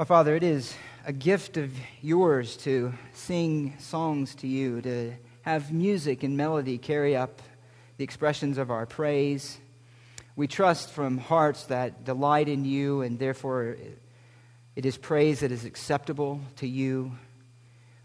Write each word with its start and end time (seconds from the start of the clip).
Our 0.00 0.06
Father, 0.06 0.34
it 0.34 0.42
is 0.42 0.74
a 1.04 1.12
gift 1.12 1.58
of 1.58 1.70
yours 2.00 2.56
to 2.64 2.94
sing 3.12 3.74
songs 3.78 4.34
to 4.36 4.46
you, 4.46 4.80
to 4.80 5.12
have 5.42 5.74
music 5.74 6.22
and 6.22 6.38
melody 6.38 6.78
carry 6.78 7.14
up 7.14 7.42
the 7.98 8.04
expressions 8.04 8.56
of 8.56 8.70
our 8.70 8.86
praise. 8.86 9.58
We 10.36 10.46
trust 10.46 10.88
from 10.88 11.18
hearts 11.18 11.64
that 11.64 12.04
delight 12.04 12.48
in 12.48 12.64
you, 12.64 13.02
and 13.02 13.18
therefore 13.18 13.76
it 14.74 14.86
is 14.86 14.96
praise 14.96 15.40
that 15.40 15.52
is 15.52 15.66
acceptable 15.66 16.40
to 16.56 16.66
you. 16.66 17.12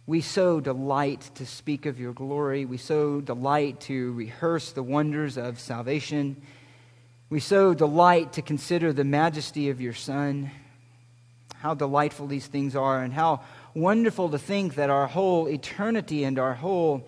We 0.05 0.19
so 0.19 0.59
delight 0.59 1.31
to 1.35 1.45
speak 1.45 1.85
of 1.85 1.97
your 1.97 2.11
glory. 2.11 2.65
We 2.65 2.77
so 2.77 3.21
delight 3.21 3.79
to 3.81 4.11
rehearse 4.11 4.73
the 4.73 4.83
wonders 4.83 5.37
of 5.37 5.61
salvation. 5.61 6.41
We 7.29 7.39
so 7.39 7.73
delight 7.73 8.33
to 8.33 8.41
consider 8.41 8.91
the 8.91 9.05
majesty 9.05 9.69
of 9.69 9.79
your 9.79 9.93
Son. 9.93 10.51
How 11.65 11.73
delightful 11.73 12.27
these 12.27 12.45
things 12.45 12.75
are, 12.75 13.01
and 13.01 13.11
how 13.11 13.41
wonderful 13.73 14.29
to 14.29 14.37
think 14.37 14.75
that 14.75 14.91
our 14.91 15.07
whole 15.07 15.49
eternity 15.49 16.23
and 16.23 16.37
our 16.37 16.53
whole 16.53 17.07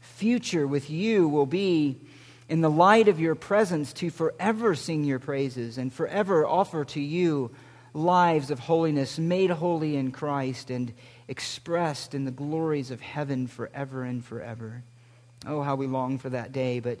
future 0.00 0.66
with 0.66 0.88
you 0.88 1.28
will 1.28 1.44
be 1.44 2.00
in 2.48 2.62
the 2.62 2.70
light 2.70 3.06
of 3.08 3.20
your 3.20 3.34
presence 3.34 3.92
to 3.92 4.08
forever 4.08 4.74
sing 4.74 5.04
your 5.04 5.18
praises 5.18 5.76
and 5.76 5.92
forever 5.92 6.46
offer 6.46 6.86
to 6.86 7.02
you 7.02 7.50
lives 7.92 8.50
of 8.50 8.60
holiness, 8.60 9.18
made 9.18 9.50
holy 9.50 9.94
in 9.94 10.10
Christ 10.10 10.70
and 10.70 10.94
expressed 11.28 12.14
in 12.14 12.24
the 12.24 12.30
glories 12.30 12.90
of 12.90 13.02
heaven 13.02 13.46
forever 13.46 14.04
and 14.04 14.24
forever. 14.24 14.84
Oh, 15.46 15.60
how 15.60 15.74
we 15.74 15.86
long 15.86 16.16
for 16.16 16.30
that 16.30 16.50
day. 16.50 16.80
But 16.80 17.00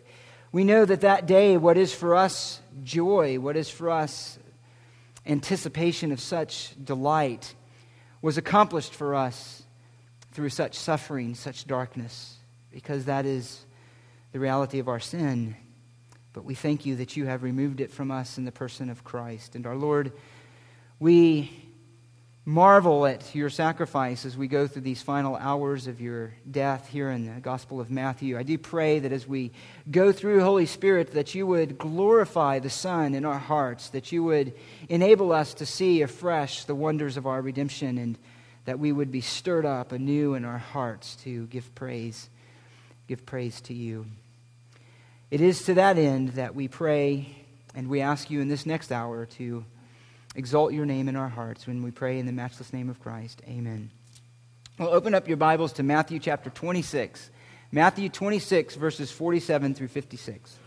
we 0.52 0.62
know 0.62 0.84
that 0.84 1.00
that 1.00 1.24
day, 1.24 1.56
what 1.56 1.78
is 1.78 1.94
for 1.94 2.14
us 2.14 2.60
joy, 2.84 3.40
what 3.40 3.56
is 3.56 3.70
for 3.70 3.88
us 3.88 4.38
anticipation 5.26 6.12
of 6.12 6.20
such 6.20 6.74
delight, 6.82 7.54
was 8.20 8.38
accomplished 8.38 8.94
for 8.94 9.14
us 9.14 9.62
through 10.32 10.48
such 10.48 10.74
suffering, 10.74 11.34
such 11.34 11.66
darkness, 11.66 12.36
because 12.70 13.04
that 13.04 13.26
is 13.26 13.64
the 14.32 14.40
reality 14.40 14.78
of 14.78 14.88
our 14.88 15.00
sin. 15.00 15.56
But 16.32 16.44
we 16.44 16.54
thank 16.54 16.86
you 16.86 16.96
that 16.96 17.16
you 17.16 17.26
have 17.26 17.42
removed 17.42 17.80
it 17.80 17.90
from 17.90 18.10
us 18.10 18.38
in 18.38 18.44
the 18.44 18.52
person 18.52 18.88
of 18.88 19.04
Christ. 19.04 19.54
And 19.54 19.66
our 19.66 19.76
Lord, 19.76 20.12
we 20.98 21.61
marvel 22.44 23.06
at 23.06 23.34
your 23.36 23.48
sacrifice 23.48 24.24
as 24.24 24.36
we 24.36 24.48
go 24.48 24.66
through 24.66 24.82
these 24.82 25.00
final 25.00 25.36
hours 25.36 25.86
of 25.86 26.00
your 26.00 26.34
death 26.50 26.88
here 26.88 27.08
in 27.10 27.32
the 27.32 27.40
Gospel 27.40 27.80
of 27.80 27.88
Matthew. 27.88 28.36
I 28.36 28.42
do 28.42 28.58
pray 28.58 28.98
that 28.98 29.12
as 29.12 29.28
we 29.28 29.52
go 29.90 30.10
through, 30.10 30.40
Holy 30.40 30.66
Spirit, 30.66 31.12
that 31.12 31.36
you 31.36 31.46
would 31.46 31.78
glorify 31.78 32.58
the 32.58 32.70
Son 32.70 33.14
in 33.14 33.24
our 33.24 33.38
hearts, 33.38 33.90
that 33.90 34.10
you 34.10 34.24
would 34.24 34.54
enable 34.88 35.30
us 35.30 35.54
to 35.54 35.66
see 35.66 36.02
afresh 36.02 36.64
the 36.64 36.74
wonders 36.74 37.16
of 37.16 37.28
our 37.28 37.40
redemption, 37.40 37.96
and 37.96 38.18
that 38.64 38.80
we 38.80 38.90
would 38.90 39.12
be 39.12 39.20
stirred 39.20 39.64
up 39.64 39.92
anew 39.92 40.34
in 40.34 40.44
our 40.44 40.58
hearts 40.58 41.14
to 41.16 41.46
give 41.46 41.72
praise, 41.76 42.28
give 43.06 43.24
praise 43.24 43.60
to 43.60 43.74
you. 43.74 44.06
It 45.30 45.40
is 45.40 45.62
to 45.64 45.74
that 45.74 45.96
end 45.96 46.30
that 46.30 46.56
we 46.56 46.66
pray 46.66 47.36
and 47.74 47.88
we 47.88 48.00
ask 48.00 48.30
you 48.30 48.40
in 48.40 48.48
this 48.48 48.66
next 48.66 48.92
hour 48.92 49.26
to 49.26 49.64
exalt 50.34 50.72
your 50.72 50.86
name 50.86 51.08
in 51.08 51.16
our 51.16 51.28
hearts 51.28 51.66
when 51.66 51.82
we 51.82 51.90
pray 51.90 52.18
in 52.18 52.26
the 52.26 52.32
matchless 52.32 52.72
name 52.72 52.88
of 52.88 53.00
Christ. 53.00 53.42
Amen. 53.48 53.90
Well, 54.78 54.90
open 54.90 55.14
up 55.14 55.28
your 55.28 55.36
Bibles 55.36 55.74
to 55.74 55.82
Matthew 55.82 56.18
chapter 56.18 56.50
26. 56.50 57.30
Matthew 57.70 58.08
26, 58.08 58.74
verses 58.76 59.10
47 59.10 59.74
through 59.74 59.88
56. 59.88 60.58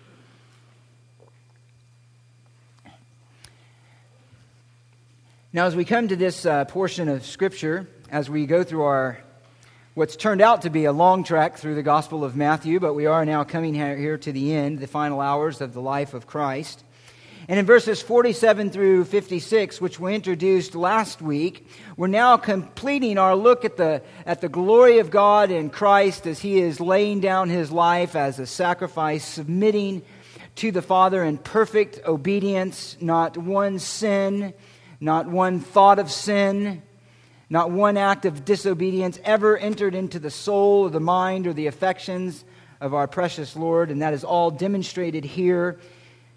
Now, 5.54 5.66
as 5.66 5.76
we 5.76 5.86
come 5.86 6.08
to 6.10 6.16
this 6.16 6.46
uh, 6.46 6.66
portion 6.66 7.08
of 7.08 7.26
Scripture, 7.26 7.88
as 8.12 8.30
we 8.30 8.46
go 8.46 8.64
through 8.64 8.84
our 8.84 9.20
what's 9.94 10.18
turned 10.18 10.42
out 10.42 10.64
to 10.64 10.70
be 10.70 10.84
a 10.84 10.92
long 10.92 11.24
trek 11.24 11.58
through 11.58 11.76
the 11.76 11.84
Gospel 11.84 12.26
of 12.26 12.36
Matthew, 12.36 12.82
but 12.82 12.94
we 12.94 13.06
are 13.06 13.26
now 13.26 13.46
coming 13.46 13.74
here 13.74 14.18
to 14.18 14.32
the 14.34 14.54
end, 14.54 14.80
the 14.80 14.88
final 14.88 15.22
hours 15.22 15.62
of 15.62 15.74
the 15.74 15.82
life 15.82 16.14
of 16.14 16.28
Christ. 16.28 16.84
And 17.48 17.60
in 17.60 17.66
verses 17.68 18.02
47 18.02 18.72
through 18.72 19.06
56, 19.06 19.80
which 19.80 20.00
we 20.00 20.16
introduced 20.16 20.74
last 20.74 21.22
week, 21.22 21.68
we're 21.96 22.08
now 22.08 22.38
completing 22.38 23.20
our 23.20 23.36
look 23.36 23.64
at 23.64 23.78
the, 23.78 24.02
at 24.26 24.42
the 24.42 24.50
glory 24.50 24.98
of 24.98 25.12
God 25.12 25.52
in 25.52 25.70
Christ 25.70 26.26
as 26.26 26.40
he 26.40 26.60
is 26.60 26.80
laying 26.80 27.20
down 27.20 27.50
his 27.50 27.72
life 27.72 28.16
as 28.16 28.40
a 28.40 28.48
sacrifice, 28.48 29.24
submitting 29.24 30.02
to 30.56 30.72
the 30.72 30.82
Father 30.82 31.24
in 31.24 31.38
perfect 31.38 32.00
obedience, 32.08 32.98
not 33.00 33.38
one 33.38 33.78
sin, 33.78 34.56
not 35.00 35.28
one 35.28 35.60
thought 35.60 36.00
of 36.00 36.12
sin, 36.12 36.82
not 37.48 37.70
one 37.70 37.96
act 37.96 38.26
of 38.26 38.44
disobedience 38.44 39.20
ever 39.24 39.56
entered 39.56 39.94
into 39.94 40.18
the 40.18 40.32
soul 40.32 40.86
or 40.86 40.90
the 40.90 41.00
mind 41.00 41.46
or 41.46 41.54
the 41.54 41.68
affections 41.68 42.44
of 42.82 42.96
our 42.96 43.08
precious 43.08 43.56
Lord. 43.56 43.92
And 43.92 44.02
that 44.02 44.16
is 44.16 44.24
all 44.24 44.50
demonstrated 44.50 45.24
here 45.24 45.80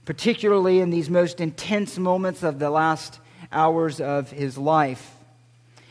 particularly 0.09 0.81
in 0.81 0.89
these 0.89 1.11
most 1.11 1.39
intense 1.39 1.99
moments 1.99 2.43
of 2.43 2.59
the 2.59 2.71
last 2.71 3.21
hours 3.53 4.01
of 4.01 4.31
his 4.31 4.57
life. 4.57 5.15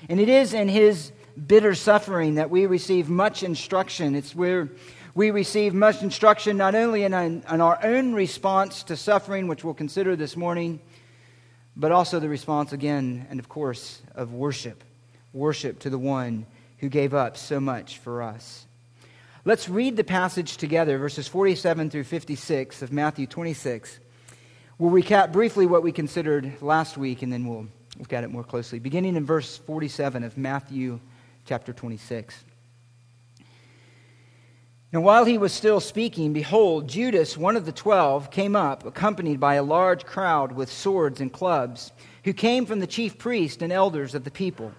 And 0.10 0.20
it 0.20 0.28
is 0.28 0.56
in 0.56 0.68
his 0.68 1.12
bitter 1.46 1.76
suffering 1.76 2.34
that 2.34 2.50
we 2.50 2.66
receive 2.66 3.10
much 3.10 3.44
instruction. 3.44 4.16
It's 4.16 4.34
where 4.34 4.70
we 5.14 5.30
receive 5.30 5.76
much 5.76 6.02
instruction 6.02 6.58
not 6.58 6.74
only 6.74 7.04
in, 7.04 7.14
in 7.14 7.62
our 7.62 7.78
own 7.86 8.16
response 8.16 8.82
to 8.86 8.98
suffering, 8.98 9.48
which 9.48 9.64
we'll 9.64 9.76
consider 9.76 10.16
this 10.16 10.36
morning, 10.36 10.80
but 11.76 11.92
also 11.92 12.20
the 12.20 12.28
response 12.28 12.74
again, 12.74 13.28
and 13.30 13.40
of 13.40 13.48
course, 13.48 14.02
of 14.16 14.34
worship. 14.34 14.84
Worship 15.32 15.78
to 15.82 15.92
the 15.92 16.00
one 16.00 16.48
who 16.80 16.90
gave 16.90 17.14
up 17.14 17.38
so 17.38 17.60
much 17.60 18.00
for 18.00 18.24
us. 18.24 18.66
Let's 19.46 19.70
read 19.70 19.96
the 19.96 20.04
passage 20.04 20.58
together, 20.58 20.98
verses 20.98 21.28
47 21.28 21.92
through 21.92 22.06
56 22.06 22.82
of 22.82 22.92
Matthew 22.92 23.28
26. 23.28 24.00
We'll 24.80 24.92
recap 24.92 25.32
briefly 25.32 25.66
what 25.66 25.82
we 25.82 25.92
considered 25.92 26.62
last 26.62 27.00
week, 27.00 27.24
and 27.24 27.34
then 27.34 27.48
we'll 27.48 27.66
look 27.98 28.14
at 28.14 28.24
it 28.24 28.30
more 28.30 28.44
closely. 28.44 28.78
Beginning 28.78 29.16
in 29.16 29.26
verse 29.26 29.58
47 29.58 30.24
of 30.24 30.38
Matthew 30.38 31.00
chapter 31.46 31.74
26. 31.74 32.44
Now, 34.94 35.02
while 35.02 35.26
he 35.26 35.40
was 35.40 35.52
still 35.52 35.80
speaking, 35.80 36.32
behold, 36.32 36.88
Judas, 36.88 37.36
one 37.36 37.58
of 37.58 37.66
the 37.66 37.72
twelve, 37.72 38.30
came 38.30 38.56
up, 38.56 38.86
accompanied 38.86 39.40
by 39.40 39.56
a 39.56 39.64
large 39.64 40.06
crowd 40.06 40.52
with 40.52 40.72
swords 40.72 41.20
and 41.22 41.34
clubs, 41.34 41.92
who 42.24 42.32
came 42.32 42.68
from 42.68 42.80
the 42.80 42.86
chief 42.86 43.18
priests 43.18 43.64
and 43.64 43.74
elders 43.74 44.14
of 44.14 44.26
the 44.26 44.32
people. 44.32 44.72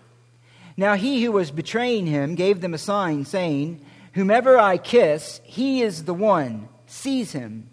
Now, 0.76 0.94
he 0.94 1.24
who 1.24 1.32
was 1.32 1.50
betraying 1.50 2.06
him 2.06 2.36
gave 2.36 2.60
them 2.60 2.72
a 2.72 2.78
sign, 2.78 3.24
saying, 3.24 3.84
Whomever 4.14 4.58
I 4.58 4.78
kiss, 4.78 5.40
he 5.42 5.82
is 5.82 6.04
the 6.04 6.14
one. 6.14 6.68
Seize 6.86 7.32
him. 7.32 7.68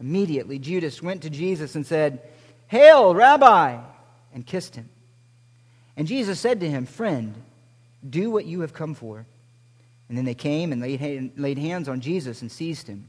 Immediately, 0.00 0.58
Judas 0.58 1.02
went 1.02 1.22
to 1.22 1.30
Jesus 1.30 1.74
and 1.74 1.86
said, 1.86 2.22
Hail, 2.68 3.14
Rabbi, 3.14 3.78
and 4.32 4.46
kissed 4.46 4.74
him. 4.74 4.88
And 5.96 6.08
Jesus 6.08 6.40
said 6.40 6.60
to 6.60 6.70
him, 6.70 6.86
Friend, 6.86 7.34
do 8.08 8.30
what 8.30 8.46
you 8.46 8.62
have 8.62 8.72
come 8.72 8.94
for. 8.94 9.26
And 10.08 10.16
then 10.16 10.24
they 10.24 10.34
came 10.34 10.72
and 10.72 10.80
laid, 11.36 11.58
hands 11.58 11.88
on 11.88 12.00
Jesus 12.00 12.40
and 12.40 12.50
seized 12.50 12.86
him. 12.86 13.08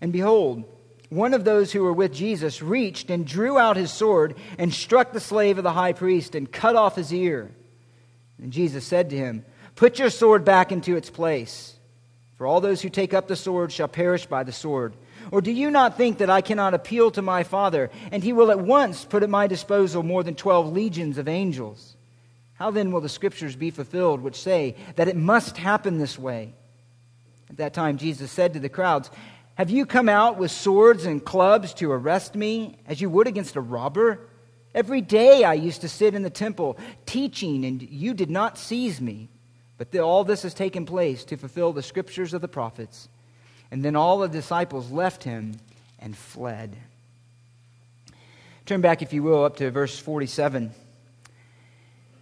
And 0.00 0.12
behold, 0.12 0.64
one 1.10 1.34
of 1.34 1.44
those 1.44 1.70
who 1.70 1.82
were 1.82 1.92
with 1.92 2.12
Jesus 2.12 2.62
reached 2.62 3.10
and 3.10 3.26
drew 3.26 3.58
out 3.58 3.76
his 3.76 3.92
sword 3.92 4.34
and 4.58 4.72
struck 4.72 5.12
the 5.12 5.20
slave 5.20 5.58
of 5.58 5.64
the 5.64 5.72
high 5.72 5.92
priest 5.92 6.34
and 6.34 6.50
cut 6.50 6.74
off 6.74 6.96
his 6.96 7.12
ear. 7.12 7.52
And 8.42 8.52
Jesus 8.52 8.84
said 8.84 9.10
to 9.10 9.16
him, 9.16 9.44
Put 9.76 9.98
your 9.98 10.10
sword 10.10 10.44
back 10.44 10.72
into 10.72 10.96
its 10.96 11.10
place, 11.10 11.74
for 12.36 12.46
all 12.46 12.60
those 12.60 12.80
who 12.82 12.88
take 12.88 13.14
up 13.14 13.28
the 13.28 13.36
sword 13.36 13.70
shall 13.70 13.88
perish 13.88 14.26
by 14.26 14.42
the 14.42 14.52
sword. 14.52 14.94
Or 15.30 15.40
do 15.40 15.50
you 15.50 15.70
not 15.70 15.96
think 15.96 16.18
that 16.18 16.30
I 16.30 16.40
cannot 16.40 16.74
appeal 16.74 17.10
to 17.12 17.22
my 17.22 17.42
Father, 17.42 17.90
and 18.12 18.22
he 18.22 18.32
will 18.32 18.50
at 18.50 18.60
once 18.60 19.04
put 19.04 19.22
at 19.22 19.30
my 19.30 19.46
disposal 19.46 20.02
more 20.02 20.22
than 20.22 20.34
twelve 20.34 20.72
legions 20.72 21.18
of 21.18 21.28
angels? 21.28 21.96
How 22.54 22.70
then 22.70 22.92
will 22.92 23.00
the 23.00 23.08
scriptures 23.08 23.56
be 23.56 23.70
fulfilled 23.70 24.20
which 24.20 24.40
say 24.40 24.76
that 24.96 25.08
it 25.08 25.16
must 25.16 25.56
happen 25.56 25.98
this 25.98 26.18
way? 26.18 26.54
At 27.50 27.56
that 27.58 27.74
time, 27.74 27.98
Jesus 27.98 28.30
said 28.30 28.54
to 28.54 28.60
the 28.60 28.68
crowds, 28.68 29.10
Have 29.56 29.70
you 29.70 29.86
come 29.86 30.08
out 30.08 30.38
with 30.38 30.50
swords 30.50 31.04
and 31.04 31.24
clubs 31.24 31.74
to 31.74 31.90
arrest 31.90 32.34
me, 32.34 32.78
as 32.86 33.00
you 33.00 33.10
would 33.10 33.26
against 33.26 33.56
a 33.56 33.60
robber? 33.60 34.20
Every 34.74 35.00
day 35.00 35.44
I 35.44 35.54
used 35.54 35.82
to 35.82 35.88
sit 35.88 36.14
in 36.14 36.22
the 36.22 36.30
temple 36.30 36.78
teaching, 37.06 37.64
and 37.64 37.82
you 37.82 38.14
did 38.14 38.30
not 38.30 38.58
seize 38.58 39.00
me. 39.00 39.28
But 39.76 39.94
all 39.96 40.24
this 40.24 40.42
has 40.42 40.54
taken 40.54 40.86
place 40.86 41.24
to 41.24 41.36
fulfill 41.36 41.72
the 41.72 41.82
scriptures 41.82 42.34
of 42.34 42.40
the 42.40 42.48
prophets. 42.48 43.08
And 43.74 43.84
then 43.84 43.96
all 43.96 44.20
the 44.20 44.28
disciples 44.28 44.92
left 44.92 45.24
him 45.24 45.56
and 45.98 46.16
fled. 46.16 46.76
Turn 48.66 48.80
back, 48.80 49.02
if 49.02 49.12
you 49.12 49.24
will, 49.24 49.42
up 49.42 49.56
to 49.56 49.68
verse 49.72 49.98
47. 49.98 50.70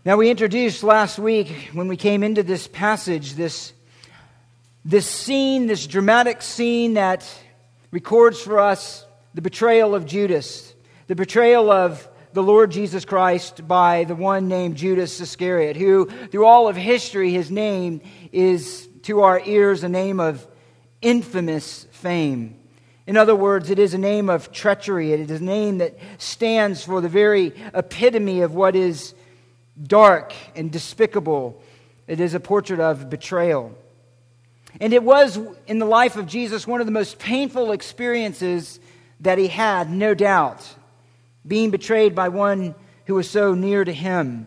Now, 0.07 0.17
we 0.17 0.31
introduced 0.31 0.83
last 0.83 1.19
week 1.19 1.69
when 1.75 1.89
we 1.89 1.99
came 1.99 2.23
into 2.23 2.43
this 2.43 2.69
passage 2.69 3.35
this, 3.35 3.75
this 4.87 5.07
scene, 5.07 5.67
this 5.67 5.87
dramatic 5.87 6.41
scene 6.41 6.95
that 6.95 7.31
records 7.91 8.41
for 8.41 8.59
us 8.59 9.05
the 9.35 9.43
betrayal 9.43 9.95
of 9.95 10.07
Judas, 10.07 10.73
the 11.07 11.15
betrayal 11.15 11.71
of 11.71 12.09
the 12.33 12.43
Lord 12.43 12.71
Jesus 12.71 13.05
Christ 13.05 13.69
by 13.69 14.05
the 14.05 14.15
one 14.15 14.49
named 14.49 14.77
Judas 14.77 15.21
Iscariot, 15.21 15.77
who, 15.77 16.07
through 16.29 16.47
all 16.47 16.69
of 16.69 16.77
history, 16.77 17.31
his 17.31 17.51
name 17.51 18.01
is 18.33 18.89
to 19.03 19.21
our 19.21 19.39
ears 19.45 19.85
a 19.85 19.91
name 19.91 20.19
of 20.19 20.47
infamous 21.03 21.87
fame. 21.91 22.59
In 23.07 23.17
other 23.17 23.35
words, 23.35 23.69
it 23.69 23.79
is 23.79 23.95
a 23.95 23.99
name 23.99 24.31
of 24.31 24.53
treachery. 24.53 25.13
It 25.13 25.31
is 25.31 25.41
a 25.41 25.45
name 25.45 25.79
that 25.79 25.99
stands 26.19 26.85
for 26.85 27.01
the 27.01 27.09
very 27.09 27.53
epitome 27.75 28.43
of 28.43 28.55
what 28.55 28.77
is 28.77 29.15
dark 29.83 30.33
and 30.55 30.71
despicable. 30.71 31.61
It 32.07 32.21
is 32.21 32.35
a 32.35 32.41
portrait 32.41 32.81
of 32.81 33.11
betrayal. 33.11 33.77
And 34.81 34.93
it 34.93 35.03
was, 35.03 35.39
in 35.67 35.79
the 35.79 35.87
life 35.87 36.17
of 36.17 36.27
Jesus, 36.27 36.67
one 36.67 36.81
of 36.81 36.87
the 36.87 36.93
most 36.93 37.19
painful 37.19 37.73
experiences 37.73 38.81
that 39.21 39.39
he 39.39 39.49
had, 39.49 39.91
no 39.91 40.15
doubt, 40.15 40.67
being 41.47 41.71
betrayed 41.71 42.15
by 42.15 42.29
one 42.29 42.75
who 43.07 43.15
was 43.15 43.29
so 43.29 43.55
near 43.55 43.85
to 43.85 43.93
him. 43.93 44.47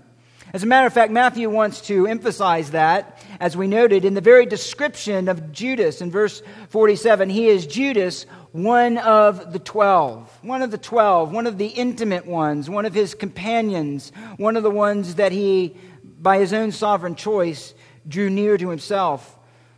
As 0.55 0.63
a 0.63 0.67
matter 0.67 0.87
of 0.87 0.93
fact, 0.93 1.11
Matthew 1.11 1.49
wants 1.49 1.81
to 1.81 2.07
emphasize 2.07 2.71
that, 2.71 3.21
as 3.41 3.57
we 3.57 3.67
noted, 3.67 4.05
in 4.05 4.13
the 4.13 4.21
very 4.21 4.45
description 4.45 5.27
of 5.27 5.51
Judas 5.51 5.99
in 5.99 6.09
verse 6.09 6.41
47. 6.69 7.29
He 7.29 7.47
is 7.47 7.67
Judas, 7.67 8.25
one 8.53 8.97
of 8.99 9.51
the 9.51 9.59
twelve, 9.59 10.31
one 10.43 10.61
of 10.61 10.71
the 10.71 10.77
twelve, 10.77 11.33
one 11.33 11.45
of 11.45 11.57
the 11.57 11.67
intimate 11.67 12.25
ones, 12.25 12.69
one 12.69 12.85
of 12.85 12.93
his 12.93 13.13
companions, 13.13 14.13
one 14.37 14.55
of 14.55 14.63
the 14.63 14.71
ones 14.71 15.15
that 15.15 15.33
he, 15.33 15.75
by 16.21 16.37
his 16.37 16.53
own 16.53 16.71
sovereign 16.71 17.15
choice, 17.15 17.73
drew 18.07 18.29
near 18.29 18.57
to 18.57 18.69
himself. 18.69 19.34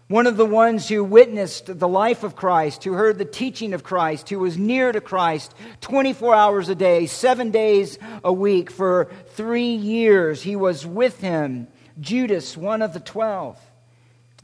One 0.07 0.25
of 0.25 0.37
the 0.37 0.45
ones 0.45 0.87
who 0.87 1.03
witnessed 1.03 1.79
the 1.79 1.87
life 1.87 2.23
of 2.23 2.35
Christ, 2.35 2.85
who 2.85 2.93
heard 2.93 3.17
the 3.17 3.25
teaching 3.25 3.73
of 3.73 3.83
Christ, 3.83 4.29
who 4.29 4.39
was 4.39 4.57
near 4.57 4.93
to 4.93 5.01
Christ 5.01 5.53
24 5.81 6.33
hours 6.33 6.69
a 6.69 6.75
day, 6.75 7.07
seven 7.07 7.51
days 7.51 7.99
a 8.23 8.31
week. 8.31 8.71
For 8.71 9.11
three 9.31 9.75
years, 9.75 10.41
he 10.41 10.55
was 10.55 10.85
with 10.85 11.19
him. 11.19 11.67
Judas, 11.99 12.55
one 12.55 12.81
of 12.81 12.93
the 12.93 13.01
twelve, 13.01 13.59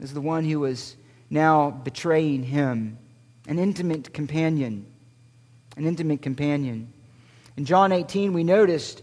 is 0.00 0.12
the 0.12 0.20
one 0.20 0.44
who 0.44 0.60
was 0.60 0.96
now 1.30 1.70
betraying 1.70 2.42
him 2.42 2.98
an 3.46 3.58
intimate 3.58 4.12
companion. 4.12 4.86
An 5.76 5.86
intimate 5.86 6.22
companion. 6.22 6.92
In 7.56 7.64
John 7.64 7.92
18, 7.92 8.32
we 8.32 8.44
noticed, 8.44 9.02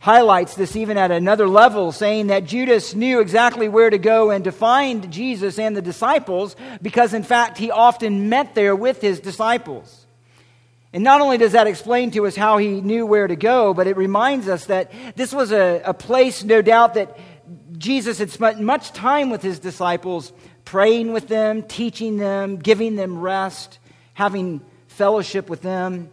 highlights 0.00 0.54
this 0.54 0.76
even 0.76 0.96
at 0.96 1.10
another 1.10 1.48
level, 1.48 1.90
saying 1.90 2.28
that 2.28 2.44
Judas 2.44 2.94
knew 2.94 3.20
exactly 3.20 3.68
where 3.68 3.90
to 3.90 3.98
go 3.98 4.30
and 4.30 4.44
to 4.44 4.52
find 4.52 5.10
Jesus 5.10 5.58
and 5.58 5.76
the 5.76 5.82
disciples 5.82 6.54
because, 6.80 7.14
in 7.14 7.24
fact, 7.24 7.58
he 7.58 7.70
often 7.70 8.28
met 8.28 8.54
there 8.54 8.76
with 8.76 9.00
his 9.00 9.18
disciples. 9.20 10.06
And 10.92 11.04
not 11.04 11.20
only 11.20 11.36
does 11.36 11.52
that 11.52 11.66
explain 11.66 12.12
to 12.12 12.26
us 12.26 12.36
how 12.36 12.58
he 12.58 12.80
knew 12.80 13.04
where 13.04 13.26
to 13.26 13.36
go, 13.36 13.74
but 13.74 13.86
it 13.86 13.96
reminds 13.96 14.48
us 14.48 14.66
that 14.66 14.90
this 15.16 15.32
was 15.32 15.52
a, 15.52 15.82
a 15.84 15.92
place, 15.92 16.44
no 16.44 16.62
doubt, 16.62 16.94
that 16.94 17.18
Jesus 17.76 18.18
had 18.18 18.30
spent 18.30 18.60
much 18.60 18.92
time 18.92 19.30
with 19.30 19.42
his 19.42 19.58
disciples 19.58 20.32
praying 20.64 21.12
with 21.12 21.28
them, 21.28 21.62
teaching 21.62 22.16
them, 22.16 22.56
giving 22.56 22.96
them 22.96 23.18
rest, 23.18 23.78
having 24.14 24.60
fellowship 24.86 25.50
with 25.50 25.62
them. 25.62 26.10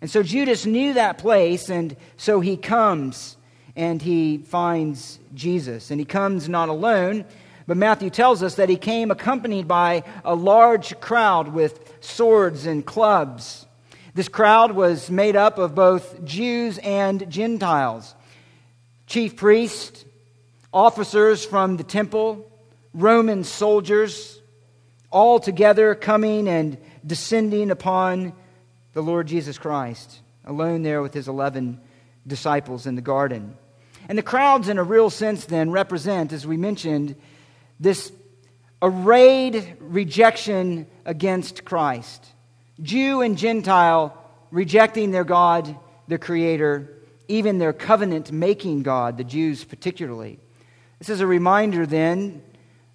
And 0.00 0.10
so 0.10 0.22
Judas 0.22 0.66
knew 0.66 0.94
that 0.94 1.18
place, 1.18 1.70
and 1.70 1.96
so 2.16 2.40
he 2.40 2.56
comes 2.56 3.36
and 3.76 4.00
he 4.00 4.38
finds 4.38 5.18
Jesus. 5.34 5.90
And 5.90 5.98
he 5.98 6.04
comes 6.04 6.48
not 6.48 6.68
alone, 6.68 7.24
but 7.66 7.76
Matthew 7.76 8.10
tells 8.10 8.42
us 8.42 8.56
that 8.56 8.68
he 8.68 8.76
came 8.76 9.10
accompanied 9.10 9.66
by 9.66 10.04
a 10.24 10.34
large 10.34 10.98
crowd 11.00 11.48
with 11.48 11.92
swords 12.00 12.66
and 12.66 12.84
clubs. 12.84 13.66
This 14.14 14.28
crowd 14.28 14.72
was 14.72 15.10
made 15.10 15.34
up 15.34 15.58
of 15.58 15.74
both 15.74 16.24
Jews 16.24 16.78
and 16.78 17.28
Gentiles, 17.30 18.14
chief 19.06 19.34
priests, 19.36 20.04
officers 20.72 21.44
from 21.44 21.76
the 21.76 21.84
temple, 21.84 22.50
Roman 22.92 23.42
soldiers, 23.42 24.40
all 25.10 25.40
together 25.40 25.94
coming 25.94 26.48
and 26.48 26.78
descending 27.04 27.70
upon 27.70 28.34
the 28.94 29.02
Lord 29.02 29.26
Jesus 29.26 29.58
Christ, 29.58 30.20
alone 30.44 30.82
there 30.82 31.02
with 31.02 31.12
his 31.12 31.28
11 31.28 31.80
disciples 32.26 32.86
in 32.86 32.94
the 32.94 33.02
garden. 33.02 33.56
And 34.08 34.16
the 34.16 34.22
crowds, 34.22 34.68
in 34.68 34.78
a 34.78 34.82
real 34.82 35.10
sense, 35.10 35.44
then 35.44 35.70
represent, 35.70 36.32
as 36.32 36.46
we 36.46 36.56
mentioned, 36.56 37.16
this 37.78 38.12
arrayed 38.80 39.76
rejection 39.80 40.86
against 41.04 41.64
Christ. 41.64 42.24
Jew 42.82 43.20
and 43.20 43.36
Gentile 43.36 44.16
rejecting 44.50 45.10
their 45.10 45.24
God, 45.24 45.76
their 46.06 46.18
Creator, 46.18 46.90
even 47.28 47.58
their 47.58 47.72
covenant 47.72 48.30
making 48.30 48.82
God, 48.82 49.16
the 49.16 49.24
Jews 49.24 49.64
particularly. 49.64 50.38
This 50.98 51.08
is 51.08 51.20
a 51.20 51.26
reminder 51.26 51.86
then 51.86 52.42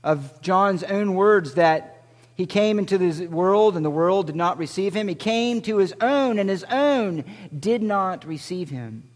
of 0.03 0.41
John's 0.41 0.83
own 0.83 1.15
words 1.15 1.55
that 1.55 1.98
he 2.39 2.45
came 2.45 2.79
into 2.79 2.97
this 2.97 3.19
world 3.19 3.75
and 3.75 3.83
the 3.83 3.89
world 3.89 4.27
did 4.27 4.35
not 4.37 4.57
receive 4.57 4.93
him. 4.93 5.09
He 5.09 5.13
came 5.13 5.61
to 5.63 5.75
his 5.75 5.93
own 5.99 6.39
and 6.39 6.49
his 6.49 6.63
own 6.71 7.25
did 7.59 7.83
not 7.83 8.23
receive 8.23 8.69
him. 8.69 9.09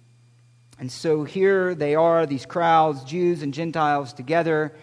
And 0.77 0.91
so 0.91 1.23
here 1.23 1.73
they 1.73 1.95
are, 1.95 2.25
these 2.25 2.45
crowds, 2.45 3.05
Jews 3.05 3.41
and 3.41 3.53
Gentiles 3.53 4.11
together, 4.11 4.75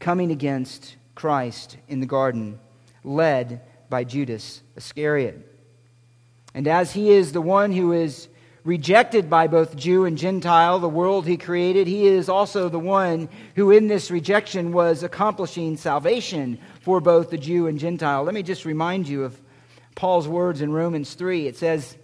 coming 0.00 0.32
against 0.32 0.96
Christ 1.14 1.76
in 1.86 2.00
the 2.00 2.06
garden, 2.06 2.58
led 3.04 3.60
by 3.88 4.02
Judas 4.02 4.60
Iscariot. 4.74 5.38
And 6.54 6.66
as 6.66 6.92
he 6.92 7.10
is 7.10 7.30
the 7.30 7.40
one 7.40 7.70
who 7.70 7.92
is 7.92 8.26
rejected 8.68 9.30
by 9.30 9.46
both 9.46 9.74
Jew 9.74 10.04
and 10.04 10.18
Gentile, 10.18 10.78
the 10.78 10.90
world 10.90 11.26
he 11.26 11.38
created, 11.38 11.86
he 11.86 12.06
is 12.06 12.28
also 12.28 12.68
the 12.68 12.78
one 12.78 13.30
who, 13.56 13.70
in 13.70 13.88
this 13.88 14.10
rejection, 14.10 14.72
was 14.72 15.02
accomplishing 15.02 15.78
salvation 15.78 16.58
for 16.82 17.00
both 17.00 17.30
the 17.30 17.38
Jew 17.38 17.66
and 17.66 17.78
Gentile. 17.78 18.24
Let 18.24 18.34
me 18.34 18.42
just 18.42 18.66
remind 18.66 19.08
you 19.08 19.24
of 19.24 19.40
Paul's 19.94 20.28
words 20.28 20.60
in 20.60 20.70
Romans 20.70 21.14
3. 21.14 21.46
It 21.46 21.56
says 21.56 21.96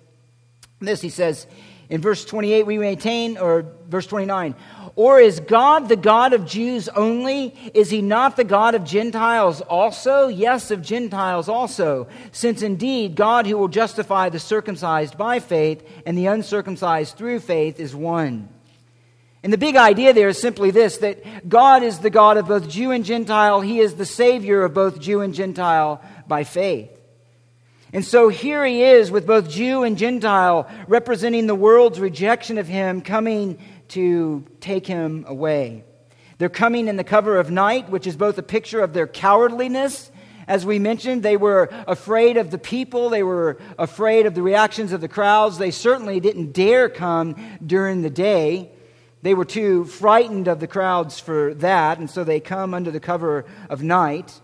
this 0.80 1.02
He 1.02 1.10
says, 1.10 1.46
in 1.88 2.00
verse 2.00 2.24
28, 2.24 2.66
we 2.66 2.78
maintain, 2.78 3.38
or 3.38 3.66
verse 3.88 4.06
29, 4.06 4.54
or 4.96 5.18
is 5.18 5.40
God 5.40 5.88
the 5.88 5.96
God 5.96 6.32
of 6.32 6.46
Jews 6.46 6.88
only? 6.88 7.54
Is 7.74 7.90
he 7.90 8.00
not 8.00 8.36
the 8.36 8.44
God 8.44 8.76
of 8.76 8.84
Gentiles 8.84 9.60
also? 9.60 10.28
Yes, 10.28 10.70
of 10.70 10.82
Gentiles 10.82 11.48
also. 11.48 12.06
Since 12.30 12.62
indeed 12.62 13.16
God 13.16 13.46
who 13.46 13.58
will 13.58 13.68
justify 13.68 14.28
the 14.28 14.38
circumcised 14.38 15.18
by 15.18 15.40
faith 15.40 15.84
and 16.06 16.16
the 16.16 16.26
uncircumcised 16.26 17.16
through 17.16 17.40
faith 17.40 17.80
is 17.80 17.94
one. 17.94 18.48
And 19.42 19.52
the 19.52 19.58
big 19.58 19.76
idea 19.76 20.12
there 20.12 20.28
is 20.28 20.40
simply 20.40 20.70
this 20.70 20.98
that 20.98 21.48
God 21.48 21.82
is 21.82 21.98
the 21.98 22.08
God 22.08 22.36
of 22.36 22.46
both 22.46 22.68
Jew 22.68 22.92
and 22.92 23.04
Gentile. 23.04 23.60
He 23.60 23.80
is 23.80 23.96
the 23.96 24.06
Savior 24.06 24.62
of 24.62 24.74
both 24.74 25.00
Jew 25.00 25.22
and 25.22 25.34
Gentile 25.34 26.00
by 26.28 26.44
faith. 26.44 26.93
And 27.94 28.04
so 28.04 28.28
here 28.28 28.64
he 28.66 28.82
is 28.82 29.12
with 29.12 29.24
both 29.24 29.48
Jew 29.48 29.84
and 29.84 29.96
Gentile 29.96 30.68
representing 30.88 31.46
the 31.46 31.54
world's 31.54 32.00
rejection 32.00 32.58
of 32.58 32.66
him 32.66 33.00
coming 33.00 33.56
to 33.90 34.44
take 34.58 34.84
him 34.84 35.24
away. 35.28 35.84
They're 36.38 36.48
coming 36.48 36.88
in 36.88 36.96
the 36.96 37.04
cover 37.04 37.38
of 37.38 37.52
night, 37.52 37.88
which 37.88 38.08
is 38.08 38.16
both 38.16 38.36
a 38.36 38.42
picture 38.42 38.80
of 38.80 38.94
their 38.94 39.06
cowardliness. 39.06 40.10
As 40.48 40.66
we 40.66 40.80
mentioned, 40.80 41.22
they 41.22 41.36
were 41.36 41.68
afraid 41.86 42.36
of 42.36 42.50
the 42.50 42.58
people. 42.58 43.10
They 43.10 43.22
were 43.22 43.58
afraid 43.78 44.26
of 44.26 44.34
the 44.34 44.42
reactions 44.42 44.90
of 44.90 45.00
the 45.00 45.06
crowds. 45.06 45.58
They 45.58 45.70
certainly 45.70 46.18
didn't 46.18 46.50
dare 46.50 46.88
come 46.88 47.36
during 47.64 48.02
the 48.02 48.10
day. 48.10 48.72
They 49.22 49.34
were 49.34 49.44
too 49.44 49.84
frightened 49.84 50.48
of 50.48 50.58
the 50.58 50.66
crowds 50.66 51.20
for 51.20 51.54
that, 51.54 51.98
and 51.98 52.10
so 52.10 52.24
they 52.24 52.40
come 52.40 52.74
under 52.74 52.90
the 52.90 52.98
cover 52.98 53.44
of 53.70 53.84
night. 53.84 54.40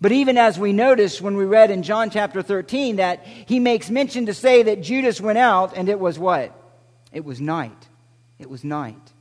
But 0.00 0.12
even 0.12 0.38
as 0.38 0.58
we 0.58 0.72
noticed 0.72 1.20
when 1.20 1.36
we 1.36 1.44
read 1.44 1.70
in 1.70 1.82
John 1.82 2.08
chapter 2.10 2.40
13 2.40 2.96
that 2.96 3.24
he 3.24 3.60
makes 3.60 3.90
mention 3.90 4.26
to 4.26 4.34
say 4.34 4.62
that 4.62 4.80
Judas 4.80 5.20
went 5.20 5.38
out 5.38 5.76
and 5.76 5.88
it 5.88 6.00
was 6.00 6.18
what? 6.18 6.56
It 7.12 7.24
was 7.24 7.40
night. 7.40 7.88
It 8.38 8.48
was 8.48 8.64
night. 8.64 9.12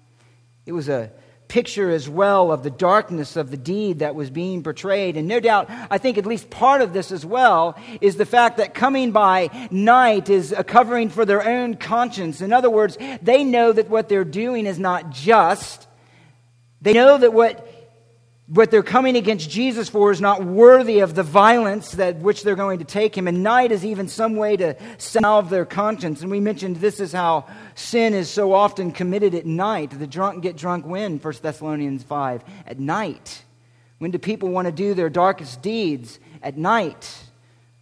It 0.66 0.72
was 0.72 0.88
a 0.88 1.12
picture 1.50 1.90
as 1.90 2.08
well 2.08 2.52
of 2.52 2.64
the 2.64 2.70
darkness 2.70 3.36
of 3.36 3.50
the 3.50 3.58
deed 3.58 4.00
that 4.00 4.16
was 4.16 4.30
being 4.30 4.64
portrayed. 4.64 5.18
And 5.18 5.28
no 5.28 5.40
doubt, 5.40 5.68
I 5.90 5.98
think 5.98 6.18
at 6.18 6.26
least 6.26 6.50
part 6.50 6.82
of 6.82 6.94
this 6.94 7.12
as 7.12 7.26
well 7.26 7.76
is 8.00 8.16
the 8.16 8.26
fact 8.26 8.58
that 8.58 8.74
coming 8.74 9.12
by 9.12 9.68
night 9.72 10.30
is 10.30 10.54
a 10.54 10.64
covering 10.64 11.10
for 11.10 11.26
their 11.26 11.46
own 11.46 11.76
conscience. 11.76 12.40
In 12.40 12.54
other 12.54 12.70
words, 12.70 12.98
they 13.22 13.44
know 13.44 13.74
that 13.74 13.90
what 13.90 14.08
they're 14.08 14.24
doing 14.24 14.68
is 14.68 14.80
not 14.80 15.10
just. 15.10 15.88
They 16.82 16.94
know 16.94 17.18
that 17.18 17.34
what 17.34 17.68
what 18.50 18.72
they're 18.72 18.82
coming 18.82 19.16
against 19.16 19.48
Jesus 19.48 19.90
for 19.90 20.12
is 20.12 20.20
not 20.20 20.44
worthy 20.44 21.00
of 21.00 21.14
the 21.14 21.22
violence 21.22 21.92
that 21.92 22.18
which 22.18 22.44
they're 22.44 22.56
going 22.56 22.80
to 22.80 22.86
take 22.86 23.16
him. 23.16 23.28
And 23.28 23.44
night 23.44 23.72
is 23.72 23.86
even 23.86 24.08
some 24.08 24.36
way 24.36 24.58
to 24.58 24.76
salve 24.98 25.52
their 25.52 25.66
conscience. 25.66 26.22
And 26.22 26.32
we 26.32 26.40
mentioned 26.40 26.78
this 26.78 27.00
is 27.00 27.12
how 27.12 27.46
sin 27.76 28.16
is 28.16 28.28
so 28.28 28.54
often 28.54 28.92
committed 28.92 29.36
at 29.36 29.46
night. 29.46 29.92
The 29.92 30.08
drunk 30.08 30.42
get 30.42 30.58
drunk 30.58 30.88
when? 30.88 31.20
1 31.20 31.34
Thessalonians 31.44 32.02
5. 32.02 32.44
At 32.66 32.80
night. 32.80 33.44
When 34.00 34.10
do 34.10 34.18
people 34.18 34.50
want 34.50 34.66
to 34.66 34.72
do 34.72 34.96
their 34.96 35.10
darkest 35.10 35.62
deeds? 35.62 36.20
At 36.42 36.58
night. 36.58 37.24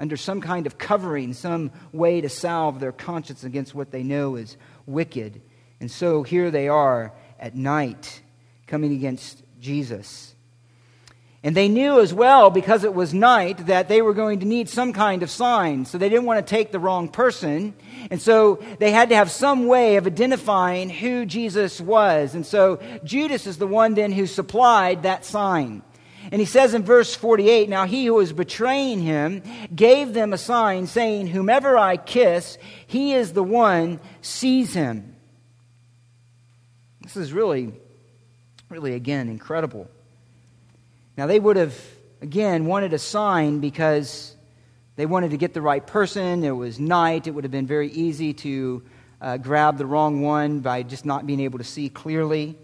Under 0.01 0.17
some 0.17 0.41
kind 0.41 0.67
of 0.67 0.77
covering, 0.77 1.33
some 1.33 1.71
way 1.93 2.19
to 2.19 2.27
salve 2.27 2.81
their 2.81 2.91
conscience 2.91 3.45
against 3.45 3.74
what 3.74 3.91
they 3.91 4.03
know 4.03 4.36
is 4.36 4.57
wicked. 4.86 5.41
And 5.79 5.89
so 5.89 6.24
here 6.24 6.51
they 6.51 6.67
are 6.67 7.13
at 7.39 7.55
night 7.55 8.21
coming 8.67 8.91
against 8.91 9.43
Jesus. 9.62 10.33
And 11.48 11.56
they 11.56 11.70
knew 11.70 12.01
as 12.01 12.13
well, 12.13 12.50
because 12.50 12.84
it 12.84 12.94
was 12.94 13.13
night, 13.13 13.68
that 13.68 13.88
they 13.88 14.01
were 14.01 14.13
going 14.13 14.42
to 14.42 14.46
need 14.46 14.68
some 14.68 14.92
kind 14.92 15.24
of 15.24 15.32
sign. 15.32 15.86
So 15.86 15.98
they 15.98 16.10
didn't 16.10 16.25
want 16.25 16.46
to 16.46 16.50
take 16.56 16.74
the 16.74 16.77
wrong 16.77 17.08
person. 17.08 17.74
And 18.12 18.22
so 18.22 18.62
they 18.80 18.92
had 18.92 19.08
to 19.12 19.16
have 19.16 19.32
some 19.32 19.66
way 19.66 19.96
of 19.96 20.06
identifying 20.06 20.89
who 20.89 21.25
Jesus 21.25 21.80
was. 21.80 22.36
And 22.36 22.46
so 22.46 22.82
Judas 23.06 23.48
is 23.48 23.60
the 23.60 23.66
one 23.66 23.94
then 23.94 24.12
who 24.12 24.27
supplied 24.27 25.04
that 25.04 25.24
sign. 25.24 25.84
And 26.34 26.42
he 26.42 26.46
says 26.46 26.74
in 26.74 26.84
verse 26.84 27.16
48 27.16 27.70
Now 27.70 27.86
he 27.86 28.08
who 28.08 28.16
was 28.16 28.34
betraying 28.34 29.00
him 29.00 29.42
gave 29.74 30.13
them 30.13 30.34
a 30.34 30.38
sign, 30.38 30.86
saying, 30.86 31.27
Whomever 31.27 31.77
I 31.77 31.96
kiss, 31.96 32.58
he 32.88 33.13
is 33.13 33.32
the 33.32 33.42
one, 33.42 34.01
seize 34.22 34.74
him. 34.74 35.16
This 37.04 37.16
is 37.16 37.32
really, 37.32 37.72
really, 38.70 38.96
again, 38.96 39.30
incredible. 39.30 39.89
Now, 41.17 41.25
they 41.25 41.39
would 41.39 41.57
have, 41.57 41.75
again, 42.21 42.67
wanted 42.67 42.93
a 42.93 43.00
sign 43.00 43.59
because 43.59 44.36
they 44.97 45.07
wanted 45.07 45.31
to 45.31 45.38
get 45.38 45.55
the 45.55 45.63
right 45.63 45.86
person. 45.86 46.43
It 46.43 46.51
was 46.51 46.79
night. 46.79 47.25
It 47.25 47.31
would 47.31 47.43
have 47.43 47.51
been 47.51 47.65
very 47.65 47.89
easy 47.89 48.33
to 48.36 48.83
uh, 49.19 49.38
grab 49.38 49.79
the 49.79 49.86
wrong 49.88 50.21
one 50.21 50.59
by 50.59 50.83
just 50.83 51.05
not 51.05 51.25
being 51.25 51.39
able 51.39 51.57
to 51.57 51.63
see 51.63 51.89
clearly. 51.89 52.55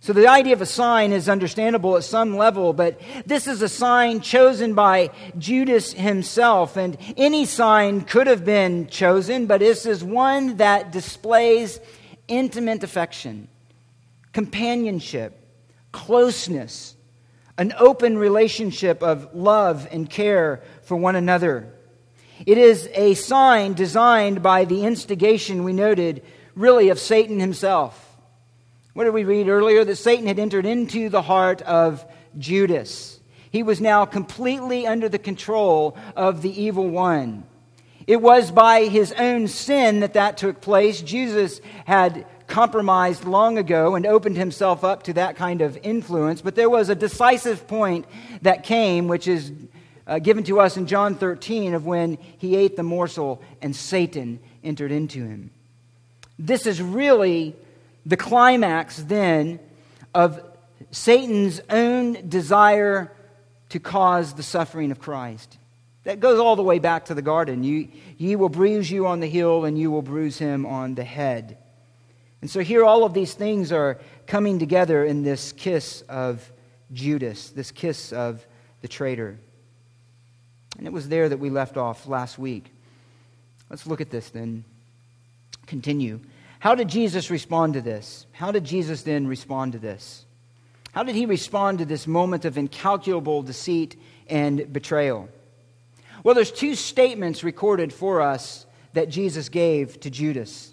So 0.00 0.12
the 0.12 0.26
idea 0.26 0.54
of 0.54 0.62
a 0.62 0.66
sign 0.66 1.12
is 1.12 1.28
understandable 1.28 1.96
at 1.96 2.02
some 2.02 2.36
level, 2.36 2.72
but 2.72 3.00
this 3.24 3.46
is 3.46 3.62
a 3.62 3.68
sign 3.68 4.20
chosen 4.20 4.74
by 4.74 5.10
Judas 5.38 5.92
himself. 5.92 6.76
And 6.76 6.96
any 7.16 7.44
sign 7.44 8.00
could 8.00 8.26
have 8.26 8.44
been 8.44 8.88
chosen, 8.88 9.46
but 9.46 9.60
this 9.60 9.86
is 9.86 10.02
one 10.02 10.56
that 10.56 10.90
displays 10.90 11.78
intimate 12.26 12.82
affection, 12.82 13.46
companionship, 14.32 15.38
closeness, 15.92 16.96
an 17.60 17.74
open 17.78 18.16
relationship 18.16 19.02
of 19.02 19.34
love 19.34 19.86
and 19.92 20.08
care 20.08 20.62
for 20.80 20.96
one 20.96 21.14
another. 21.14 21.70
It 22.46 22.56
is 22.56 22.88
a 22.94 23.12
sign 23.12 23.74
designed 23.74 24.42
by 24.42 24.64
the 24.64 24.84
instigation 24.84 25.62
we 25.62 25.74
noted, 25.74 26.22
really, 26.54 26.88
of 26.88 26.98
Satan 26.98 27.38
himself. 27.38 28.16
What 28.94 29.04
did 29.04 29.12
we 29.12 29.24
read 29.24 29.46
earlier? 29.46 29.84
That 29.84 29.96
Satan 29.96 30.26
had 30.26 30.38
entered 30.38 30.64
into 30.64 31.10
the 31.10 31.20
heart 31.20 31.60
of 31.60 32.02
Judas. 32.38 33.20
He 33.50 33.62
was 33.62 33.78
now 33.78 34.06
completely 34.06 34.86
under 34.86 35.10
the 35.10 35.18
control 35.18 35.98
of 36.16 36.40
the 36.40 36.62
evil 36.62 36.88
one. 36.88 37.44
It 38.06 38.22
was 38.22 38.50
by 38.50 38.84
his 38.84 39.12
own 39.12 39.48
sin 39.48 40.00
that 40.00 40.14
that 40.14 40.38
took 40.38 40.62
place. 40.62 41.02
Jesus 41.02 41.60
had 41.84 42.24
compromised 42.50 43.24
long 43.24 43.56
ago 43.56 43.94
and 43.94 44.04
opened 44.04 44.36
himself 44.36 44.84
up 44.84 45.04
to 45.04 45.14
that 45.14 45.36
kind 45.36 45.62
of 45.62 45.78
influence. 45.82 46.42
But 46.42 46.56
there 46.56 46.68
was 46.68 46.90
a 46.90 46.94
decisive 46.94 47.66
point 47.66 48.04
that 48.42 48.64
came, 48.64 49.08
which 49.08 49.26
is 49.26 49.52
uh, 50.06 50.18
given 50.18 50.44
to 50.44 50.60
us 50.60 50.76
in 50.76 50.86
John 50.86 51.14
13, 51.14 51.72
of 51.72 51.86
when 51.86 52.18
he 52.36 52.56
ate 52.56 52.76
the 52.76 52.82
morsel 52.82 53.40
and 53.62 53.74
Satan 53.74 54.40
entered 54.62 54.92
into 54.92 55.24
him. 55.24 55.50
This 56.38 56.66
is 56.66 56.82
really 56.82 57.54
the 58.04 58.16
climax 58.16 58.96
then 58.96 59.60
of 60.14 60.42
Satan's 60.90 61.60
own 61.70 62.28
desire 62.28 63.12
to 63.68 63.78
cause 63.78 64.34
the 64.34 64.42
suffering 64.42 64.90
of 64.90 64.98
Christ. 64.98 65.56
That 66.04 66.18
goes 66.18 66.40
all 66.40 66.56
the 66.56 66.62
way 66.62 66.78
back 66.78 67.06
to 67.06 67.14
the 67.14 67.22
garden. 67.22 67.62
You, 67.62 67.88
ye 68.16 68.34
will 68.34 68.48
bruise 68.48 68.90
you 68.90 69.06
on 69.06 69.20
the 69.20 69.26
heel, 69.26 69.64
and 69.64 69.78
you 69.78 69.90
will 69.90 70.02
bruise 70.02 70.38
him 70.38 70.66
on 70.66 70.94
the 70.94 71.04
head. 71.04 71.58
And 72.40 72.50
so 72.50 72.60
here, 72.60 72.84
all 72.84 73.04
of 73.04 73.12
these 73.12 73.34
things 73.34 73.70
are 73.70 73.98
coming 74.26 74.58
together 74.58 75.04
in 75.04 75.22
this 75.22 75.52
kiss 75.52 76.02
of 76.08 76.50
Judas, 76.92 77.50
this 77.50 77.70
kiss 77.70 78.12
of 78.12 78.46
the 78.80 78.88
traitor. 78.88 79.38
And 80.78 80.86
it 80.86 80.92
was 80.92 81.08
there 81.08 81.28
that 81.28 81.38
we 81.38 81.50
left 81.50 81.76
off 81.76 82.06
last 82.06 82.38
week. 82.38 82.72
Let's 83.68 83.86
look 83.86 84.00
at 84.00 84.10
this 84.10 84.30
then. 84.30 84.64
Continue. 85.66 86.20
How 86.58 86.74
did 86.74 86.88
Jesus 86.88 87.30
respond 87.30 87.74
to 87.74 87.80
this? 87.80 88.26
How 88.32 88.50
did 88.52 88.64
Jesus 88.64 89.02
then 89.02 89.26
respond 89.26 89.72
to 89.72 89.78
this? 89.78 90.24
How 90.92 91.02
did 91.02 91.14
he 91.14 91.26
respond 91.26 91.78
to 91.78 91.84
this 91.84 92.06
moment 92.06 92.44
of 92.44 92.58
incalculable 92.58 93.42
deceit 93.42 93.96
and 94.28 94.72
betrayal? 94.72 95.28
Well, 96.24 96.34
there's 96.34 96.50
two 96.50 96.74
statements 96.74 97.44
recorded 97.44 97.92
for 97.92 98.20
us 98.20 98.66
that 98.92 99.08
Jesus 99.08 99.48
gave 99.48 100.00
to 100.00 100.10
Judas. 100.10 100.69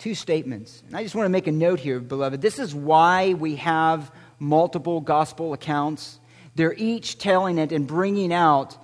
Two 0.00 0.14
statements. 0.14 0.82
And 0.86 0.96
I 0.96 1.02
just 1.02 1.14
want 1.14 1.26
to 1.26 1.30
make 1.30 1.46
a 1.46 1.52
note 1.52 1.78
here, 1.78 2.00
beloved. 2.00 2.40
This 2.40 2.58
is 2.58 2.74
why 2.74 3.34
we 3.34 3.56
have 3.56 4.10
multiple 4.38 5.02
gospel 5.02 5.52
accounts. 5.52 6.18
They're 6.54 6.72
each 6.72 7.18
telling 7.18 7.58
it 7.58 7.70
and 7.70 7.86
bringing 7.86 8.32
out 8.32 8.78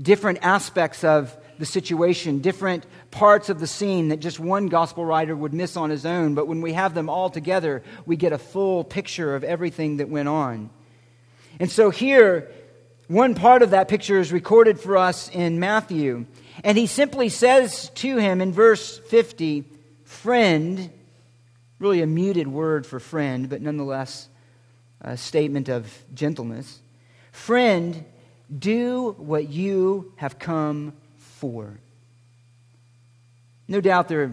different 0.00 0.38
aspects 0.42 1.02
of 1.02 1.36
the 1.58 1.66
situation, 1.66 2.42
different 2.42 2.86
parts 3.10 3.48
of 3.48 3.58
the 3.58 3.66
scene 3.66 4.10
that 4.10 4.20
just 4.20 4.38
one 4.38 4.68
gospel 4.68 5.04
writer 5.04 5.34
would 5.34 5.52
miss 5.52 5.76
on 5.76 5.90
his 5.90 6.06
own. 6.06 6.36
But 6.36 6.46
when 6.46 6.60
we 6.60 6.74
have 6.74 6.94
them 6.94 7.10
all 7.10 7.28
together, 7.28 7.82
we 8.04 8.14
get 8.14 8.32
a 8.32 8.38
full 8.38 8.84
picture 8.84 9.34
of 9.34 9.42
everything 9.42 9.96
that 9.96 10.08
went 10.08 10.28
on. 10.28 10.70
And 11.58 11.68
so 11.68 11.90
here, 11.90 12.52
one 13.08 13.34
part 13.34 13.62
of 13.62 13.70
that 13.70 13.88
picture 13.88 14.20
is 14.20 14.30
recorded 14.30 14.78
for 14.78 14.96
us 14.96 15.28
in 15.28 15.58
Matthew. 15.58 16.26
And 16.62 16.78
he 16.78 16.86
simply 16.86 17.30
says 17.30 17.90
to 17.96 18.18
him 18.18 18.40
in 18.40 18.52
verse 18.52 18.96
50, 18.96 19.64
friend, 20.06 20.88
really 21.78 22.00
a 22.00 22.06
muted 22.06 22.48
word 22.48 22.86
for 22.86 22.98
friend, 22.98 23.50
but 23.50 23.60
nonetheless 23.60 24.28
a 25.00 25.16
statement 25.16 25.68
of 25.68 25.92
gentleness. 26.14 26.80
Friend, 27.32 28.04
do 28.56 29.14
what 29.18 29.50
you 29.50 30.12
have 30.16 30.38
come 30.38 30.94
for. 31.18 31.78
No 33.68 33.80
doubt 33.80 34.08
their 34.08 34.32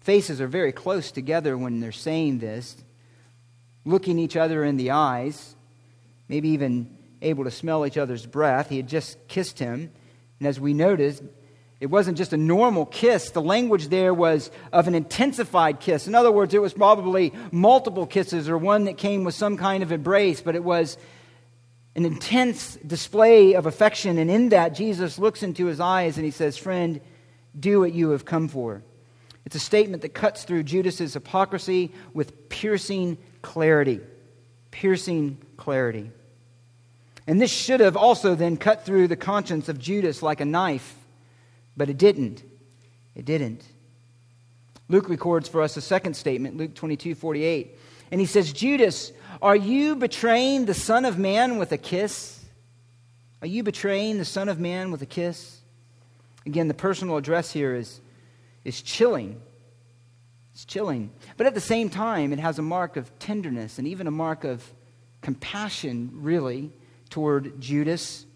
faces 0.00 0.40
are 0.40 0.48
very 0.48 0.72
close 0.72 1.10
together 1.10 1.56
when 1.56 1.80
they're 1.80 1.92
saying 1.92 2.40
this, 2.40 2.76
looking 3.84 4.18
each 4.18 4.36
other 4.36 4.64
in 4.64 4.76
the 4.76 4.90
eyes, 4.90 5.54
maybe 6.28 6.50
even 6.50 6.94
able 7.22 7.44
to 7.44 7.50
smell 7.50 7.86
each 7.86 7.96
other's 7.96 8.26
breath. 8.26 8.68
He 8.68 8.76
had 8.76 8.88
just 8.88 9.16
kissed 9.28 9.58
him. 9.58 9.90
And 10.38 10.48
as 10.48 10.60
we 10.60 10.74
noticed, 10.74 11.22
it 11.84 11.90
wasn't 11.90 12.16
just 12.16 12.32
a 12.32 12.38
normal 12.38 12.86
kiss. 12.86 13.32
The 13.32 13.42
language 13.42 13.88
there 13.88 14.14
was 14.14 14.50
of 14.72 14.88
an 14.88 14.94
intensified 14.94 15.80
kiss. 15.80 16.06
In 16.08 16.14
other 16.14 16.32
words, 16.32 16.54
it 16.54 16.62
was 16.62 16.72
probably 16.72 17.30
multiple 17.52 18.06
kisses 18.06 18.48
or 18.48 18.56
one 18.56 18.84
that 18.84 18.96
came 18.96 19.22
with 19.22 19.34
some 19.34 19.58
kind 19.58 19.82
of 19.82 19.92
embrace, 19.92 20.40
but 20.40 20.54
it 20.54 20.64
was 20.64 20.96
an 21.94 22.06
intense 22.06 22.76
display 22.76 23.52
of 23.52 23.66
affection. 23.66 24.16
And 24.16 24.30
in 24.30 24.48
that, 24.48 24.70
Jesus 24.70 25.18
looks 25.18 25.42
into 25.42 25.66
his 25.66 25.78
eyes 25.78 26.16
and 26.16 26.24
he 26.24 26.30
says, 26.30 26.56
Friend, 26.56 27.02
do 27.60 27.80
what 27.80 27.92
you 27.92 28.08
have 28.12 28.24
come 28.24 28.48
for. 28.48 28.82
It's 29.44 29.56
a 29.56 29.60
statement 29.60 30.00
that 30.00 30.14
cuts 30.14 30.44
through 30.44 30.62
Judas's 30.62 31.12
hypocrisy 31.12 31.92
with 32.14 32.48
piercing 32.48 33.18
clarity. 33.42 34.00
Piercing 34.70 35.36
clarity. 35.58 36.10
And 37.26 37.42
this 37.42 37.50
should 37.52 37.80
have 37.80 37.98
also 37.98 38.34
then 38.34 38.56
cut 38.56 38.86
through 38.86 39.08
the 39.08 39.16
conscience 39.16 39.68
of 39.68 39.78
Judas 39.78 40.22
like 40.22 40.40
a 40.40 40.46
knife, 40.46 40.96
but 41.76 41.88
it 41.88 41.98
didn't. 41.98 42.42
It 43.14 43.24
didn't. 43.24 43.64
Luke 44.88 45.08
records 45.08 45.48
for 45.48 45.62
us 45.62 45.76
a 45.76 45.80
second 45.80 46.14
statement, 46.14 46.56
Luke 46.56 46.74
22 46.74 47.14
48. 47.14 47.78
And 48.10 48.20
he 48.20 48.26
says, 48.26 48.52
Judas, 48.52 49.12
are 49.40 49.56
you 49.56 49.96
betraying 49.96 50.66
the 50.66 50.74
Son 50.74 51.04
of 51.04 51.18
Man 51.18 51.58
with 51.58 51.72
a 51.72 51.78
kiss? 51.78 52.44
Are 53.40 53.46
you 53.46 53.62
betraying 53.62 54.18
the 54.18 54.24
Son 54.24 54.48
of 54.48 54.58
Man 54.58 54.90
with 54.90 55.02
a 55.02 55.06
kiss? 55.06 55.60
Again, 56.46 56.68
the 56.68 56.74
personal 56.74 57.16
address 57.16 57.50
here 57.52 57.74
is, 57.74 58.00
is 58.64 58.82
chilling. 58.82 59.40
It's 60.52 60.64
chilling. 60.64 61.10
But 61.36 61.46
at 61.46 61.54
the 61.54 61.60
same 61.60 61.88
time, 61.88 62.32
it 62.32 62.38
has 62.38 62.58
a 62.58 62.62
mark 62.62 62.96
of 62.96 63.18
tenderness 63.18 63.78
and 63.78 63.88
even 63.88 64.06
a 64.06 64.10
mark 64.10 64.44
of 64.44 64.72
compassion, 65.22 66.10
really, 66.12 66.70
toward 67.10 67.60
Judas. 67.60 68.26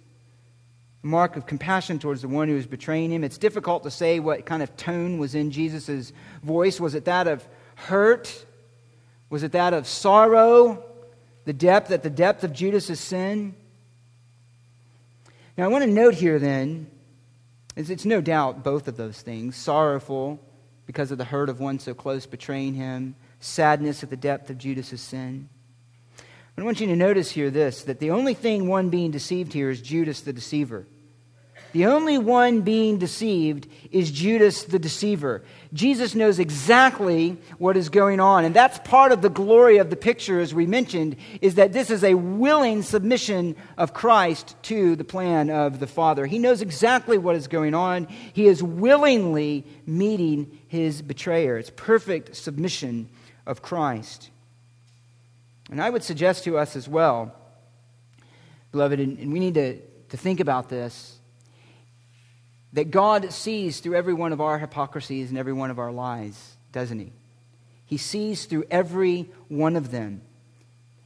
Mark 1.09 1.37
of 1.37 1.47
compassion 1.47 1.99
towards 1.99 2.21
the 2.21 2.29
one 2.29 2.49
who 2.49 2.57
is 2.57 2.67
betraying 2.67 3.11
him. 3.11 3.25
It's 3.25 3.39
difficult 3.39 3.83
to 3.85 3.91
say 3.91 4.21
what 4.21 4.45
kind 4.45 4.63
of 4.63 4.77
tone 4.77 5.19
was 5.19 5.35
in 5.35 5.51
Jesus' 5.51 6.13
voice. 6.43 6.79
Was 6.79 6.95
it 6.95 7.07
that 7.07 7.27
of 7.27 7.47
hurt? 7.77 8.45
Was 9.31 9.43
it 9.43 9.53
that 9.53 9.73
of 9.73 9.87
sorrow? 9.87 10.85
The 11.47 11.55
depth, 11.55 11.91
at 11.91 12.03
the 12.03 12.11
depth 12.11 12.45
of 12.45 12.53
Judas' 12.53 13.01
sin? 13.01 13.55
Now, 15.57 15.65
I 15.65 15.69
want 15.69 15.83
to 15.83 15.91
note 15.91 16.15
here 16.15 16.39
then 16.39 16.91
it's, 17.75 17.89
it's 17.89 18.05
no 18.05 18.21
doubt 18.21 18.63
both 18.63 18.87
of 18.87 18.99
those 18.99 19.23
things 19.23 19.57
sorrowful 19.57 20.39
because 20.85 21.11
of 21.11 21.17
the 21.17 21.25
hurt 21.25 21.49
of 21.49 21.59
one 21.59 21.79
so 21.79 21.95
close 21.95 22.27
betraying 22.27 22.75
him, 22.75 23.15
sadness 23.41 24.03
at 24.03 24.11
the 24.11 24.17
depth 24.17 24.51
of 24.51 24.59
Judas' 24.59 25.01
sin. 25.01 25.49
But 26.55 26.63
I 26.63 26.65
want 26.67 26.81
you 26.81 26.87
to 26.89 26.97
notice 26.97 27.31
here 27.31 27.51
this 27.51 27.85
that 27.85 27.99
the 27.99 28.11
only 28.11 28.35
thing 28.35 28.69
one 28.69 28.91
being 28.91 29.11
deceived 29.11 29.55
here 29.55 29.71
is 29.71 29.81
Judas 29.81 30.21
the 30.21 30.35
deceiver. 30.35 30.87
The 31.73 31.87
only 31.87 32.17
one 32.17 32.63
being 32.63 32.99
deceived 32.99 33.69
is 33.91 34.11
Judas 34.11 34.65
the 34.65 34.79
deceiver. 34.79 35.43
Jesus 35.75 36.15
knows 36.15 36.39
exactly 36.39 37.37
what 37.59 37.77
is 37.77 37.91
going 37.91 38.21
on. 38.21 38.45
And 38.45 38.55
that's 38.55 38.79
part 38.81 39.13
of 39.13 39.21
the 39.21 39.29
glory 39.29 39.77
of 39.77 39.91
the 39.91 39.97
picture, 39.97 40.41
as 40.41 40.55
we 40.55 40.67
mentioned, 40.67 41.17
is 41.43 41.57
that 41.57 41.75
this 41.75 41.91
is 41.91 42.03
a 42.03 42.15
willing 42.15 42.83
submission 42.83 43.55
of 43.77 43.93
Christ 43.93 44.57
to 44.65 44.97
the 44.97 45.05
plan 45.05 45.51
of 45.51 45.79
the 45.79 45.87
Father. 45.87 46.25
He 46.25 46.39
knows 46.39 46.63
exactly 46.63 47.19
what 47.19 47.37
is 47.37 47.49
going 47.49 47.75
on. 47.75 48.07
He 48.33 48.47
is 48.47 48.63
willingly 48.63 49.67
meeting 49.87 50.59
his 50.69 51.03
betrayer. 51.03 51.59
It's 51.59 51.71
perfect 51.77 52.35
submission 52.35 53.11
of 53.47 53.61
Christ. 53.61 54.31
And 55.71 55.83
I 55.83 55.91
would 55.91 56.03
suggest 56.03 56.45
to 56.45 56.57
us 56.57 56.77
as 56.77 56.89
well, 56.89 57.35
beloved, 58.73 59.01
and 59.01 59.33
we 59.33 59.39
need 59.39 59.55
to, 59.55 59.79
to 60.09 60.17
think 60.17 60.41
about 60.41 60.71
this 60.71 61.18
that 62.73 62.91
God 62.91 63.33
sees 63.33 63.81
through 63.81 63.95
every 63.95 64.15
one 64.15 64.33
of 64.33 64.41
our 64.41 64.59
hypocrisies 64.59 65.31
and 65.31 65.39
every 65.39 65.53
one 65.53 65.71
of 65.71 65.79
our 65.79 65.93
lies, 65.93 66.57
doesn't 66.73 66.99
He? 66.99 67.13
He 67.87 67.97
sees 67.97 68.45
through 68.45 68.65
every 68.71 69.31
one 69.49 69.77
of 69.77 69.91
them. 69.91 70.21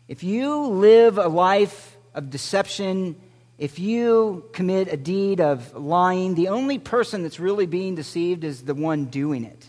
If 0.09 0.25
you 0.25 0.67
live 0.67 1.19
a 1.19 1.29
life 1.29 1.97
of 2.15 2.31
deception, 2.31 3.17
if 3.57 3.79
you 3.79 4.45
commit 4.53 4.93
a 4.93 4.97
deed 4.97 5.41
of 5.41 5.75
lying, 5.77 6.35
the 6.35 6.49
only 6.49 6.79
person 6.79 7.23
that's 7.23 7.39
really 7.39 7.67
being 7.67 7.95
deceived 7.95 8.43
is 8.43 8.63
the 8.63 8.75
one 8.75 9.07
doing 9.07 9.45
it. 9.45 9.67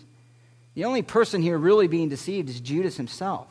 The 0.74 0.86
only 0.86 1.04
person 1.04 1.42
here 1.42 1.58
really 1.58 1.88
being 1.88 2.10
deceived 2.10 2.50
is 2.50 2.60
Judas 2.60 2.98
himself. 2.98 3.48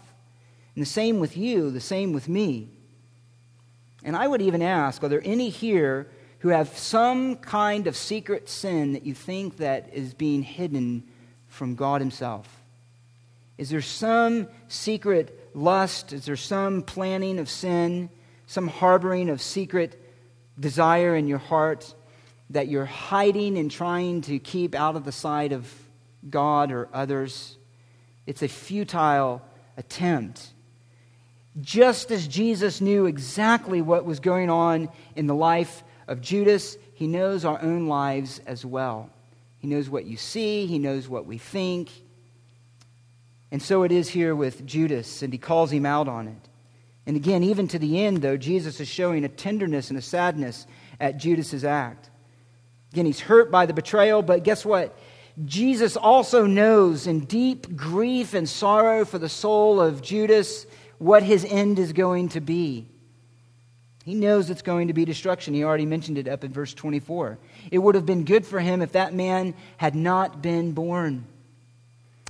And 0.75 0.83
the 0.83 0.89
same 0.89 1.21
with 1.21 1.37
you, 1.37 1.71
the 1.71 1.81
same 1.81 2.13
with 2.13 2.29
me. 2.29 2.69
And 4.03 4.17
I 4.17 4.27
would 4.27 4.43
even 4.43 4.63
ask 4.63 5.05
are 5.05 5.09
there 5.09 5.23
any 5.25 5.49
here 5.49 6.11
who 6.43 6.49
have 6.49 6.77
some 6.77 7.37
kind 7.37 7.87
of 7.87 7.97
secret 7.97 8.49
sin 8.49 8.95
that 8.95 9.07
you 9.07 9.15
think 9.15 9.59
that 9.59 9.89
is 9.93 10.13
being 10.13 10.43
hidden 10.43 11.05
from 11.47 11.77
God 11.77 12.01
himself? 12.01 12.61
Is 13.59 13.71
there 13.71 13.81
some 13.81 14.49
secret 14.67 15.51
lust? 15.55 16.13
Is 16.13 16.25
there 16.25 16.35
some 16.35 16.83
planning 16.83 17.39
of 17.39 17.49
sin? 17.49 18.11
Some 18.49 18.67
harboring 18.67 19.31
of 19.31 19.41
secret 19.41 19.97
desire 20.59 21.15
in 21.15 21.29
your 21.29 21.39
heart 21.39 21.95
that 22.51 22.67
you're 22.67 22.87
hiding 22.87 23.57
and 23.57 23.71
trying 23.71 24.23
to 24.23 24.41
keep 24.41 24.75
out 24.75 24.97
of 24.97 25.05
the 25.05 25.13
sight 25.13 25.53
of 25.53 25.73
God 26.29 26.73
or 26.73 26.89
others? 26.93 27.57
It's 28.27 28.43
a 28.43 28.49
futile 28.49 29.43
attempt. 29.77 30.49
Just 31.61 32.11
as 32.11 32.27
Jesus 32.27 32.81
knew 32.81 33.07
exactly 33.07 33.81
what 33.81 34.05
was 34.05 34.19
going 34.19 34.51
on 34.51 34.89
in 35.15 35.29
the 35.29 35.37
life 35.37 35.85
of 36.09 36.21
Judas, 36.21 36.77
he 36.95 37.07
knows 37.07 37.45
our 37.45 37.61
own 37.63 37.87
lives 37.87 38.41
as 38.47 38.65
well. 38.65 39.11
He 39.59 39.69
knows 39.69 39.89
what 39.89 40.05
you 40.05 40.17
see, 40.17 40.67
he 40.67 40.79
knows 40.79 41.09
what 41.09 41.27
we 41.27 41.39
think. 41.39 41.91
And 43.51 43.63
so 43.63 43.83
it 43.83 43.93
is 43.93 44.09
here 44.09 44.35
with 44.35 44.67
Judas, 44.67 45.23
and 45.23 45.33
he 45.33 45.39
calls 45.39 45.71
him 45.71 45.87
out 45.87 46.09
on 46.09 46.27
it. 46.27 46.49
And 47.07 47.17
again, 47.17 47.43
even 47.43 47.69
to 47.69 47.79
the 47.79 48.03
end, 48.03 48.19
though, 48.19 48.37
Jesus 48.37 48.81
is 48.81 48.89
showing 48.89 49.25
a 49.25 49.29
tenderness 49.29 49.91
and 49.91 49.99
a 49.99 50.03
sadness 50.03 50.67
at 51.01 51.19
Judas's 51.19 51.65
act. 51.65 52.11
Again, 52.93 53.07
he's 53.07 53.21
hurt 53.21 53.51
by 53.51 53.67
the 53.67 53.73
betrayal, 53.73 54.23
but 54.23 54.45
guess 54.45 54.65
what? 54.65 54.97
Jesus 55.45 55.97
also 55.97 56.47
knows 56.47 57.07
in 57.07 57.21
deep 57.21 57.75
grief 57.75 58.35
and 58.35 58.49
sorrow 58.49 59.05
for 59.05 59.19
the 59.19 59.29
soul 59.29 59.81
of 59.81 60.03
Judas 60.03 60.67
what 60.99 61.23
his 61.23 61.45
end 61.45 61.79
is 61.79 61.93
going 61.93 62.29
to 62.31 62.41
be. 62.41 62.87
He 64.05 64.15
knows 64.15 64.51
it's 64.51 64.63
going 64.63 64.89
to 64.89 64.95
be 64.95 65.05
destruction. 65.05 65.55
He 65.55 65.65
already 65.65 65.87
mentioned 65.87 66.19
it 66.19 66.27
up 66.27 66.43
in 66.45 66.53
verse 66.53 66.75
24. 66.75 67.39
It 67.71 67.79
would 67.79 67.95
have 67.95 68.07
been 68.07 68.25
good 68.25 68.45
for 68.45 68.59
him 68.59 68.83
if 68.83 68.93
that 68.93 69.15
man 69.15 69.55
had 69.77 69.95
not 69.95 70.43
been 70.43 70.73
born. 70.73 71.27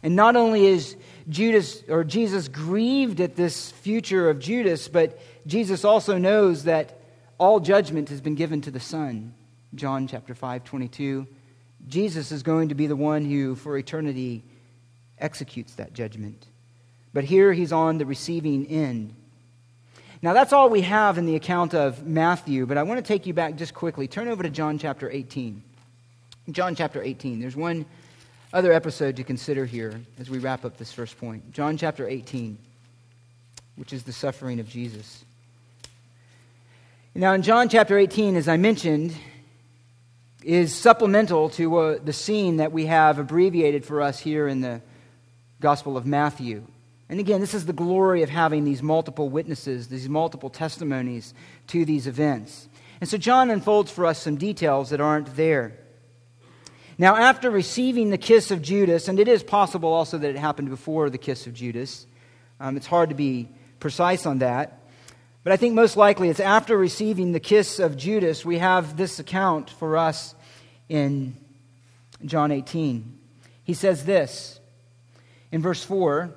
And 0.02 0.16
not 0.16 0.36
only 0.36 0.66
is 0.66 0.96
Judas 1.28 1.82
or 1.88 2.04
Jesus 2.04 2.48
grieved 2.48 3.20
at 3.20 3.36
this 3.36 3.70
future 3.70 4.28
of 4.28 4.38
Judas, 4.38 4.88
but 4.88 5.18
Jesus 5.46 5.84
also 5.84 6.18
knows 6.18 6.64
that 6.64 6.98
all 7.38 7.60
judgment 7.60 8.08
has 8.10 8.20
been 8.20 8.34
given 8.34 8.60
to 8.62 8.70
the 8.70 8.80
Son. 8.80 9.34
John 9.74 10.06
chapter 10.06 10.34
5, 10.34 10.64
22. 10.64 11.26
Jesus 11.88 12.32
is 12.32 12.42
going 12.42 12.68
to 12.68 12.74
be 12.74 12.86
the 12.86 12.96
one 12.96 13.24
who, 13.24 13.54
for 13.54 13.78
eternity, 13.78 14.44
executes 15.18 15.74
that 15.74 15.92
judgment. 15.92 16.46
But 17.12 17.24
here 17.24 17.52
he's 17.52 17.72
on 17.72 17.98
the 17.98 18.06
receiving 18.06 18.66
end. 18.66 19.14
Now, 20.24 20.34
that's 20.34 20.52
all 20.52 20.70
we 20.70 20.82
have 20.82 21.18
in 21.18 21.26
the 21.26 21.34
account 21.34 21.74
of 21.74 22.06
Matthew, 22.06 22.64
but 22.64 22.78
I 22.78 22.84
want 22.84 22.98
to 22.98 23.06
take 23.06 23.26
you 23.26 23.34
back 23.34 23.56
just 23.56 23.74
quickly. 23.74 24.06
Turn 24.06 24.28
over 24.28 24.44
to 24.44 24.50
John 24.50 24.78
chapter 24.78 25.10
18. 25.10 25.60
John 26.52 26.76
chapter 26.76 27.02
18. 27.02 27.40
There's 27.40 27.56
one 27.56 27.84
other 28.52 28.72
episode 28.72 29.16
to 29.16 29.24
consider 29.24 29.66
here 29.66 30.00
as 30.20 30.30
we 30.30 30.38
wrap 30.38 30.64
up 30.64 30.76
this 30.76 30.92
first 30.92 31.18
point. 31.18 31.52
John 31.52 31.76
chapter 31.76 32.06
18, 32.06 32.56
which 33.74 33.92
is 33.92 34.04
the 34.04 34.12
suffering 34.12 34.60
of 34.60 34.68
Jesus. 34.68 35.24
Now, 37.16 37.32
in 37.32 37.42
John 37.42 37.68
chapter 37.68 37.98
18, 37.98 38.36
as 38.36 38.46
I 38.46 38.58
mentioned, 38.58 39.16
is 40.44 40.72
supplemental 40.72 41.50
to 41.50 41.76
uh, 41.76 41.98
the 42.02 42.12
scene 42.12 42.58
that 42.58 42.70
we 42.70 42.86
have 42.86 43.18
abbreviated 43.18 43.84
for 43.84 44.00
us 44.00 44.20
here 44.20 44.46
in 44.46 44.60
the 44.60 44.82
Gospel 45.60 45.96
of 45.96 46.06
Matthew. 46.06 46.64
And 47.12 47.20
again, 47.20 47.42
this 47.42 47.52
is 47.52 47.66
the 47.66 47.74
glory 47.74 48.22
of 48.22 48.30
having 48.30 48.64
these 48.64 48.82
multiple 48.82 49.28
witnesses, 49.28 49.88
these 49.88 50.08
multiple 50.08 50.48
testimonies 50.48 51.34
to 51.66 51.84
these 51.84 52.06
events. 52.06 52.70
And 53.02 53.10
so 53.10 53.18
John 53.18 53.50
unfolds 53.50 53.90
for 53.90 54.06
us 54.06 54.18
some 54.18 54.36
details 54.36 54.88
that 54.88 55.00
aren't 55.02 55.36
there. 55.36 55.78
Now, 56.96 57.16
after 57.16 57.50
receiving 57.50 58.08
the 58.08 58.16
kiss 58.16 58.50
of 58.50 58.62
Judas, 58.62 59.08
and 59.08 59.20
it 59.20 59.28
is 59.28 59.42
possible 59.42 59.92
also 59.92 60.16
that 60.16 60.30
it 60.30 60.38
happened 60.38 60.70
before 60.70 61.10
the 61.10 61.18
kiss 61.18 61.46
of 61.46 61.52
Judas, 61.52 62.06
um, 62.58 62.78
it's 62.78 62.86
hard 62.86 63.10
to 63.10 63.14
be 63.14 63.50
precise 63.78 64.24
on 64.24 64.38
that. 64.38 64.80
But 65.44 65.52
I 65.52 65.58
think 65.58 65.74
most 65.74 65.98
likely 65.98 66.30
it's 66.30 66.40
after 66.40 66.78
receiving 66.78 67.32
the 67.32 67.40
kiss 67.40 67.78
of 67.78 67.98
Judas, 67.98 68.42
we 68.42 68.56
have 68.56 68.96
this 68.96 69.18
account 69.18 69.68
for 69.68 69.98
us 69.98 70.34
in 70.88 71.36
John 72.24 72.50
18. 72.50 73.18
He 73.64 73.74
says 73.74 74.06
this 74.06 74.60
in 75.50 75.60
verse 75.60 75.84
4 75.84 76.36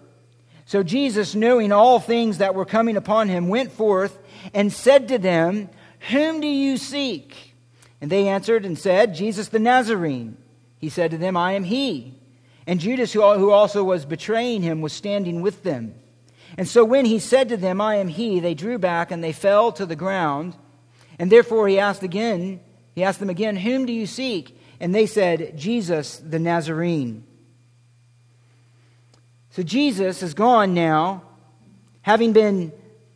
so 0.66 0.82
Jesus, 0.82 1.36
knowing 1.36 1.72
all 1.72 2.00
things 2.00 2.40
that 2.40 2.56
were 2.56 2.66
coming 2.66 2.98
upon 2.98 3.30
him, 3.30 3.48
went 3.48 3.72
forth 3.72 4.18
and 4.54 4.74
said 4.74 5.08
to 5.10 5.20
them, 5.20 5.70
Whom 6.10 6.42
do 6.42 6.48
you 6.48 6.78
seek? 6.78 7.54
And 8.02 8.12
they 8.12 8.28
answered 8.28 8.66
and 8.66 8.78
said, 8.78 9.14
Jesus 9.16 9.50
the 9.50 9.60
Nazarene. 9.60 10.38
He 10.80 10.90
said 10.90 11.12
to 11.12 11.18
them, 11.18 11.38
I 11.38 11.54
am 11.54 11.64
he. 11.64 12.16
And 12.68 12.80
Judas, 12.80 13.14
who 13.14 13.22
also 13.52 13.84
was 13.84 14.06
betraying 14.06 14.64
him, 14.64 14.82
was 14.82 14.92
standing 14.92 15.42
with 15.42 15.62
them. 15.64 15.94
And 16.58 16.68
so 16.68 16.84
when 16.84 17.06
he 17.06 17.20
said 17.20 17.50
to 17.50 17.58
them, 17.58 17.80
I 17.80 17.96
am 17.96 18.08
he, 18.08 18.40
they 18.40 18.54
drew 18.56 18.80
back 18.80 19.12
and 19.12 19.24
they 19.24 19.34
fell 19.34 19.72
to 19.74 19.86
the 19.86 19.96
ground. 19.96 20.56
And 21.20 21.32
therefore 21.32 21.68
he 21.68 21.80
asked 21.80 22.04
again, 22.04 22.60
he 22.96 23.04
asked 23.04 23.20
them 23.20 23.30
again, 23.30 23.56
Whom 23.56 23.86
do 23.86 23.94
you 23.94 24.08
seek? 24.08 24.58
And 24.80 24.96
they 24.96 25.06
said, 25.06 25.58
Jesus 25.58 26.18
the 26.18 26.40
Nazarene. 26.40 27.24
So 29.56 29.64
Jesus 29.64 30.22
is 30.22 30.34
gone 30.34 30.74
now, 30.74 31.22
having 32.02 32.34
been 32.34 32.74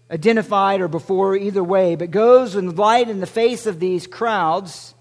identified 0.09 0.79
or 0.79 0.87
before, 0.87 1.35
either 1.35 1.61
way, 1.61 1.97
but 1.97 2.11
goes 2.11 2.55
in 2.55 2.77
light 2.77 3.09
in 3.09 3.19
the 3.19 3.27
face 3.27 3.65
of 3.65 3.81
these 3.81 4.07
crowds 4.07 4.95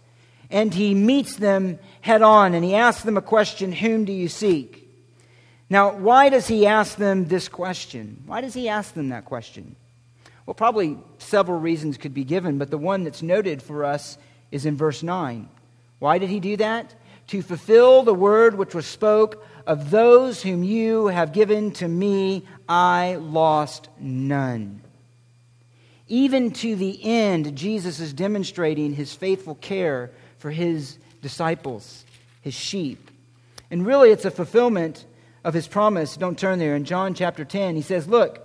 and 0.51 0.75
he 0.75 0.95
meets 0.95 1.37
them 1.37 1.79
head 2.01 2.23
on 2.23 2.55
and 2.55 2.65
he 2.65 2.75
asks 2.75 3.05
them 3.05 3.17
a 3.17 3.23
question 3.23 3.71
Whom 3.71 4.05
do 4.05 4.13
you 4.13 4.27
seek? 4.27 4.85
Now, 5.71 5.95
why 5.95 6.29
does 6.29 6.49
he 6.49 6.67
ask 6.67 6.97
them 6.97 7.27
this 7.27 7.47
question? 7.47 8.21
Why 8.27 8.41
does 8.41 8.55
he 8.55 8.69
ask 8.69 8.95
them 8.95 9.11
that 9.11 9.25
question? 9.25 9.77
Well, 10.45 10.55
probably 10.55 10.99
several 11.19 11.61
reasons 11.61 11.99
could 11.99 12.15
be 12.15 12.25
given, 12.25 12.59
but 12.59 12.73
the 12.73 12.79
one 12.79 13.05
that's 13.05 13.23
noted 13.23 13.63
for 13.63 13.85
us 13.85 14.19
is 14.51 14.67
in 14.67 14.77
verse 14.77 15.05
9. 15.05 15.49
Why 16.01 16.19
did 16.19 16.31
he 16.31 16.41
do 16.41 16.57
that? 16.57 16.97
To 17.29 17.43
fulfill 17.43 18.03
the 18.03 18.13
word 18.13 18.59
which 18.59 18.75
was 18.75 18.87
spoke 18.87 19.45
of 19.69 19.91
those 19.91 20.43
whom 20.43 20.65
you 20.65 21.09
have 21.09 21.35
given 21.35 21.71
to 21.73 21.87
me, 21.87 22.43
I 22.67 23.17
lost 23.21 23.91
none. 24.01 24.81
Even 26.09 26.53
to 26.53 26.75
the 26.75 26.99
end, 27.05 27.55
Jesus 27.55 28.01
is 28.01 28.15
demonstrating 28.15 28.95
his 28.95 29.13
faithful 29.13 29.57
care 29.57 30.11
for 30.39 30.51
his 30.51 30.97
disciples, 31.21 32.07
his 32.41 32.55
sheep. 32.55 33.11
And 33.71 33.87
really, 33.87 34.11
it's 34.11 34.25
a 34.25 34.31
fulfillment 34.31 35.05
of 35.45 35.53
his 35.53 35.69
promise. 35.69 36.17
Don't 36.17 36.39
turn 36.39 36.59
there. 36.59 36.75
In 36.75 36.87
John 36.87 37.13
chapter 37.13 37.45
10, 37.45 37.77
he 37.77 37.83
says, 37.83 38.09
Look, 38.09 38.41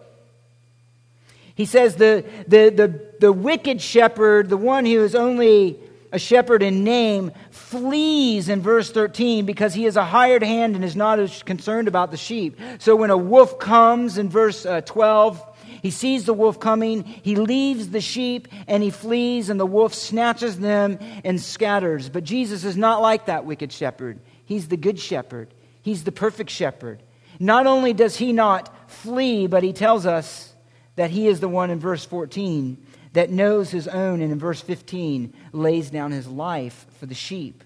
he 1.56 1.64
says, 1.64 1.96
the, 1.96 2.26
the, 2.50 2.70
the, 2.70 3.14
the 3.22 3.32
wicked 3.32 3.82
shepherd, 3.82 4.50
the 4.50 4.58
one 4.58 4.86
who 4.86 5.02
is 5.02 5.16
only 5.16 5.80
a 6.14 6.20
shepherd 6.20 6.64
in 6.64 6.84
name, 6.84 7.32
flees 7.50 8.48
in 8.48 8.62
verse 8.62 8.92
13 8.92 9.46
because 9.46 9.74
he 9.74 9.86
is 9.86 9.98
a 9.98 10.06
hired 10.06 10.44
hand 10.44 10.76
and 10.76 10.86
is 10.86 10.96
not 10.96 11.20
as 11.20 11.44
concerned 11.44 11.88
about 11.88 12.12
the 12.12 12.18
sheep. 12.18 12.60
So 12.78 12.96
when 12.96 13.10
a 13.10 13.18
wolf 13.18 13.60
comes 13.60 14.18
in 14.18 14.30
verse 14.30 14.66
uh, 14.66 14.82
12, 14.82 15.44
He 15.82 15.92
sees 15.92 16.26
the 16.26 16.34
wolf 16.34 16.62
coming. 16.62 17.04
He 17.04 17.36
leaves 17.36 17.90
the 17.90 18.00
sheep 18.00 18.48
and 18.68 18.82
he 18.82 18.90
flees, 18.90 19.50
and 19.50 19.60
the 19.60 19.66
wolf 19.66 19.94
snatches 19.94 20.58
them 20.58 20.98
and 21.26 21.42
scatters. 21.42 22.08
But 22.08 22.24
Jesus 22.24 22.64
is 22.64 22.78
not 22.78 23.02
like 23.02 23.26
that 23.26 23.46
wicked 23.46 23.74
shepherd. 23.74 24.20
He's 24.46 24.70
the 24.70 24.78
good 24.78 24.98
shepherd, 24.98 25.54
he's 25.82 26.06
the 26.06 26.12
perfect 26.12 26.50
shepherd. 26.50 27.04
Not 27.40 27.68
only 27.68 27.94
does 27.94 28.16
he 28.16 28.32
not 28.32 28.90
flee, 28.90 29.48
but 29.48 29.64
he 29.64 29.74
tells 29.74 30.06
us 30.06 30.54
that 30.96 31.10
he 31.10 31.28
is 31.28 31.40
the 31.40 31.50
one 31.50 31.72
in 31.72 31.80
verse 31.80 32.06
14 32.06 32.78
that 33.14 33.30
knows 33.30 33.72
his 33.72 33.88
own, 33.88 34.22
and 34.22 34.32
in 34.32 34.40
verse 34.40 34.62
15 34.62 35.34
lays 35.52 35.90
down 35.90 36.12
his 36.12 36.28
life 36.28 36.86
for 37.00 37.06
the 37.06 37.16
sheep, 37.16 37.64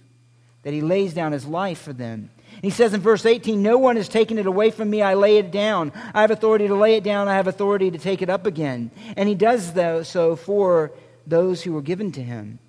that 0.63 0.73
he 0.73 0.81
lays 0.81 1.13
down 1.13 1.31
his 1.31 1.45
life 1.45 1.81
for 1.81 1.93
them. 1.93 2.29
He 2.61 2.69
says 2.69 2.93
in 2.93 3.01
verse 3.01 3.25
18, 3.25 3.61
No 3.61 3.77
one 3.77 3.95
has 3.95 4.09
taken 4.09 4.37
it 4.37 4.45
away 4.45 4.71
from 4.71 4.89
me. 4.89 5.01
I 5.01 5.13
lay 5.13 5.37
it 5.37 5.51
down. 5.51 5.91
I 6.13 6.21
have 6.21 6.31
authority 6.31 6.67
to 6.67 6.75
lay 6.75 6.95
it 6.95 7.03
down. 7.03 7.27
I 7.27 7.35
have 7.35 7.47
authority 7.47 7.91
to 7.91 7.97
take 7.97 8.21
it 8.21 8.29
up 8.29 8.45
again. 8.45 8.91
And 9.15 9.27
he 9.29 9.35
does 9.35 9.73
so 10.07 10.35
for 10.35 10.91
those 11.25 11.61
who 11.61 11.73
were 11.73 11.81
given 11.81 12.11
to 12.13 12.23
him 12.23 12.59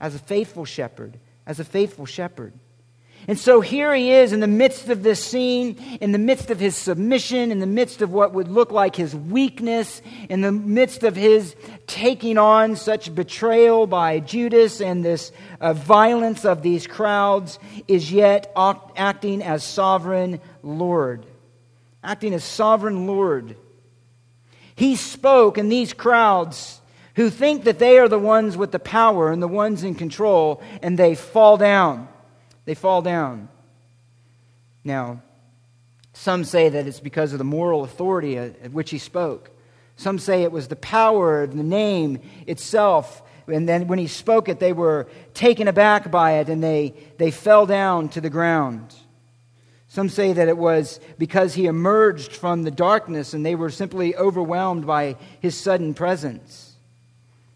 as 0.00 0.14
a 0.14 0.18
faithful 0.18 0.64
shepherd, 0.64 1.18
as 1.46 1.60
a 1.60 1.64
faithful 1.64 2.06
shepherd. 2.06 2.52
And 3.28 3.38
so 3.38 3.60
here 3.60 3.94
he 3.94 4.12
is 4.12 4.32
in 4.32 4.40
the 4.40 4.46
midst 4.46 4.88
of 4.88 5.02
this 5.02 5.22
scene, 5.22 5.76
in 6.00 6.12
the 6.12 6.18
midst 6.18 6.50
of 6.50 6.58
his 6.58 6.74
submission, 6.74 7.52
in 7.52 7.58
the 7.58 7.66
midst 7.66 8.02
of 8.02 8.12
what 8.12 8.32
would 8.32 8.48
look 8.48 8.72
like 8.72 8.96
his 8.96 9.14
weakness, 9.14 10.00
in 10.28 10.40
the 10.40 10.52
midst 10.52 11.04
of 11.04 11.16
his 11.16 11.54
taking 11.86 12.38
on 12.38 12.76
such 12.76 13.14
betrayal 13.14 13.86
by 13.86 14.20
Judas 14.20 14.80
and 14.80 15.04
this 15.04 15.32
uh, 15.60 15.74
violence 15.74 16.44
of 16.44 16.62
these 16.62 16.86
crowds, 16.86 17.58
is 17.86 18.10
yet 18.10 18.52
acting 18.56 19.42
as 19.42 19.62
sovereign 19.62 20.40
Lord. 20.62 21.26
Acting 22.02 22.32
as 22.32 22.42
sovereign 22.42 23.06
Lord. 23.06 23.56
He 24.74 24.96
spoke, 24.96 25.58
and 25.58 25.70
these 25.70 25.92
crowds 25.92 26.80
who 27.16 27.28
think 27.28 27.64
that 27.64 27.78
they 27.78 27.98
are 27.98 28.08
the 28.08 28.18
ones 28.18 28.56
with 28.56 28.72
the 28.72 28.78
power 28.78 29.30
and 29.30 29.42
the 29.42 29.48
ones 29.48 29.84
in 29.84 29.94
control, 29.94 30.62
and 30.80 30.98
they 30.98 31.14
fall 31.14 31.58
down 31.58 32.08
they 32.70 32.74
fall 32.76 33.02
down. 33.02 33.48
Now, 34.84 35.22
some 36.12 36.44
say 36.44 36.68
that 36.68 36.86
it's 36.86 37.00
because 37.00 37.32
of 37.32 37.38
the 37.38 37.44
moral 37.44 37.82
authority 37.82 38.38
at 38.38 38.70
which 38.70 38.90
he 38.90 38.98
spoke. 38.98 39.50
Some 39.96 40.20
say 40.20 40.44
it 40.44 40.52
was 40.52 40.68
the 40.68 40.76
power 40.76 41.48
the 41.48 41.64
name 41.64 42.20
itself. 42.46 43.24
And 43.48 43.68
then 43.68 43.88
when 43.88 43.98
he 43.98 44.06
spoke 44.06 44.48
it, 44.48 44.60
they 44.60 44.72
were 44.72 45.08
taken 45.34 45.66
aback 45.66 46.12
by 46.12 46.34
it 46.34 46.48
and 46.48 46.62
they, 46.62 46.94
they 47.18 47.32
fell 47.32 47.66
down 47.66 48.08
to 48.10 48.20
the 48.20 48.30
ground. 48.30 48.94
Some 49.88 50.08
say 50.08 50.32
that 50.32 50.46
it 50.46 50.56
was 50.56 51.00
because 51.18 51.54
he 51.54 51.66
emerged 51.66 52.36
from 52.36 52.62
the 52.62 52.70
darkness 52.70 53.34
and 53.34 53.44
they 53.44 53.56
were 53.56 53.70
simply 53.70 54.14
overwhelmed 54.14 54.86
by 54.86 55.16
his 55.40 55.58
sudden 55.58 55.92
presence. 55.92 56.76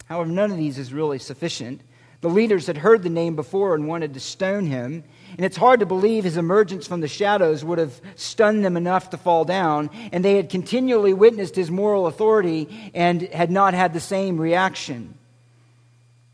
However, 0.06 0.28
none 0.28 0.50
of 0.50 0.56
these 0.56 0.76
is 0.76 0.92
really 0.92 1.20
sufficient 1.20 1.82
the 2.24 2.30
leaders 2.30 2.68
had 2.68 2.78
heard 2.78 3.02
the 3.02 3.10
name 3.10 3.36
before 3.36 3.74
and 3.74 3.86
wanted 3.86 4.14
to 4.14 4.20
stone 4.20 4.64
him. 4.64 5.04
And 5.36 5.44
it's 5.44 5.58
hard 5.58 5.80
to 5.80 5.86
believe 5.86 6.24
his 6.24 6.38
emergence 6.38 6.86
from 6.86 7.02
the 7.02 7.06
shadows 7.06 7.62
would 7.62 7.76
have 7.76 8.00
stunned 8.16 8.64
them 8.64 8.78
enough 8.78 9.10
to 9.10 9.18
fall 9.18 9.44
down. 9.44 9.90
And 10.10 10.24
they 10.24 10.36
had 10.36 10.48
continually 10.48 11.12
witnessed 11.12 11.54
his 11.54 11.70
moral 11.70 12.06
authority 12.06 12.90
and 12.94 13.20
had 13.20 13.50
not 13.50 13.74
had 13.74 13.92
the 13.92 14.00
same 14.00 14.40
reaction. 14.40 15.18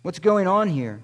What's 0.03 0.21
going 0.21 0.47
on 0.47 0.69
here? 0.69 1.03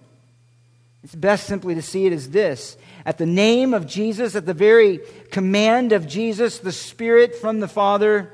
It's 1.03 1.17
best 1.17 1.49
simply 1.49 1.75
to 1.75 1.83
see 1.83 2.07
it 2.07 2.13
as 2.13 2.31
this. 2.31 2.77
At 3.05 3.19
the 3.19 3.27
name 3.27 3.75
of 3.75 3.89
Jesus, 3.89 4.37
at 4.37 4.47
the 4.47 4.55
very 4.55 5.01
command 5.33 5.91
of 5.91 6.07
Jesus, 6.07 6.61
the 6.61 6.71
Spirit 6.71 7.35
from 7.35 7.59
the 7.59 7.67
Father 7.67 8.33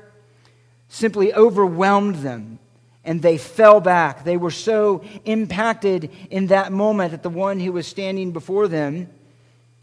simply 0.87 1.33
overwhelmed 1.33 2.17
them 2.17 2.59
and 3.05 3.21
they 3.21 3.37
fell 3.37 3.81
back. 3.81 4.23
They 4.23 4.37
were 4.37 4.51
so 4.51 5.03
impacted 5.25 6.09
in 6.29 6.47
that 6.47 6.71
moment 6.71 7.13
at 7.13 7.23
the 7.23 7.29
one 7.29 7.59
who 7.59 7.71
was 7.71 7.87
standing 7.87 8.31
before 8.31 8.67
them 8.67 9.09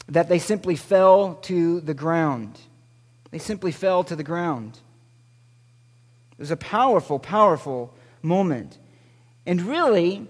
that 0.07 0.27
they 0.27 0.39
simply 0.39 0.75
fell 0.75 1.35
to 1.43 1.81
the 1.81 1.93
ground. 1.93 2.59
They 3.29 3.37
simply 3.37 3.71
fell 3.71 4.03
to 4.05 4.15
the 4.15 4.23
ground. 4.23 4.79
It 6.33 6.39
was 6.39 6.51
a 6.51 6.57
powerful, 6.57 7.19
powerful 7.19 7.93
moment. 8.21 8.77
And 9.45 9.61
really, 9.61 10.27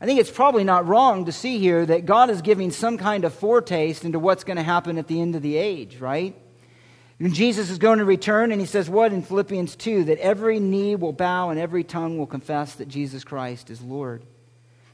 I 0.00 0.06
think 0.06 0.18
it's 0.18 0.30
probably 0.30 0.64
not 0.64 0.88
wrong 0.88 1.26
to 1.26 1.32
see 1.32 1.58
here 1.58 1.84
that 1.84 2.06
God 2.06 2.30
is 2.30 2.40
giving 2.40 2.70
some 2.70 2.96
kind 2.96 3.24
of 3.24 3.34
foretaste 3.34 4.04
into 4.04 4.18
what's 4.18 4.44
going 4.44 4.56
to 4.56 4.62
happen 4.62 4.96
at 4.96 5.06
the 5.06 5.20
end 5.20 5.36
of 5.36 5.42
the 5.42 5.56
age, 5.56 5.98
right? 5.98 6.34
And 7.20 7.34
Jesus 7.34 7.68
is 7.68 7.76
going 7.76 7.98
to 7.98 8.04
return, 8.06 8.50
and 8.50 8.60
he 8.60 8.66
says, 8.66 8.88
What 8.88 9.12
in 9.12 9.22
Philippians 9.22 9.76
2? 9.76 10.04
That 10.04 10.18
every 10.18 10.58
knee 10.58 10.96
will 10.96 11.12
bow 11.12 11.50
and 11.50 11.60
every 11.60 11.84
tongue 11.84 12.16
will 12.16 12.26
confess 12.26 12.74
that 12.76 12.88
Jesus 12.88 13.24
Christ 13.24 13.68
is 13.68 13.82
Lord. 13.82 14.24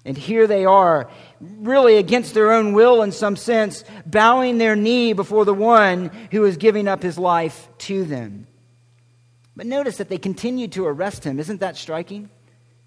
And 0.05 0.19
here 0.19 0.47
they 0.47 0.65
are, 0.65 1.09
really 1.41 1.97
against 1.97 2.35
their 2.35 2.53
own 2.53 2.73
will 2.73 3.03
in 3.03 3.13
some 3.13 3.37
sense, 3.37 3.85
bowing 4.05 4.59
their 4.59 4.77
knee 4.77 5.13
before 5.13 5.45
the 5.45 5.55
one 5.55 6.11
who 6.31 6.45
is 6.45 6.57
giving 6.57 6.87
up 6.87 7.03
his 7.03 7.19
life 7.19 7.69
to 7.79 8.05
them. 8.05 8.47
But 9.57 9.67
notice 9.67 9.97
that 9.97 10.09
they 10.09 10.19
continue 10.19 10.69
to 10.69 10.87
arrest 10.87 11.25
him. 11.25 11.41
Isn't 11.41 11.61
that 11.61 11.77
striking? 11.77 12.29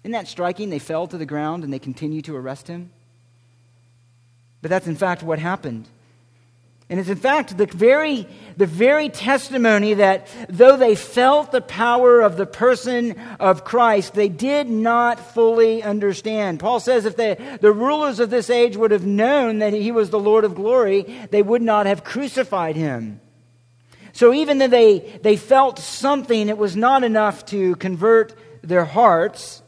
Isn't 0.02 0.12
that 0.12 0.28
striking? 0.28 0.70
They 0.70 0.78
fell 0.78 1.06
to 1.08 1.18
the 1.18 1.26
ground 1.26 1.64
and 1.64 1.72
they 1.72 1.78
continue 1.78 2.22
to 2.22 2.36
arrest 2.36 2.68
him. 2.68 2.90
But 4.62 4.70
that's 4.70 4.86
in 4.86 4.96
fact 4.96 5.22
what 5.22 5.38
happened. 5.38 5.88
And 6.90 6.98
it's 6.98 7.08
in 7.08 7.16
fact 7.16 7.56
the 7.56 7.66
very, 7.66 8.26
the 8.56 8.66
very 8.66 9.08
testimony 9.08 9.94
that 9.94 10.26
though 10.48 10.76
they 10.76 10.96
felt 10.96 11.52
the 11.52 11.60
power 11.60 12.20
of 12.20 12.36
the 12.36 12.46
person 12.46 13.16
of 13.38 13.64
Christ, 13.64 14.14
they 14.14 14.28
did 14.28 14.68
not 14.68 15.20
fully 15.20 15.84
understand. 15.84 16.58
Paul 16.58 16.80
says 16.80 17.04
if 17.04 17.14
they, 17.14 17.36
the 17.60 17.72
rulers 17.72 18.18
of 18.18 18.30
this 18.30 18.50
age 18.50 18.76
would 18.76 18.90
have 18.90 19.06
known 19.06 19.60
that 19.60 19.72
he 19.72 19.92
was 19.92 20.10
the 20.10 20.18
Lord 20.18 20.44
of 20.44 20.56
glory, 20.56 21.02
they 21.30 21.42
would 21.42 21.62
not 21.62 21.86
have 21.86 22.02
crucified 22.02 22.74
him. 22.74 23.20
So 24.12 24.34
even 24.34 24.58
though 24.58 24.66
they, 24.66 25.20
they 25.22 25.36
felt 25.36 25.78
something, 25.78 26.48
it 26.48 26.58
was 26.58 26.74
not 26.74 27.04
enough 27.04 27.46
to 27.46 27.76
convert 27.76 28.34
their 28.62 28.84
hearts. 28.84 29.62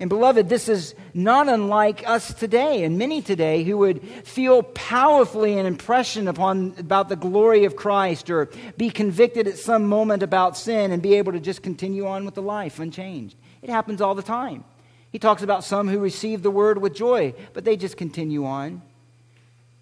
And 0.00 0.10
beloved, 0.10 0.48
this 0.48 0.68
is 0.68 0.94
not 1.14 1.48
unlike 1.48 2.06
us 2.08 2.34
today 2.34 2.82
and 2.82 2.98
many 2.98 3.22
today 3.22 3.62
who 3.62 3.78
would 3.78 4.02
feel 4.24 4.62
powerfully 4.62 5.56
an 5.56 5.66
impression 5.66 6.26
upon 6.26 6.74
about 6.78 7.08
the 7.08 7.16
glory 7.16 7.64
of 7.64 7.76
Christ 7.76 8.28
or 8.28 8.50
be 8.76 8.90
convicted 8.90 9.46
at 9.46 9.56
some 9.56 9.86
moment 9.86 10.24
about 10.24 10.56
sin 10.56 10.90
and 10.90 11.00
be 11.00 11.14
able 11.14 11.32
to 11.32 11.40
just 11.40 11.62
continue 11.62 12.06
on 12.06 12.24
with 12.24 12.34
the 12.34 12.42
life 12.42 12.80
unchanged. 12.80 13.36
It 13.62 13.70
happens 13.70 14.00
all 14.00 14.16
the 14.16 14.22
time. 14.22 14.64
He 15.12 15.20
talks 15.20 15.44
about 15.44 15.62
some 15.62 15.86
who 15.86 16.00
receive 16.00 16.42
the 16.42 16.50
word 16.50 16.78
with 16.78 16.92
joy, 16.92 17.34
but 17.52 17.64
they 17.64 17.76
just 17.76 17.96
continue 17.96 18.44
on. 18.44 18.82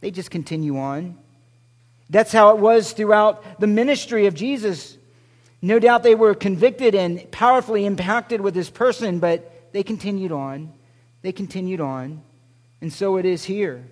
They 0.00 0.10
just 0.10 0.30
continue 0.30 0.76
on. 0.78 1.16
That's 2.10 2.32
how 2.32 2.50
it 2.50 2.58
was 2.58 2.92
throughout 2.92 3.58
the 3.60 3.66
ministry 3.66 4.26
of 4.26 4.34
Jesus. 4.34 4.98
No 5.62 5.78
doubt 5.78 6.02
they 6.02 6.14
were 6.14 6.34
convicted 6.34 6.94
and 6.94 7.30
powerfully 7.30 7.86
impacted 7.86 8.42
with 8.42 8.54
his 8.54 8.68
person, 8.68 9.20
but 9.20 9.51
they 9.72 9.82
continued 9.82 10.32
on. 10.32 10.72
They 11.22 11.32
continued 11.32 11.80
on. 11.80 12.22
And 12.80 12.92
so 12.92 13.16
it 13.16 13.24
is 13.24 13.44
here. 13.44 13.84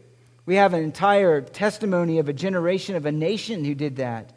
We 0.46 0.56
have 0.56 0.74
an 0.74 0.82
entire 0.82 1.40
testimony 1.40 2.18
of 2.18 2.28
a 2.28 2.32
generation 2.32 2.96
of 2.96 3.06
a 3.06 3.12
nation 3.12 3.64
who 3.64 3.74
did 3.74 3.96
that. 3.96 4.32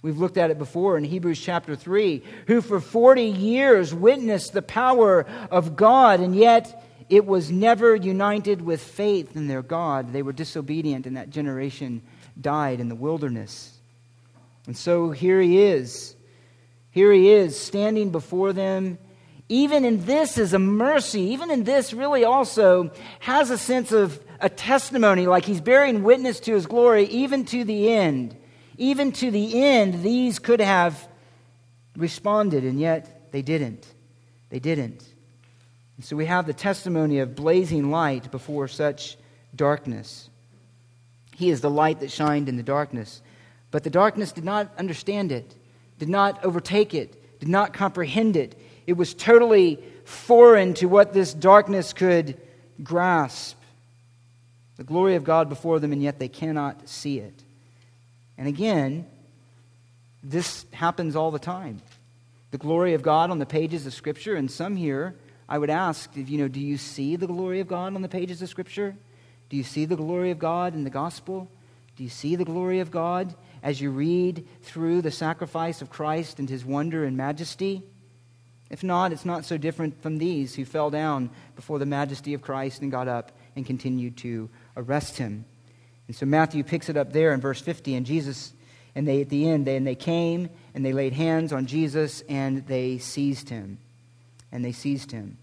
We've 0.00 0.18
looked 0.18 0.36
at 0.36 0.50
it 0.50 0.58
before 0.58 0.96
in 0.96 1.04
Hebrews 1.04 1.40
chapter 1.40 1.74
3, 1.74 2.22
who 2.46 2.60
for 2.60 2.80
40 2.80 3.24
years 3.24 3.92
witnessed 3.92 4.52
the 4.52 4.62
power 4.62 5.26
of 5.50 5.76
God, 5.76 6.20
and 6.20 6.34
yet 6.34 6.84
it 7.08 7.26
was 7.26 7.50
never 7.50 7.96
united 7.96 8.62
with 8.62 8.80
faith 8.80 9.34
in 9.34 9.48
their 9.48 9.62
God. 9.62 10.12
They 10.12 10.22
were 10.22 10.32
disobedient, 10.32 11.06
and 11.06 11.16
that 11.16 11.30
generation 11.30 12.02
died 12.40 12.80
in 12.80 12.88
the 12.88 12.94
wilderness. 12.94 13.76
And 14.66 14.76
so 14.76 15.10
here 15.10 15.40
he 15.40 15.60
is. 15.60 16.14
Here 16.92 17.12
he 17.12 17.30
is 17.30 17.58
standing 17.58 18.10
before 18.10 18.52
them 18.52 18.98
even 19.48 19.84
in 19.84 20.04
this 20.04 20.36
is 20.36 20.52
a 20.52 20.58
mercy. 20.58 21.20
Even 21.20 21.50
in 21.50 21.64
this, 21.64 21.92
really 21.92 22.24
also 22.24 22.90
has 23.20 23.50
a 23.50 23.58
sense 23.58 23.92
of 23.92 24.20
a 24.40 24.48
testimony, 24.48 25.26
like 25.26 25.44
he's 25.44 25.60
bearing 25.60 26.02
witness 26.02 26.40
to 26.40 26.52
his 26.54 26.66
glory, 26.66 27.04
even 27.06 27.44
to 27.46 27.64
the 27.64 27.90
end. 27.90 28.36
Even 28.76 29.10
to 29.12 29.30
the 29.30 29.60
end, 29.60 30.02
these 30.02 30.38
could 30.38 30.60
have 30.60 31.08
responded, 31.96 32.62
and 32.62 32.78
yet 32.78 33.32
they 33.32 33.42
didn't. 33.42 33.86
They 34.50 34.60
didn't. 34.60 35.04
And 35.96 36.04
so 36.04 36.14
we 36.14 36.26
have 36.26 36.46
the 36.46 36.52
testimony 36.52 37.18
of 37.18 37.34
blazing 37.34 37.90
light 37.90 38.30
before 38.30 38.68
such 38.68 39.16
darkness. 39.54 40.30
He 41.34 41.50
is 41.50 41.60
the 41.60 41.70
light 41.70 42.00
that 42.00 42.10
shined 42.10 42.48
in 42.48 42.56
the 42.56 42.62
darkness. 42.62 43.20
But 43.70 43.82
the 43.82 43.90
darkness 43.90 44.32
did 44.32 44.44
not 44.44 44.72
understand 44.78 45.32
it, 45.32 45.54
did 45.98 46.08
not 46.08 46.44
overtake 46.44 46.94
it, 46.94 47.40
did 47.40 47.48
not 47.48 47.72
comprehend 47.72 48.36
it. 48.36 48.58
It 48.88 48.96
was 48.96 49.12
totally 49.12 49.78
foreign 50.06 50.72
to 50.74 50.86
what 50.86 51.12
this 51.12 51.34
darkness 51.34 51.92
could 51.92 52.40
grasp. 52.82 53.58
The 54.78 54.84
glory 54.84 55.14
of 55.16 55.24
God 55.24 55.50
before 55.50 55.78
them, 55.78 55.92
and 55.92 56.02
yet 56.02 56.18
they 56.18 56.28
cannot 56.28 56.88
see 56.88 57.18
it. 57.18 57.34
And 58.38 58.48
again, 58.48 59.04
this 60.22 60.64
happens 60.72 61.16
all 61.16 61.30
the 61.30 61.38
time. 61.38 61.82
the 62.50 62.58
glory 62.58 62.94
of 62.94 63.02
God 63.02 63.30
on 63.30 63.38
the 63.38 63.46
pages 63.46 63.86
of 63.86 63.94
Scripture. 63.94 64.34
And 64.34 64.50
some 64.50 64.76
here, 64.76 65.14
I 65.48 65.58
would 65.58 65.70
ask, 65.70 66.10
you 66.14 66.38
know, 66.38 66.48
do 66.48 66.60
you 66.60 66.78
see 66.78 67.16
the 67.16 67.26
glory 67.26 67.60
of 67.60 67.68
God 67.68 67.94
on 67.94 68.02
the 68.02 68.08
pages 68.08 68.40
of 68.42 68.48
Scripture? 68.48 68.96
Do 69.50 69.56
you 69.56 69.64
see 69.64 69.84
the 69.84 69.96
glory 69.96 70.30
of 70.30 70.38
God 70.38 70.74
in 70.74 70.84
the 70.84 70.90
gospel? 70.90 71.50
Do 71.96 72.04
you 72.04 72.10
see 72.10 72.36
the 72.36 72.44
glory 72.44 72.80
of 72.80 72.90
God 72.90 73.34
as 73.62 73.80
you 73.80 73.90
read 73.90 74.46
through 74.62 75.02
the 75.02 75.10
sacrifice 75.10 75.82
of 75.82 75.90
Christ 75.90 76.38
and 76.38 76.48
his 76.48 76.64
wonder 76.64 77.04
and 77.04 77.16
majesty? 77.16 77.82
If 78.70 78.84
not, 78.84 79.12
it's 79.12 79.24
not 79.24 79.44
so 79.44 79.56
different 79.56 80.02
from 80.02 80.18
these 80.18 80.54
who 80.54 80.64
fell 80.64 80.90
down 80.90 81.30
before 81.56 81.78
the 81.78 81.86
majesty 81.86 82.34
of 82.34 82.42
Christ 82.42 82.82
and 82.82 82.90
got 82.90 83.08
up 83.08 83.32
and 83.56 83.64
continued 83.64 84.16
to 84.18 84.50
arrest 84.76 85.16
him. 85.16 85.44
And 86.06 86.16
so 86.16 86.26
Matthew 86.26 86.62
picks 86.64 86.88
it 86.88 86.96
up 86.96 87.12
there 87.12 87.32
in 87.32 87.40
verse 87.40 87.60
50, 87.60 87.94
and 87.94 88.06
Jesus, 88.06 88.52
and 88.94 89.06
they 89.06 89.20
at 89.20 89.28
the 89.28 89.48
end, 89.48 89.66
they, 89.66 89.76
and 89.76 89.86
they 89.86 89.94
came 89.94 90.48
and 90.74 90.84
they 90.84 90.92
laid 90.92 91.12
hands 91.12 91.52
on 91.52 91.66
Jesus 91.66 92.22
and 92.28 92.66
they 92.66 92.98
seized 92.98 93.48
him. 93.48 93.78
And 94.50 94.64
they 94.64 94.72
seized 94.72 95.12
him. 95.12 95.38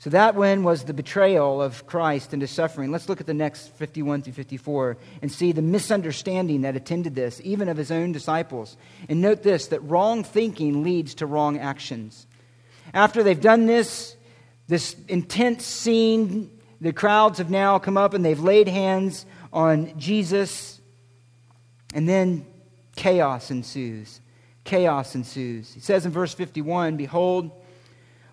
So 0.00 0.10
that 0.10 0.36
one 0.36 0.62
was 0.62 0.84
the 0.84 0.94
betrayal 0.94 1.60
of 1.60 1.86
Christ 1.86 2.32
into 2.32 2.46
suffering. 2.46 2.92
Let's 2.92 3.08
look 3.08 3.20
at 3.20 3.26
the 3.26 3.34
next 3.34 3.74
51 3.74 4.22
through 4.22 4.34
54 4.34 4.96
and 5.22 5.32
see 5.32 5.50
the 5.50 5.60
misunderstanding 5.62 6.60
that 6.60 6.76
attended 6.76 7.16
this, 7.16 7.40
even 7.42 7.68
of 7.68 7.76
his 7.76 7.90
own 7.90 8.12
disciples. 8.12 8.76
And 9.08 9.20
note 9.20 9.42
this 9.42 9.66
that 9.68 9.80
wrong 9.80 10.22
thinking 10.22 10.84
leads 10.84 11.16
to 11.16 11.26
wrong 11.26 11.58
actions. 11.58 12.27
After 12.94 13.22
they've 13.22 13.40
done 13.40 13.66
this, 13.66 14.16
this 14.66 14.96
intense 15.08 15.64
scene, 15.64 16.50
the 16.80 16.92
crowds 16.92 17.38
have 17.38 17.50
now 17.50 17.78
come 17.78 17.96
up 17.96 18.14
and 18.14 18.24
they've 18.24 18.40
laid 18.40 18.68
hands 18.68 19.26
on 19.52 19.98
Jesus, 19.98 20.80
and 21.94 22.08
then 22.08 22.46
chaos 22.96 23.50
ensues. 23.50 24.20
Chaos 24.64 25.14
ensues. 25.14 25.72
He 25.72 25.80
says 25.80 26.04
in 26.04 26.12
verse 26.12 26.34
51 26.34 26.96
Behold, 26.96 27.50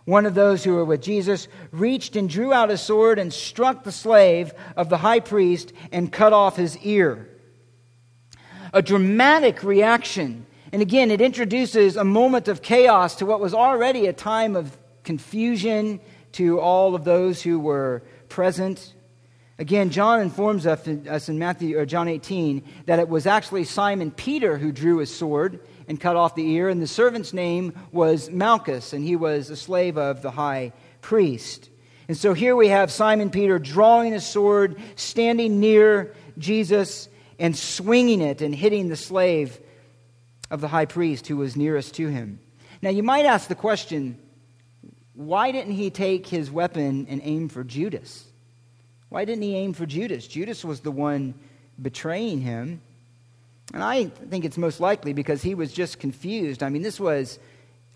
one 0.05 0.27
of 0.27 0.35
those 0.35 0.63
who 0.63 0.73
were 0.73 0.85
with 0.85 1.01
Jesus 1.01 1.47
reached 1.71 2.15
and 2.15 2.29
drew 2.29 2.53
out 2.53 2.69
a 2.69 2.77
sword 2.77 3.17
and 3.17 3.33
struck 3.33 3.83
the 3.83 3.91
slave 3.91 4.53
of 4.77 4.89
the 4.89 4.97
high 4.97 5.19
priest 5.19 5.73
and 5.91 6.11
cut 6.11 6.31
off 6.31 6.55
his 6.55 6.77
ear. 6.79 7.27
A 8.71 8.83
dramatic 8.83 9.63
reaction. 9.63 10.45
And 10.75 10.81
again, 10.81 11.09
it 11.09 11.21
introduces 11.21 11.95
a 11.95 12.03
moment 12.03 12.49
of 12.49 12.61
chaos 12.61 13.15
to 13.15 13.25
what 13.25 13.39
was 13.39 13.53
already 13.53 14.07
a 14.07 14.11
time 14.11 14.57
of 14.57 14.77
confusion 15.05 16.01
to 16.33 16.59
all 16.59 16.95
of 16.95 17.05
those 17.05 17.41
who 17.41 17.61
were 17.61 18.03
present. 18.27 18.93
Again, 19.57 19.89
John 19.89 20.19
informs 20.19 20.67
us 20.67 21.29
in 21.29 21.39
Matthew 21.39 21.79
or 21.79 21.85
John 21.85 22.09
18 22.09 22.61
that 22.87 22.99
it 22.99 23.07
was 23.07 23.25
actually 23.25 23.63
Simon 23.63 24.11
Peter 24.11 24.57
who 24.57 24.73
drew 24.73 24.97
his 24.97 25.15
sword 25.15 25.61
and 25.87 25.97
cut 25.97 26.17
off 26.17 26.35
the 26.35 26.45
ear. 26.45 26.67
And 26.67 26.81
the 26.81 26.87
servant's 26.87 27.31
name 27.31 27.71
was 27.93 28.29
Malchus, 28.29 28.91
and 28.91 29.01
he 29.01 29.15
was 29.15 29.49
a 29.49 29.55
slave 29.55 29.97
of 29.97 30.21
the 30.21 30.31
high 30.31 30.73
priest. 30.99 31.69
And 32.09 32.17
so 32.17 32.33
here 32.33 32.53
we 32.53 32.67
have 32.67 32.91
Simon 32.91 33.29
Peter 33.29 33.59
drawing 33.59 34.13
a 34.13 34.19
sword, 34.19 34.75
standing 34.97 35.61
near 35.61 36.13
Jesus, 36.37 37.07
and 37.39 37.55
swinging 37.55 38.19
it 38.19 38.41
and 38.41 38.53
hitting 38.53 38.89
the 38.89 38.97
slave 38.97 39.57
of 40.49 40.61
the 40.61 40.67
high 40.67 40.85
priest 40.85 41.27
who 41.27 41.37
was 41.37 41.55
nearest 41.55 41.95
to 41.95 42.07
him. 42.07 42.39
Now, 42.81 42.89
you 42.89 43.03
might 43.03 43.25
ask 43.25 43.47
the 43.47 43.55
question 43.55 44.19
why 45.15 45.51
didn't 45.51 45.73
he 45.73 45.89
take 45.89 46.27
his 46.27 46.51
weapon 46.51 47.07
and 47.09 47.21
aim 47.23 47.47
for 47.47 47.63
Judas? 47.63 48.25
Why 49.07 49.23
didn't 49.23 49.43
he 49.43 49.55
aim 49.55 49.71
for 49.73 49.85
Judas? 49.85 50.27
Judas 50.27 50.65
was 50.65 50.81
the 50.81 50.91
one 50.91 51.35
betraying 51.81 52.41
him. 52.41 52.81
And 53.73 53.81
I 53.81 54.05
think 54.05 54.43
it's 54.43 54.57
most 54.57 54.79
likely 54.81 55.13
because 55.13 55.41
he 55.41 55.55
was 55.55 55.71
just 55.71 55.99
confused. 55.99 56.61
I 56.61 56.69
mean, 56.69 56.81
this 56.81 56.99
was 56.99 57.39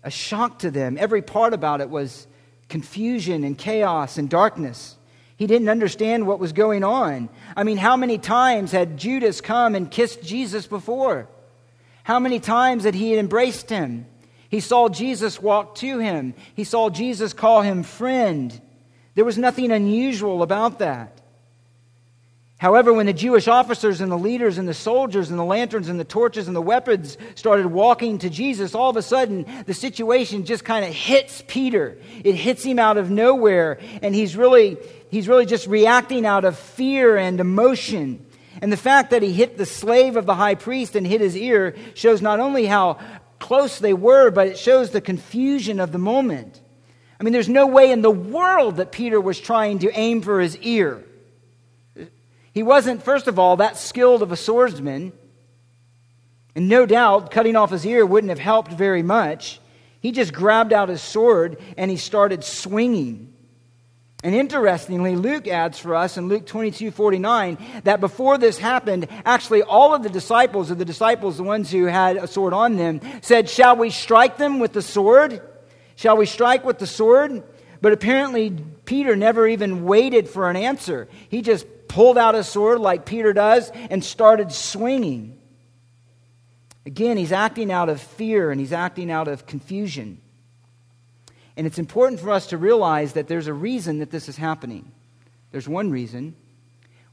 a 0.02 0.10
shock 0.10 0.60
to 0.60 0.70
them. 0.70 0.96
Every 0.98 1.20
part 1.20 1.52
about 1.52 1.82
it 1.82 1.90
was 1.90 2.26
confusion 2.68 3.44
and 3.44 3.56
chaos 3.56 4.16
and 4.16 4.30
darkness. 4.30 4.96
He 5.36 5.46
didn't 5.46 5.68
understand 5.68 6.26
what 6.26 6.38
was 6.38 6.52
going 6.52 6.84
on. 6.84 7.28
I 7.56 7.64
mean, 7.64 7.76
how 7.76 7.96
many 7.96 8.18
times 8.18 8.72
had 8.72 8.96
Judas 8.96 9.40
come 9.40 9.74
and 9.74 9.90
kissed 9.90 10.22
Jesus 10.22 10.66
before? 10.66 11.28
How 12.10 12.18
many 12.18 12.40
times 12.40 12.82
had 12.82 12.96
he 12.96 13.16
embraced 13.16 13.70
him? 13.70 14.04
He 14.48 14.58
saw 14.58 14.88
Jesus 14.88 15.40
walk 15.40 15.76
to 15.76 16.00
him. 16.00 16.34
He 16.56 16.64
saw 16.64 16.90
Jesus 16.90 17.32
call 17.32 17.62
him 17.62 17.84
friend. 17.84 18.60
There 19.14 19.24
was 19.24 19.38
nothing 19.38 19.70
unusual 19.70 20.42
about 20.42 20.80
that. 20.80 21.20
However, 22.58 22.92
when 22.92 23.06
the 23.06 23.12
Jewish 23.12 23.46
officers 23.46 24.00
and 24.00 24.10
the 24.10 24.18
leaders 24.18 24.58
and 24.58 24.66
the 24.66 24.74
soldiers 24.74 25.30
and 25.30 25.38
the 25.38 25.44
lanterns 25.44 25.88
and 25.88 26.00
the 26.00 26.04
torches 26.04 26.48
and 26.48 26.56
the 26.56 26.60
weapons 26.60 27.16
started 27.36 27.66
walking 27.66 28.18
to 28.18 28.28
Jesus, 28.28 28.74
all 28.74 28.90
of 28.90 28.96
a 28.96 29.02
sudden 29.02 29.46
the 29.66 29.72
situation 29.72 30.44
just 30.44 30.64
kind 30.64 30.84
of 30.84 30.92
hits 30.92 31.44
Peter. 31.46 31.96
It 32.24 32.34
hits 32.34 32.64
him 32.64 32.80
out 32.80 32.96
of 32.96 33.12
nowhere, 33.12 33.78
and 34.02 34.16
he's 34.16 34.36
really, 34.36 34.78
he's 35.12 35.28
really 35.28 35.46
just 35.46 35.68
reacting 35.68 36.26
out 36.26 36.44
of 36.44 36.58
fear 36.58 37.16
and 37.16 37.38
emotion. 37.38 38.26
And 38.60 38.72
the 38.72 38.76
fact 38.76 39.10
that 39.10 39.22
he 39.22 39.32
hit 39.32 39.56
the 39.56 39.66
slave 39.66 40.16
of 40.16 40.26
the 40.26 40.34
high 40.34 40.54
priest 40.54 40.96
and 40.96 41.06
hit 41.06 41.20
his 41.20 41.36
ear 41.36 41.76
shows 41.94 42.20
not 42.20 42.40
only 42.40 42.66
how 42.66 42.98
close 43.38 43.78
they 43.78 43.94
were, 43.94 44.30
but 44.30 44.48
it 44.48 44.58
shows 44.58 44.90
the 44.90 45.00
confusion 45.00 45.80
of 45.80 45.92
the 45.92 45.98
moment. 45.98 46.60
I 47.18 47.22
mean, 47.22 47.32
there's 47.32 47.48
no 47.48 47.66
way 47.66 47.90
in 47.90 48.02
the 48.02 48.10
world 48.10 48.76
that 48.76 48.92
Peter 48.92 49.20
was 49.20 49.38
trying 49.38 49.80
to 49.80 49.92
aim 49.92 50.22
for 50.22 50.40
his 50.40 50.56
ear. 50.58 51.04
He 52.52 52.62
wasn't, 52.62 53.02
first 53.02 53.28
of 53.28 53.38
all, 53.38 53.58
that 53.58 53.76
skilled 53.76 54.22
of 54.22 54.32
a 54.32 54.36
swordsman. 54.36 55.12
And 56.54 56.68
no 56.68 56.86
doubt, 56.86 57.30
cutting 57.30 57.56
off 57.56 57.70
his 57.70 57.86
ear 57.86 58.04
wouldn't 58.04 58.30
have 58.30 58.38
helped 58.38 58.72
very 58.72 59.02
much. 59.02 59.60
He 60.00 60.12
just 60.12 60.32
grabbed 60.32 60.72
out 60.72 60.88
his 60.88 61.02
sword 61.02 61.58
and 61.76 61.90
he 61.90 61.96
started 61.96 62.42
swinging. 62.42 63.29
And 64.22 64.34
interestingly, 64.34 65.16
Luke 65.16 65.48
adds 65.48 65.78
for 65.78 65.94
us 65.94 66.18
in 66.18 66.28
Luke 66.28 66.44
22 66.44 66.90
49 66.90 67.56
that 67.84 68.00
before 68.00 68.36
this 68.36 68.58
happened, 68.58 69.08
actually 69.24 69.62
all 69.62 69.94
of 69.94 70.02
the 70.02 70.10
disciples, 70.10 70.70
of 70.70 70.78
the 70.78 70.84
disciples, 70.84 71.38
the 71.38 71.42
ones 71.42 71.70
who 71.70 71.86
had 71.86 72.16
a 72.16 72.26
sword 72.26 72.52
on 72.52 72.76
them, 72.76 73.00
said, 73.22 73.48
Shall 73.48 73.76
we 73.76 73.88
strike 73.88 74.36
them 74.36 74.58
with 74.58 74.74
the 74.74 74.82
sword? 74.82 75.40
Shall 75.96 76.18
we 76.18 76.26
strike 76.26 76.64
with 76.64 76.78
the 76.78 76.86
sword? 76.86 77.42
But 77.80 77.92
apparently, 77.92 78.50
Peter 78.84 79.16
never 79.16 79.46
even 79.46 79.84
waited 79.84 80.28
for 80.28 80.50
an 80.50 80.56
answer. 80.56 81.08
He 81.30 81.40
just 81.40 81.66
pulled 81.88 82.18
out 82.18 82.34
a 82.34 82.44
sword 82.44 82.78
like 82.78 83.06
Peter 83.06 83.32
does 83.32 83.70
and 83.70 84.04
started 84.04 84.52
swinging. 84.52 85.38
Again, 86.84 87.16
he's 87.16 87.32
acting 87.32 87.72
out 87.72 87.88
of 87.88 88.00
fear 88.00 88.50
and 88.50 88.60
he's 88.60 88.72
acting 88.72 89.10
out 89.10 89.28
of 89.28 89.46
confusion. 89.46 90.20
And 91.56 91.66
it's 91.66 91.78
important 91.78 92.20
for 92.20 92.30
us 92.30 92.48
to 92.48 92.58
realize 92.58 93.14
that 93.14 93.28
there's 93.28 93.46
a 93.46 93.52
reason 93.52 93.98
that 93.98 94.10
this 94.10 94.28
is 94.28 94.36
happening. 94.36 94.90
There's 95.50 95.68
one 95.68 95.90
reason. 95.90 96.34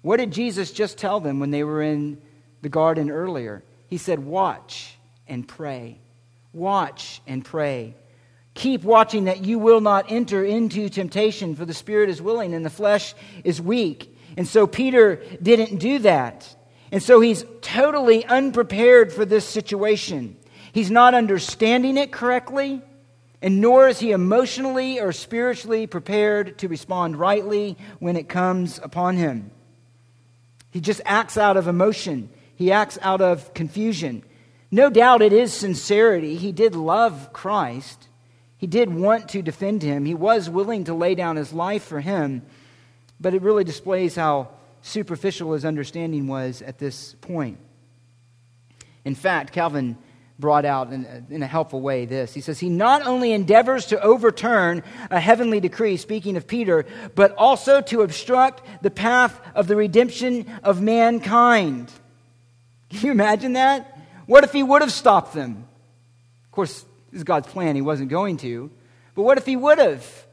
What 0.02 0.18
did 0.18 0.32
Jesus 0.32 0.72
just 0.72 0.98
tell 0.98 1.20
them 1.20 1.40
when 1.40 1.52
they 1.52 1.64
were 1.64 1.82
in 1.82 2.22
the 2.62 2.70
garden 2.70 3.10
earlier? 3.10 3.64
He 3.88 3.98
said, 3.98 4.20
Watch 4.20 4.98
and 5.28 5.48
pray. 5.48 6.00
Watch 6.54 7.22
and 7.28 7.44
pray. 7.44 7.96
Keep 8.54 8.84
watching 8.84 9.26
that 9.26 9.46
you 9.46 9.60
will 9.60 9.82
not 9.82 10.12
enter 10.12 10.44
into 10.44 10.90
temptation, 10.90 11.56
for 11.56 11.66
the 11.66 11.74
spirit 11.74 12.10
is 12.10 12.22
willing 12.22 12.54
and 12.54 12.66
the 12.66 12.72
flesh 12.72 13.14
is 13.44 13.62
weak. 13.62 14.16
And 14.36 14.48
so 14.48 14.66
Peter 14.66 15.22
didn't 15.42 15.78
do 15.78 16.00
that. 16.00 16.56
And 16.92 17.04
so 17.04 17.20
he's 17.20 17.46
totally 17.62 18.26
unprepared 18.26 19.12
for 19.12 19.26
this 19.26 19.46
situation. 19.46 20.38
He's 20.72 20.90
not 20.90 21.14
understanding 21.14 21.98
it 21.98 22.12
correctly, 22.12 22.82
and 23.42 23.62
nor 23.62 23.88
is 23.88 24.00
he 24.00 24.12
emotionally 24.12 25.00
or 25.00 25.12
spiritually 25.12 25.86
prepared 25.88 26.58
to 26.60 26.68
respond 26.68 27.18
rightly 27.18 27.78
when 28.00 28.16
it 28.16 28.28
comes 28.28 28.80
upon 28.82 29.18
him. 29.18 29.52
He 30.72 30.82
just 30.82 31.02
acts 31.06 31.38
out 31.38 31.58
of 31.58 31.68
emotion, 31.68 32.30
he 32.56 32.72
acts 32.72 32.98
out 33.02 33.22
of 33.22 33.54
confusion. 33.54 34.24
No 34.70 34.90
doubt 34.90 35.22
it 35.22 35.32
is 35.32 35.54
sincerity. 35.54 36.36
He 36.36 36.52
did 36.52 36.76
love 36.76 37.32
Christ, 37.32 38.08
he 38.58 38.68
did 38.68 38.94
want 38.94 39.30
to 39.30 39.42
defend 39.42 39.84
him, 39.84 40.06
he 40.06 40.16
was 40.16 40.50
willing 40.50 40.86
to 40.86 40.94
lay 40.94 41.16
down 41.16 41.36
his 41.36 41.54
life 41.54 41.84
for 41.84 42.00
him. 42.00 42.44
But 43.20 43.34
it 43.34 43.42
really 43.42 43.64
displays 43.64 44.16
how 44.16 44.50
superficial 44.82 45.54
his 45.54 45.66
understanding 45.66 46.28
was 46.28 46.62
at 46.62 46.78
this 46.78 47.16
point. 47.22 47.58
In 49.06 49.16
fact, 49.16 49.54
Calvin 49.54 49.98
brought 50.40 50.66
out 50.66 50.94
in 50.94 51.26
in 51.30 51.42
a, 51.42 51.48
helpful 51.48 51.82
way 51.82 52.06
this. 52.06 52.34
He 52.34 52.42
says, 52.42 52.60
He 52.60 52.70
not 52.70 53.06
only 53.06 53.32
endeavors 53.32 53.88
to 53.88 54.02
overturn 54.02 54.84
a 55.10 55.20
heavenly 55.20 55.60
decree, 55.60 55.98
speaking 55.98 56.38
of 56.38 56.48
Peter, 56.48 56.86
but 57.16 57.34
also 57.38 57.82
to 57.82 58.02
obstruct 58.02 58.62
the 58.84 58.92
path 58.92 59.40
of 59.56 59.68
the 59.68 59.76
redemption 59.76 60.46
of 60.64 60.82
mankind. 60.82 61.92
Can 62.90 63.06
you 63.06 63.12
imagine 63.12 63.54
that? 63.54 63.98
What 64.26 64.44
if 64.44 64.54
he 64.54 64.64
would 64.64 64.82
have 64.82 64.92
stopped 64.92 65.34
them? 65.34 65.68
Of 66.46 66.52
course, 66.52 66.86
this 67.12 67.20
is 67.20 67.24
God's 67.24 67.48
plan. 67.48 67.76
He 67.76 67.82
wasn't 67.82 68.10
going 68.10 68.38
to. 68.38 68.70
But 69.16 69.24
what 69.24 69.38
if 69.38 69.46
he 69.46 69.56
would 69.56 69.80
have? 69.80 70.27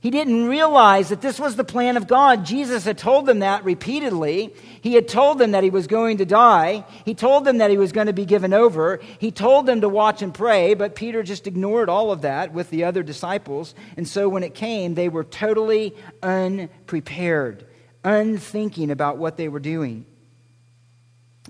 He 0.00 0.10
didn't 0.10 0.48
realize 0.48 1.10
that 1.10 1.20
this 1.20 1.38
was 1.38 1.56
the 1.56 1.64
plan 1.64 1.98
of 1.98 2.06
God. 2.06 2.46
Jesus 2.46 2.84
had 2.84 2.96
told 2.96 3.26
them 3.26 3.40
that 3.40 3.64
repeatedly. 3.64 4.54
He 4.80 4.94
had 4.94 5.06
told 5.06 5.38
them 5.38 5.50
that 5.50 5.62
he 5.62 5.68
was 5.68 5.86
going 5.86 6.16
to 6.18 6.24
die. 6.24 6.86
He 7.04 7.14
told 7.14 7.44
them 7.44 7.58
that 7.58 7.70
he 7.70 7.76
was 7.76 7.92
going 7.92 8.06
to 8.06 8.14
be 8.14 8.24
given 8.24 8.54
over. 8.54 8.98
He 9.18 9.30
told 9.30 9.66
them 9.66 9.82
to 9.82 9.90
watch 9.90 10.22
and 10.22 10.32
pray, 10.32 10.72
but 10.72 10.94
Peter 10.94 11.22
just 11.22 11.46
ignored 11.46 11.90
all 11.90 12.12
of 12.12 12.22
that 12.22 12.54
with 12.54 12.70
the 12.70 12.84
other 12.84 13.02
disciples. 13.02 13.74
And 13.98 14.08
so 14.08 14.26
when 14.26 14.42
it 14.42 14.54
came, 14.54 14.94
they 14.94 15.10
were 15.10 15.22
totally 15.22 15.94
unprepared, 16.22 17.66
unthinking 18.02 18.90
about 18.90 19.18
what 19.18 19.36
they 19.36 19.50
were 19.50 19.60
doing. 19.60 20.06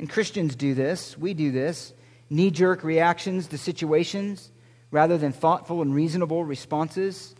And 0.01 0.11
Christians 0.11 0.57
do 0.57 0.75
this. 0.75 1.17
We 1.17 1.35
do 1.35 1.53
this. 1.53 1.93
Knee 2.29 2.51
jerk 2.51 2.83
reactions 2.83 3.47
to 3.49 3.59
situations 3.59 4.51
rather 4.91 5.19
than 5.19 5.31
thoughtful 5.31 5.83
and 5.83 5.95
reasonable 5.95 6.45
responses. 6.45 7.37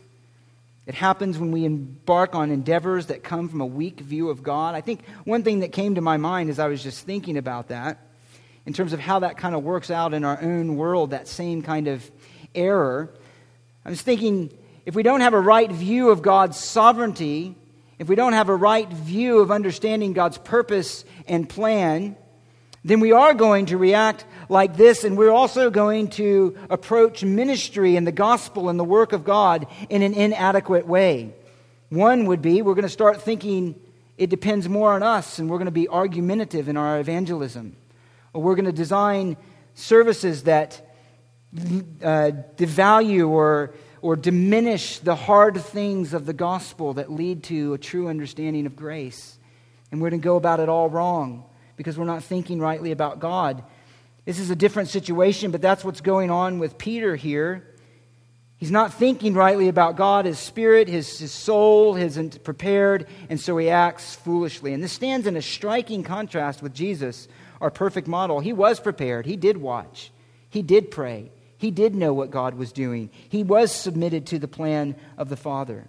It 0.91 0.95
happens 0.95 1.39
when 1.39 1.53
we 1.53 1.63
embark 1.63 2.35
on 2.35 2.51
endeavors 2.51 3.05
that 3.05 3.23
come 3.23 3.47
from 3.47 3.61
a 3.61 3.65
weak 3.65 4.01
view 4.01 4.29
of 4.29 4.43
God. 4.43 4.75
I 4.75 4.81
think 4.81 5.07
one 5.23 5.41
thing 5.41 5.61
that 5.61 5.71
came 5.71 5.95
to 5.95 6.01
my 6.01 6.17
mind 6.17 6.49
as 6.49 6.59
I 6.59 6.67
was 6.67 6.83
just 6.83 7.05
thinking 7.05 7.37
about 7.37 7.69
that, 7.69 8.05
in 8.65 8.73
terms 8.73 8.91
of 8.91 8.99
how 8.99 9.19
that 9.19 9.37
kind 9.37 9.55
of 9.55 9.63
works 9.63 9.89
out 9.89 10.13
in 10.13 10.25
our 10.25 10.37
own 10.41 10.75
world, 10.75 11.11
that 11.11 11.29
same 11.29 11.61
kind 11.61 11.87
of 11.87 12.11
error, 12.53 13.09
I 13.85 13.89
was 13.89 14.01
thinking 14.01 14.51
if 14.85 14.93
we 14.93 15.01
don't 15.01 15.21
have 15.21 15.33
a 15.33 15.39
right 15.39 15.71
view 15.71 16.09
of 16.09 16.21
God's 16.21 16.59
sovereignty, 16.59 17.55
if 17.97 18.09
we 18.09 18.15
don't 18.15 18.33
have 18.33 18.49
a 18.49 18.55
right 18.57 18.91
view 18.91 19.39
of 19.39 19.49
understanding 19.49 20.11
God's 20.11 20.39
purpose 20.39 21.05
and 21.25 21.47
plan, 21.47 22.17
then 22.83 22.99
we 22.99 23.11
are 23.11 23.33
going 23.33 23.67
to 23.67 23.77
react 23.77 24.25
like 24.49 24.75
this, 24.75 25.03
and 25.03 25.15
we're 25.15 25.31
also 25.31 25.69
going 25.69 26.07
to 26.09 26.57
approach 26.69 27.23
ministry 27.23 27.95
and 27.95 28.07
the 28.07 28.11
gospel 28.11 28.69
and 28.69 28.79
the 28.79 28.83
work 28.83 29.13
of 29.13 29.23
God 29.23 29.67
in 29.89 30.01
an 30.01 30.15
inadequate 30.15 30.87
way. 30.87 31.33
One 31.89 32.25
would 32.25 32.41
be 32.41 32.61
we're 32.61 32.73
going 32.73 32.83
to 32.83 32.89
start 32.89 33.21
thinking 33.21 33.75
it 34.17 34.29
depends 34.29 34.67
more 34.67 34.93
on 34.93 35.03
us, 35.03 35.37
and 35.37 35.49
we're 35.49 35.57
going 35.57 35.65
to 35.65 35.71
be 35.71 35.87
argumentative 35.87 36.69
in 36.69 36.77
our 36.77 36.99
evangelism. 36.99 37.75
Or 38.33 38.41
we're 38.41 38.55
going 38.55 38.65
to 38.65 38.71
design 38.71 39.37
services 39.75 40.43
that 40.43 40.81
uh, 41.55 42.31
devalue 42.55 43.29
or, 43.29 43.73
or 44.01 44.15
diminish 44.15 44.99
the 44.99 45.15
hard 45.15 45.57
things 45.57 46.13
of 46.13 46.25
the 46.25 46.33
gospel 46.33 46.93
that 46.93 47.11
lead 47.11 47.43
to 47.43 47.73
a 47.73 47.77
true 47.77 48.07
understanding 48.07 48.65
of 48.65 48.75
grace. 48.75 49.37
And 49.91 50.01
we're 50.01 50.09
going 50.09 50.21
to 50.21 50.25
go 50.25 50.37
about 50.37 50.59
it 50.59 50.69
all 50.69 50.89
wrong 50.89 51.43
because 51.81 51.97
we're 51.97 52.05
not 52.05 52.23
thinking 52.23 52.59
rightly 52.59 52.91
about 52.91 53.17
God. 53.17 53.63
This 54.23 54.37
is 54.37 54.51
a 54.51 54.55
different 54.55 54.89
situation, 54.89 55.49
but 55.49 55.63
that's 55.63 55.83
what's 55.83 56.01
going 56.01 56.29
on 56.29 56.59
with 56.59 56.77
Peter 56.77 57.15
here. 57.15 57.67
He's 58.57 58.69
not 58.69 58.93
thinking 58.93 59.33
rightly 59.33 59.67
about 59.67 59.95
God, 59.95 60.25
his 60.25 60.37
spirit, 60.37 60.87
his, 60.87 61.17
his 61.17 61.31
soul 61.31 61.95
isn't 61.95 62.43
prepared, 62.43 63.07
and 63.31 63.39
so 63.39 63.57
he 63.57 63.71
acts 63.71 64.13
foolishly. 64.13 64.73
And 64.73 64.83
this 64.83 64.91
stands 64.91 65.25
in 65.25 65.35
a 65.35 65.41
striking 65.41 66.03
contrast 66.03 66.61
with 66.61 66.71
Jesus, 66.71 67.27
our 67.59 67.71
perfect 67.71 68.07
model. 68.07 68.39
He 68.41 68.53
was 68.53 68.79
prepared, 68.79 69.25
he 69.25 69.35
did 69.35 69.57
watch, 69.57 70.11
he 70.51 70.61
did 70.61 70.91
pray, 70.91 71.31
he 71.57 71.71
did 71.71 71.95
know 71.95 72.13
what 72.13 72.29
God 72.29 72.53
was 72.53 72.71
doing, 72.71 73.09
he 73.27 73.41
was 73.41 73.71
submitted 73.71 74.27
to 74.27 74.37
the 74.37 74.47
plan 74.47 74.95
of 75.17 75.29
the 75.29 75.35
Father. 75.35 75.87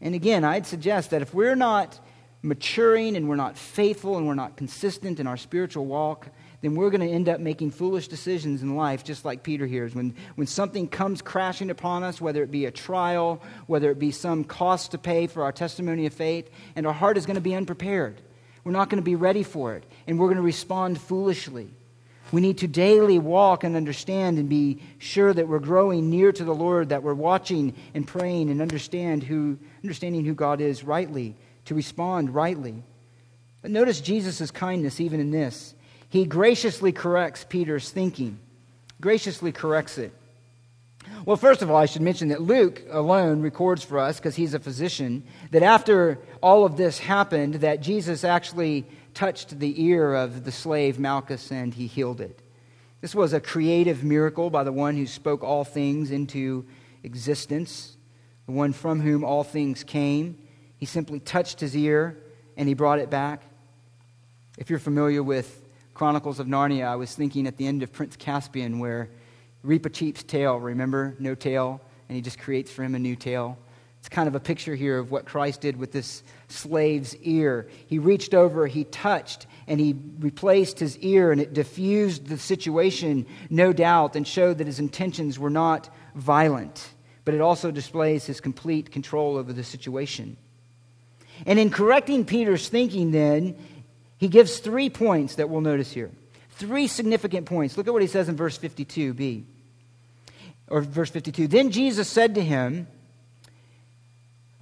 And 0.00 0.14
again, 0.14 0.44
I'd 0.44 0.68
suggest 0.68 1.10
that 1.10 1.22
if 1.22 1.34
we're 1.34 1.56
not 1.56 1.98
maturing 2.46 3.16
and 3.16 3.28
we're 3.28 3.36
not 3.36 3.58
faithful 3.58 4.16
and 4.16 4.26
we're 4.26 4.34
not 4.34 4.56
consistent 4.56 5.18
in 5.18 5.26
our 5.26 5.36
spiritual 5.36 5.84
walk, 5.84 6.28
then 6.62 6.74
we're 6.74 6.90
going 6.90 7.06
to 7.06 7.12
end 7.12 7.28
up 7.28 7.40
making 7.40 7.70
foolish 7.70 8.08
decisions 8.08 8.62
in 8.62 8.76
life, 8.76 9.04
just 9.04 9.24
like 9.24 9.42
Peter 9.42 9.66
here. 9.66 9.88
When, 9.88 10.14
when 10.36 10.46
something 10.46 10.88
comes 10.88 11.20
crashing 11.20 11.70
upon 11.70 12.02
us, 12.02 12.20
whether 12.20 12.42
it 12.42 12.50
be 12.50 12.64
a 12.64 12.70
trial, 12.70 13.42
whether 13.66 13.90
it 13.90 13.98
be 13.98 14.12
some 14.12 14.44
cost 14.44 14.92
to 14.92 14.98
pay 14.98 15.26
for 15.26 15.42
our 15.42 15.52
testimony 15.52 16.06
of 16.06 16.14
faith, 16.14 16.48
and 16.76 16.86
our 16.86 16.92
heart 16.92 17.18
is 17.18 17.26
going 17.26 17.34
to 17.34 17.40
be 17.40 17.54
unprepared. 17.54 18.22
We're 18.64 18.72
not 18.72 18.90
going 18.90 19.02
to 19.02 19.04
be 19.04 19.16
ready 19.16 19.42
for 19.42 19.74
it, 19.74 19.84
and 20.06 20.18
we're 20.18 20.26
going 20.26 20.36
to 20.36 20.42
respond 20.42 21.00
foolishly. 21.00 21.68
We 22.32 22.40
need 22.40 22.58
to 22.58 22.66
daily 22.66 23.20
walk 23.20 23.62
and 23.62 23.76
understand 23.76 24.38
and 24.38 24.48
be 24.48 24.82
sure 24.98 25.32
that 25.32 25.46
we're 25.46 25.60
growing 25.60 26.10
near 26.10 26.32
to 26.32 26.44
the 26.44 26.54
Lord, 26.54 26.88
that 26.88 27.02
we're 27.04 27.14
watching 27.14 27.74
and 27.94 28.06
praying 28.06 28.50
and 28.50 28.60
understand 28.60 29.22
who, 29.22 29.58
understanding 29.84 30.24
who 30.24 30.34
God 30.34 30.60
is 30.60 30.82
rightly 30.82 31.36
to 31.66 31.74
respond 31.74 32.34
rightly. 32.34 32.82
But 33.62 33.70
notice 33.70 34.00
Jesus' 34.00 34.50
kindness 34.50 35.00
even 35.00 35.20
in 35.20 35.30
this. 35.30 35.74
He 36.08 36.24
graciously 36.24 36.92
corrects 36.92 37.44
Peter's 37.48 37.90
thinking, 37.90 38.38
graciously 39.00 39.52
corrects 39.52 39.98
it. 39.98 40.12
Well, 41.24 41.36
first 41.36 41.62
of 41.62 41.70
all, 41.70 41.76
I 41.76 41.86
should 41.86 42.02
mention 42.02 42.28
that 42.28 42.42
Luke 42.42 42.82
alone 42.90 43.40
records 43.40 43.82
for 43.82 43.98
us, 43.98 44.18
because 44.18 44.34
he's 44.34 44.54
a 44.54 44.58
physician, 44.58 45.24
that 45.50 45.62
after 45.62 46.18
all 46.42 46.64
of 46.64 46.76
this 46.76 46.98
happened, 46.98 47.56
that 47.56 47.80
Jesus 47.80 48.24
actually 48.24 48.86
touched 49.14 49.58
the 49.58 49.82
ear 49.82 50.14
of 50.14 50.44
the 50.44 50.52
slave 50.52 50.98
Malchus 50.98 51.50
and 51.50 51.72
he 51.74 51.86
healed 51.86 52.20
it. 52.20 52.40
This 53.00 53.14
was 53.14 53.32
a 53.32 53.40
creative 53.40 54.04
miracle 54.04 54.50
by 54.50 54.64
the 54.64 54.72
one 54.72 54.96
who 54.96 55.06
spoke 55.06 55.42
all 55.42 55.64
things 55.64 56.10
into 56.10 56.66
existence, 57.02 57.96
the 58.46 58.52
one 58.52 58.72
from 58.72 59.00
whom 59.00 59.24
all 59.24 59.44
things 59.44 59.84
came. 59.84 60.38
He 60.78 60.86
simply 60.86 61.20
touched 61.20 61.60
his 61.60 61.76
ear 61.76 62.16
and 62.56 62.68
he 62.68 62.74
brought 62.74 62.98
it 62.98 63.10
back. 63.10 63.42
If 64.58 64.70
you're 64.70 64.78
familiar 64.78 65.22
with 65.22 65.62
Chronicles 65.94 66.40
of 66.40 66.46
Narnia, 66.46 66.86
I 66.86 66.96
was 66.96 67.14
thinking 67.14 67.46
at 67.46 67.56
the 67.56 67.66
end 67.66 67.82
of 67.82 67.92
Prince 67.92 68.16
Caspian 68.16 68.78
where 68.78 69.08
Reepicheep's 69.64 70.22
tail, 70.22 70.58
remember? 70.58 71.16
No 71.18 71.34
tail, 71.34 71.80
and 72.08 72.16
he 72.16 72.22
just 72.22 72.38
creates 72.38 72.70
for 72.70 72.84
him 72.84 72.94
a 72.94 72.98
new 72.98 73.16
tail. 73.16 73.58
It's 73.98 74.08
kind 74.08 74.28
of 74.28 74.36
a 74.36 74.40
picture 74.40 74.76
here 74.76 74.98
of 74.98 75.10
what 75.10 75.26
Christ 75.26 75.60
did 75.60 75.76
with 75.76 75.90
this 75.90 76.22
slave's 76.48 77.16
ear. 77.16 77.68
He 77.88 77.98
reached 77.98 78.34
over, 78.34 78.68
he 78.68 78.84
touched, 78.84 79.46
and 79.66 79.80
he 79.80 79.96
replaced 80.20 80.78
his 80.78 80.96
ear, 80.98 81.32
and 81.32 81.40
it 81.40 81.52
diffused 81.52 82.26
the 82.26 82.38
situation, 82.38 83.26
no 83.50 83.72
doubt, 83.72 84.14
and 84.14 84.24
showed 84.24 84.58
that 84.58 84.68
his 84.68 84.78
intentions 84.78 85.38
were 85.38 85.50
not 85.50 85.92
violent. 86.14 86.90
But 87.24 87.34
it 87.34 87.40
also 87.40 87.72
displays 87.72 88.24
his 88.26 88.40
complete 88.40 88.92
control 88.92 89.36
over 89.36 89.52
the 89.52 89.64
situation. 89.64 90.36
And 91.44 91.58
in 91.58 91.70
correcting 91.70 92.24
Peter's 92.24 92.68
thinking, 92.68 93.10
then, 93.10 93.56
he 94.18 94.28
gives 94.28 94.58
three 94.58 94.88
points 94.88 95.34
that 95.34 95.50
we'll 95.50 95.60
notice 95.60 95.92
here. 95.92 96.10
Three 96.50 96.86
significant 96.86 97.46
points. 97.46 97.76
Look 97.76 97.86
at 97.86 97.92
what 97.92 98.02
he 98.02 98.08
says 98.08 98.28
in 98.28 98.36
verse 98.36 98.56
52b. 98.58 99.44
Or 100.68 100.80
verse 100.80 101.10
52. 101.10 101.48
Then 101.48 101.70
Jesus 101.70 102.08
said 102.08 102.34
to 102.36 102.42
him, 102.42 102.86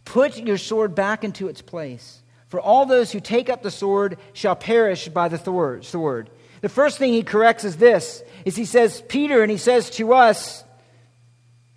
Put 0.05 0.37
your 0.37 0.59
sword 0.59 0.95
back 0.95 1.25
into 1.25 1.49
its 1.49 1.63
place, 1.63 2.23
for 2.49 2.61
all 2.61 2.85
those 2.85 3.13
who 3.13 3.21
take 3.21 3.49
up 3.49 3.63
the 3.63 3.71
sword 3.71 4.19
shall 4.33 4.57
perish 4.57 5.09
by 5.09 5.29
the 5.29 5.39
sword. 5.83 6.31
The 6.61 6.69
first 6.69 6.99
thing 6.99 7.13
he 7.13 7.23
corrects 7.23 7.65
is 7.65 7.77
this 7.77 8.23
is 8.45 8.57
he 8.57 8.65
says, 8.65 9.03
Peter, 9.09 9.43
and 9.43 9.51
he 9.51 9.59
says 9.59 9.91
to 9.91 10.15
us, 10.15 10.65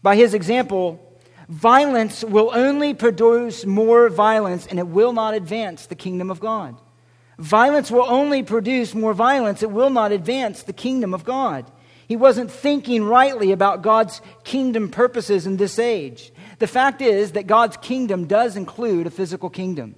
by 0.01 0.15
his 0.15 0.33
example, 0.33 1.06
Violence 1.49 2.23
will 2.23 2.51
only 2.53 2.93
produce 2.93 3.65
more 3.65 4.09
violence 4.09 4.67
and 4.67 4.79
it 4.79 4.87
will 4.87 5.13
not 5.13 5.33
advance 5.33 5.85
the 5.85 5.95
kingdom 5.95 6.29
of 6.29 6.39
God. 6.39 6.75
Violence 7.39 7.89
will 7.89 8.05
only 8.05 8.43
produce 8.43 8.95
more 8.95 9.13
violence, 9.13 9.61
it 9.61 9.71
will 9.71 9.89
not 9.89 10.11
advance 10.11 10.63
the 10.63 10.73
kingdom 10.73 11.13
of 11.13 11.23
God. 11.23 11.71
He 12.07 12.15
wasn't 12.15 12.49
thinking 12.49 13.03
rightly 13.03 13.51
about 13.51 13.81
God's 13.81 14.21
kingdom 14.43 14.89
purposes 14.89 15.45
in 15.45 15.57
this 15.57 15.77
age. 15.77 16.31
The 16.59 16.67
fact 16.67 17.01
is 17.01 17.33
that 17.33 17.47
God's 17.47 17.77
kingdom 17.77 18.25
does 18.25 18.55
include 18.55 19.07
a 19.07 19.11
physical 19.11 19.49
kingdom. 19.49 19.95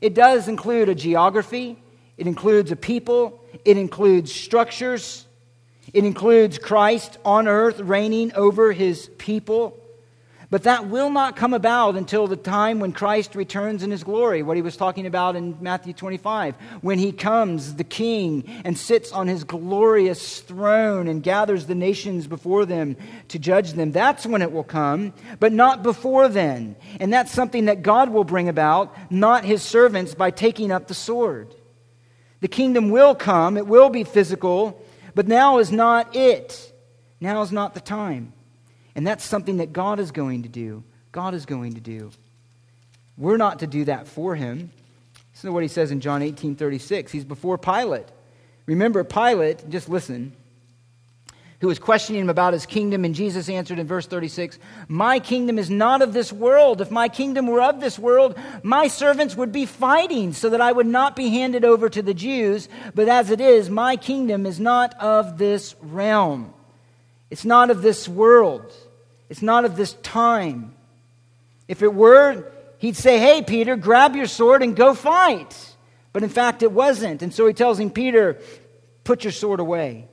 It 0.00 0.14
does 0.14 0.48
include 0.48 0.88
a 0.88 0.94
geography, 0.94 1.78
it 2.16 2.26
includes 2.26 2.72
a 2.72 2.76
people, 2.76 3.42
it 3.64 3.76
includes 3.76 4.34
structures, 4.34 5.26
it 5.92 6.04
includes 6.04 6.58
Christ 6.58 7.18
on 7.24 7.46
earth 7.46 7.78
reigning 7.80 8.32
over 8.34 8.72
his 8.72 9.10
people. 9.18 9.78
But 10.50 10.64
that 10.64 10.88
will 10.88 11.10
not 11.10 11.36
come 11.36 11.54
about 11.54 11.94
until 11.94 12.26
the 12.26 12.36
time 12.36 12.80
when 12.80 12.90
Christ 12.90 13.36
returns 13.36 13.84
in 13.84 13.92
his 13.92 14.02
glory, 14.02 14.42
what 14.42 14.56
he 14.56 14.62
was 14.62 14.76
talking 14.76 15.06
about 15.06 15.36
in 15.36 15.56
Matthew 15.60 15.92
25. 15.92 16.56
When 16.80 16.98
he 16.98 17.12
comes, 17.12 17.76
the 17.76 17.84
king, 17.84 18.44
and 18.64 18.76
sits 18.76 19.12
on 19.12 19.28
his 19.28 19.44
glorious 19.44 20.40
throne 20.40 21.06
and 21.06 21.22
gathers 21.22 21.66
the 21.66 21.76
nations 21.76 22.26
before 22.26 22.66
them 22.66 22.96
to 23.28 23.38
judge 23.38 23.74
them. 23.74 23.92
That's 23.92 24.26
when 24.26 24.42
it 24.42 24.50
will 24.50 24.64
come, 24.64 25.12
but 25.38 25.52
not 25.52 25.84
before 25.84 26.28
then. 26.28 26.74
And 26.98 27.12
that's 27.12 27.30
something 27.30 27.66
that 27.66 27.82
God 27.82 28.10
will 28.10 28.24
bring 28.24 28.48
about, 28.48 28.92
not 29.08 29.44
his 29.44 29.62
servants, 29.62 30.16
by 30.16 30.32
taking 30.32 30.72
up 30.72 30.88
the 30.88 30.94
sword. 30.94 31.54
The 32.40 32.48
kingdom 32.48 32.90
will 32.90 33.14
come, 33.14 33.56
it 33.56 33.68
will 33.68 33.88
be 33.88 34.02
physical, 34.02 34.84
but 35.14 35.28
now 35.28 35.58
is 35.58 35.70
not 35.70 36.16
it. 36.16 36.72
Now 37.20 37.42
is 37.42 37.52
not 37.52 37.74
the 37.74 37.80
time. 37.80 38.32
And 38.94 39.06
that's 39.06 39.24
something 39.24 39.58
that 39.58 39.72
God 39.72 40.00
is 40.00 40.10
going 40.10 40.42
to 40.42 40.48
do. 40.48 40.82
God 41.12 41.34
is 41.34 41.46
going 41.46 41.74
to 41.74 41.80
do. 41.80 42.10
We're 43.16 43.36
not 43.36 43.60
to 43.60 43.66
do 43.66 43.84
that 43.84 44.06
for 44.06 44.34
him. 44.34 44.70
This 45.32 45.44
is 45.44 45.50
what 45.50 45.62
he 45.62 45.68
says 45.68 45.90
in 45.90 46.00
John 46.00 46.22
18 46.22 46.56
36. 46.56 47.12
He's 47.12 47.24
before 47.24 47.58
Pilate. 47.58 48.06
Remember, 48.66 49.04
Pilate, 49.04 49.68
just 49.68 49.88
listen. 49.88 50.32
who 51.60 51.66
was 51.66 51.78
questioning 51.78 52.22
him 52.22 52.30
about 52.30 52.54
his 52.54 52.64
kingdom, 52.64 53.04
and 53.04 53.14
Jesus 53.14 53.48
answered 53.48 53.78
in 53.78 53.86
verse 53.86 54.06
36 54.06 54.58
My 54.88 55.18
kingdom 55.18 55.58
is 55.58 55.68
not 55.68 56.02
of 56.02 56.12
this 56.12 56.32
world. 56.32 56.80
If 56.80 56.90
my 56.90 57.08
kingdom 57.08 57.46
were 57.46 57.62
of 57.62 57.80
this 57.80 57.98
world, 57.98 58.38
my 58.62 58.86
servants 58.86 59.36
would 59.36 59.52
be 59.52 59.66
fighting 59.66 60.32
so 60.32 60.50
that 60.50 60.60
I 60.60 60.72
would 60.72 60.86
not 60.86 61.16
be 61.16 61.28
handed 61.30 61.64
over 61.64 61.88
to 61.88 62.02
the 62.02 62.14
Jews. 62.14 62.68
But 62.94 63.08
as 63.08 63.30
it 63.30 63.40
is, 63.40 63.68
my 63.68 63.96
kingdom 63.96 64.46
is 64.46 64.60
not 64.60 64.94
of 65.00 65.36
this 65.36 65.74
realm. 65.80 66.54
It's 67.30 67.44
not 67.44 67.70
of 67.70 67.82
this 67.82 68.08
world. 68.08 68.72
It's 69.28 69.42
not 69.42 69.64
of 69.64 69.76
this 69.76 69.94
time. 69.94 70.74
If 71.68 71.82
it 71.82 71.94
were, 71.94 72.50
he'd 72.78 72.96
say, 72.96 73.18
Hey, 73.18 73.42
Peter, 73.42 73.76
grab 73.76 74.16
your 74.16 74.26
sword 74.26 74.62
and 74.62 74.74
go 74.74 74.94
fight. 74.94 75.74
But 76.12 76.24
in 76.24 76.28
fact, 76.28 76.62
it 76.62 76.72
wasn't. 76.72 77.22
And 77.22 77.32
so 77.32 77.46
he 77.46 77.54
tells 77.54 77.78
him, 77.78 77.90
Peter, 77.90 78.38
put 79.04 79.22
your 79.22 79.32
sword 79.32 79.60
away. 79.60 80.08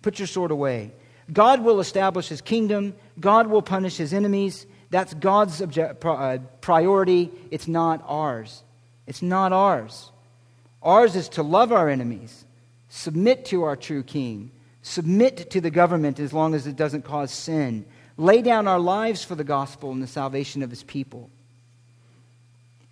Put 0.00 0.18
your 0.18 0.26
sword 0.26 0.50
away. 0.50 0.92
God 1.32 1.62
will 1.62 1.80
establish 1.80 2.28
his 2.28 2.40
kingdom, 2.40 2.94
God 3.18 3.46
will 3.46 3.62
punish 3.62 3.96
his 3.96 4.12
enemies. 4.12 4.66
That's 4.90 5.12
God's 5.12 5.60
object, 5.60 6.04
uh, 6.04 6.38
priority. 6.60 7.32
It's 7.50 7.66
not 7.66 8.04
ours. 8.06 8.62
It's 9.08 9.22
not 9.22 9.52
ours. 9.52 10.12
Ours 10.82 11.16
is 11.16 11.28
to 11.30 11.42
love 11.42 11.72
our 11.72 11.88
enemies, 11.88 12.44
submit 12.88 13.46
to 13.46 13.64
our 13.64 13.74
true 13.74 14.04
king, 14.04 14.52
submit 14.84 15.50
to 15.50 15.62
the 15.62 15.70
government 15.70 16.20
as 16.20 16.34
long 16.34 16.54
as 16.54 16.66
it 16.66 16.76
doesn't 16.76 17.02
cause 17.02 17.32
sin, 17.32 17.86
lay 18.18 18.42
down 18.42 18.68
our 18.68 18.78
lives 18.78 19.24
for 19.24 19.34
the 19.34 19.42
gospel 19.42 19.90
and 19.90 20.02
the 20.02 20.06
salvation 20.06 20.62
of 20.62 20.68
his 20.68 20.82
people. 20.82 21.30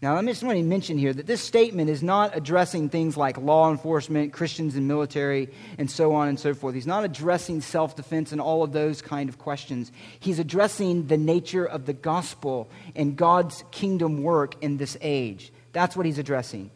Now, 0.00 0.14
let 0.14 0.24
me 0.24 0.32
just 0.32 0.42
want 0.42 0.56
to 0.56 0.64
mention 0.64 0.96
here 0.98 1.12
that 1.12 1.26
this 1.26 1.42
statement 1.42 1.90
is 1.90 2.02
not 2.02 2.36
addressing 2.36 2.88
things 2.88 3.16
like 3.16 3.36
law 3.36 3.70
enforcement, 3.70 4.32
Christians 4.32 4.74
and 4.74 4.88
military, 4.88 5.50
and 5.78 5.88
so 5.88 6.14
on 6.14 6.28
and 6.28 6.40
so 6.40 6.54
forth. 6.54 6.74
He's 6.74 6.88
not 6.88 7.04
addressing 7.04 7.60
self 7.60 7.94
defense 7.94 8.32
and 8.32 8.40
all 8.40 8.64
of 8.64 8.72
those 8.72 9.02
kind 9.02 9.28
of 9.28 9.38
questions. 9.38 9.92
He's 10.18 10.40
addressing 10.40 11.06
the 11.06 11.18
nature 11.18 11.66
of 11.66 11.84
the 11.84 11.92
gospel 11.92 12.68
and 12.96 13.16
God's 13.16 13.62
kingdom 13.70 14.22
work 14.22 14.56
in 14.60 14.78
this 14.78 14.96
age. 15.02 15.52
That's 15.72 15.94
what 15.94 16.06
he's 16.06 16.18
addressing. 16.18 16.70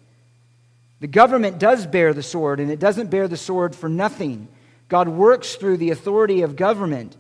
The 1.01 1.09
government 1.09 1.59
does 1.59 1.87
bear 1.87 2.15
the 2.15 2.23
sword, 2.23 2.61
and 2.61 2.71
it 2.71 2.79
doesn't 2.79 3.11
bear 3.11 3.27
the 3.27 3.37
sword 3.37 3.75
for 3.75 3.89
nothing. 3.89 4.47
God 4.89 5.09
works 5.09 5.57
through 5.57 5.79
the 5.79 5.91
authority 5.91 6.43
of 6.43 6.57
government. 6.57 7.17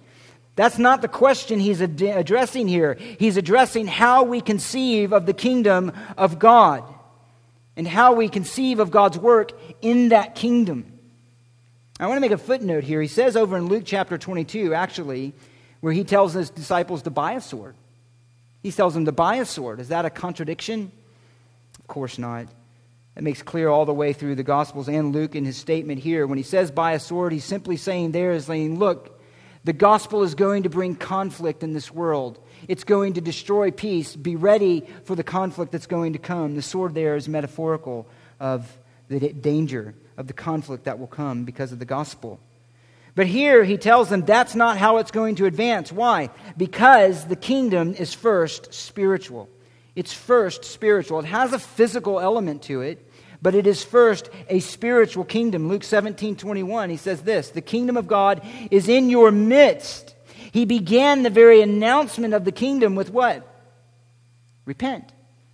That's 0.55 0.79
not 0.79 1.03
the 1.03 1.09
question 1.09 1.61
he's 1.61 1.83
ad- 1.83 2.01
addressing 2.01 2.69
here. 2.69 2.95
He's 2.95 3.37
addressing 3.37 3.87
how 3.87 4.25
we 4.25 4.41
conceive 4.41 5.13
of 5.13 5.27
the 5.27 5.35
kingdom 5.35 5.93
of 6.17 6.39
God 6.39 6.83
and 7.77 7.87
how 7.87 8.15
we 8.15 8.29
conceive 8.29 8.81
of 8.81 8.91
God's 8.91 9.19
work 9.19 9.53
in 9.83 10.09
that 10.09 10.35
kingdom. 10.35 10.93
I 12.01 12.07
want 12.07 12.17
to 12.17 12.21
make 12.21 12.31
a 12.31 12.39
footnote 12.39 12.85
here. 12.85 13.03
He 13.03 13.09
says 13.09 13.37
over 13.37 13.57
in 13.57 13.67
Luke 13.67 13.85
chapter 13.85 14.17
22, 14.17 14.75
actually, 14.75 15.35
where 15.81 15.93
he 15.93 16.05
tells 16.05 16.33
his 16.33 16.51
disciples 16.51 17.03
to 17.03 17.11
buy 17.11 17.33
a 17.33 17.41
sword. 17.41 17.75
He 18.63 18.73
tells 18.73 18.95
them 18.95 19.05
to 19.05 19.13
buy 19.13 19.37
a 19.37 19.45
sword. 19.45 19.81
Is 19.81 19.89
that 19.89 20.05
a 20.05 20.11
contradiction? 20.11 20.91
Of 21.79 21.87
course 21.87 22.19
not. 22.19 22.49
That 23.17 23.23
makes 23.23 23.43
clear 23.43 23.69
all 23.69 23.87
the 23.87 23.95
way 23.95 24.13
through 24.13 24.37
the 24.37 24.45
Gospels 24.45 24.89
and 24.89 25.13
Luke 25.13 25.35
in 25.35 25.45
his 25.45 25.57
statement 25.57 26.01
here. 26.01 26.27
When 26.27 26.39
he 26.39 26.45
says 26.45 26.71
buy 26.71 26.93
a 26.93 27.01
sword, 27.01 27.33
he's 27.33 27.45
simply 27.45 27.79
saying 27.79 28.13
there 28.13 28.33
is 28.33 28.45
saying, 28.45 28.79
look, 28.79 29.19
the 29.65 29.73
gospel 29.73 30.23
is 30.23 30.37
going 30.37 30.63
to 30.63 30.69
bring 30.69 30.95
conflict 30.95 31.65
in 31.65 31.73
this 31.73 31.91
world. 31.91 32.39
It's 32.69 32.85
going 32.85 33.15
to 33.15 33.21
destroy 33.21 33.73
peace. 33.73 34.15
Be 34.15 34.37
ready 34.37 34.87
for 35.05 35.17
the 35.17 35.25
conflict 35.25 35.73
that's 35.73 35.89
going 35.89 36.13
to 36.13 36.21
come. 36.21 36.55
The 36.55 36.63
sword 36.63 36.95
there 36.95 37.17
is 37.17 37.29
metaphorical 37.29 38.07
of 38.39 38.79
the 39.09 39.19
danger 39.33 39.95
of 40.17 40.29
the 40.29 40.35
conflict 40.35 40.85
that 40.85 41.01
will 41.01 41.09
come 41.09 41.45
because 41.45 41.73
of 41.73 41.79
the 41.81 41.85
gospel. 41.85 42.39
But 43.17 43.27
here 43.27 43.65
he 43.65 43.79
tells 43.79 44.11
them 44.11 44.23
that's 44.23 44.55
not 44.55 44.77
how 44.77 44.99
it's 44.99 45.11
going 45.11 45.37
to 45.37 45.47
advance. 45.47 45.91
Why? 45.91 46.31
Because 46.57 47.25
the 47.27 47.35
kingdom 47.35 47.95
is 47.95 48.13
first 48.13 48.75
spiritual. 48.75 49.49
It's 49.97 50.13
first 50.13 50.67
spiritual. 50.67 51.21
It 51.21 51.25
has 51.25 51.55
a 51.55 51.59
physical 51.59 52.21
element 52.21 52.63
to 52.65 52.83
it, 52.83 53.06
but 53.47 53.55
it 53.55 53.69
is 53.69 53.85
first 53.85 54.29
a 54.49 54.59
spiritual 54.59 55.25
kingdom. 55.25 55.69
Luke 55.69 55.85
17 55.85 56.35
21, 56.35 56.91
he 56.91 56.97
says 56.97 57.23
this 57.23 57.51
The 57.51 57.61
kingdom 57.61 57.97
of 57.97 58.09
God 58.09 58.45
is 58.73 58.89
in 58.89 59.09
your 59.09 59.31
midst. 59.31 60.17
He 60.51 60.65
began 60.65 61.23
the 61.23 61.31
very 61.31 61.61
announcement 61.61 62.35
of 62.35 62.45
the 62.45 62.51
kingdom 62.51 62.97
with 62.97 63.09
what? 63.09 63.47
Repent, 64.65 65.13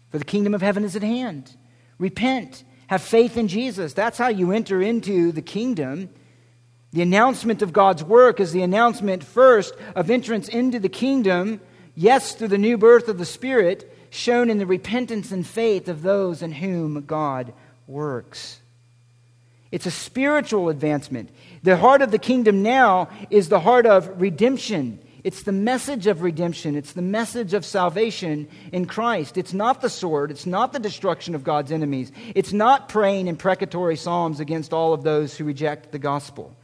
for 0.08 0.16
the 0.16 0.24
kingdom 0.24 0.54
of 0.54 0.62
heaven 0.62 0.84
is 0.84 0.96
at 0.96 1.02
hand. 1.02 1.54
Repent, 1.98 2.64
have 2.86 3.02
faith 3.02 3.36
in 3.36 3.46
Jesus. 3.46 3.92
That's 3.92 4.16
how 4.16 4.28
you 4.28 4.52
enter 4.52 4.80
into 4.80 5.30
the 5.30 5.42
kingdom. 5.42 6.08
The 6.92 7.02
announcement 7.02 7.60
of 7.60 7.74
God's 7.74 8.02
work 8.02 8.40
is 8.40 8.52
the 8.52 8.62
announcement 8.62 9.22
first 9.22 9.74
of 9.94 10.08
entrance 10.08 10.48
into 10.48 10.78
the 10.78 10.88
kingdom, 10.88 11.60
yes, 11.94 12.36
through 12.36 12.48
the 12.48 12.56
new 12.56 12.78
birth 12.78 13.08
of 13.08 13.18
the 13.18 13.26
Spirit, 13.26 13.94
shown 14.08 14.48
in 14.48 14.56
the 14.56 14.64
repentance 14.64 15.30
and 15.30 15.46
faith 15.46 15.88
of 15.88 16.00
those 16.00 16.40
in 16.40 16.52
whom 16.52 17.04
God 17.04 17.52
works. 17.86 18.60
It's 19.70 19.86
a 19.86 19.90
spiritual 19.90 20.68
advancement. 20.68 21.30
The 21.62 21.76
heart 21.76 22.02
of 22.02 22.10
the 22.10 22.18
kingdom 22.18 22.62
now 22.62 23.08
is 23.30 23.48
the 23.48 23.60
heart 23.60 23.86
of 23.86 24.20
redemption. 24.20 24.98
It's 25.24 25.44
the 25.44 25.52
message 25.52 26.06
of 26.06 26.22
redemption. 26.22 26.76
It's 26.76 26.92
the 26.92 27.02
message 27.02 27.54
of 27.54 27.64
salvation 27.64 28.48
in 28.72 28.86
Christ. 28.86 29.38
It's 29.38 29.54
not 29.54 29.80
the 29.80 29.88
sword. 29.88 30.30
It's 30.30 30.46
not 30.46 30.72
the 30.72 30.78
destruction 30.78 31.34
of 31.34 31.44
God's 31.44 31.72
enemies. 31.72 32.12
It's 32.34 32.52
not 32.52 32.88
praying 32.88 33.28
imprecatory 33.28 33.96
psalms 33.96 34.40
against 34.40 34.72
all 34.72 34.92
of 34.92 35.04
those 35.04 35.36
who 35.36 35.44
reject 35.44 35.92
the 35.92 35.98
gospel. 35.98 36.54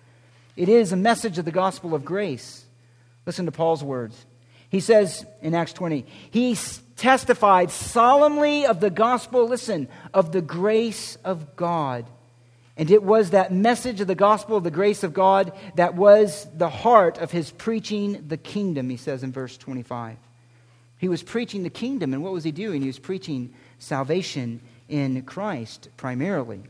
It 0.57 0.69
is 0.69 0.93
a 0.93 0.97
message 0.97 1.39
of 1.39 1.45
the 1.45 1.53
gospel 1.53 1.95
of 1.95 2.05
grace. 2.05 2.65
Listen 3.27 3.47
to 3.47 3.53
Paul's 3.53 3.85
words. 3.85 4.27
He 4.71 4.81
says 4.81 5.25
in 5.41 5.55
Acts 5.55 5.73
20, 5.73 6.05
He 6.31 6.57
testified 6.99 7.71
solemnly 7.71 8.67
of 8.67 8.81
the 8.81 8.91
gospel, 8.91 9.49
listen, 9.49 9.89
of 10.13 10.33
the 10.33 10.43
grace 10.43 11.17
of 11.25 11.57
God. 11.57 12.05
And 12.77 12.91
it 12.91 13.03
was 13.03 13.31
that 13.31 13.53
message 13.53 14.01
of 14.01 14.07
the 14.07 14.15
gospel 14.15 14.57
of 14.57 14.65
the 14.65 14.71
grace 14.71 15.03
of 15.03 15.15
God 15.15 15.53
that 15.77 15.95
was 15.95 16.47
the 16.55 16.69
heart 16.69 17.19
of 17.19 17.31
his 17.31 17.51
preaching 17.51 18.27
the 18.29 18.37
kingdom, 18.37 18.91
he 18.91 18.97
says 18.97 19.23
in 19.23 19.33
verse 19.33 19.57
25. 19.57 20.17
He 20.99 21.09
was 21.09 21.23
preaching 21.23 21.63
the 21.63 21.71
kingdom, 21.71 22.13
and 22.13 22.23
what 22.23 22.33
was 22.33 22.45
he 22.45 22.53
doing? 22.53 22.83
He 22.83 22.89
was 22.89 22.99
preaching 22.99 23.55
salvation 23.79 24.61
in 24.89 25.23
Christ 25.23 25.89
primarily. 25.97 26.63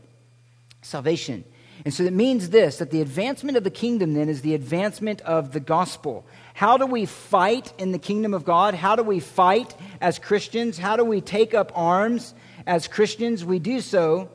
Salvation. 0.81 1.43
And 1.85 1.93
so 1.93 2.03
it 2.03 2.13
means 2.13 2.49
this 2.49 2.77
that 2.77 2.91
the 2.91 3.01
advancement 3.01 3.57
of 3.57 3.63
the 3.63 3.71
kingdom 3.71 4.13
then 4.13 4.29
is 4.29 4.41
the 4.41 4.55
advancement 4.55 5.21
of 5.21 5.53
the 5.53 5.59
gospel. 5.59 6.25
How 6.59 6.75
do 6.75 6.85
we 6.85 7.05
fight 7.05 7.71
in 7.77 7.93
the 7.93 7.97
kingdom 7.97 8.33
of 8.33 8.43
God? 8.43 8.73
How 8.73 8.97
do 8.97 9.01
we 9.01 9.21
fight 9.21 9.73
as 10.01 10.19
Christians? 10.19 10.77
How 10.77 10.97
do 10.97 11.05
we 11.05 11.21
take 11.21 11.53
up 11.53 11.71
arms 11.73 12.33
as 12.67 12.85
Christians? 12.85 13.45
We 13.45 13.59
do 13.59 13.79
so. 13.79 14.29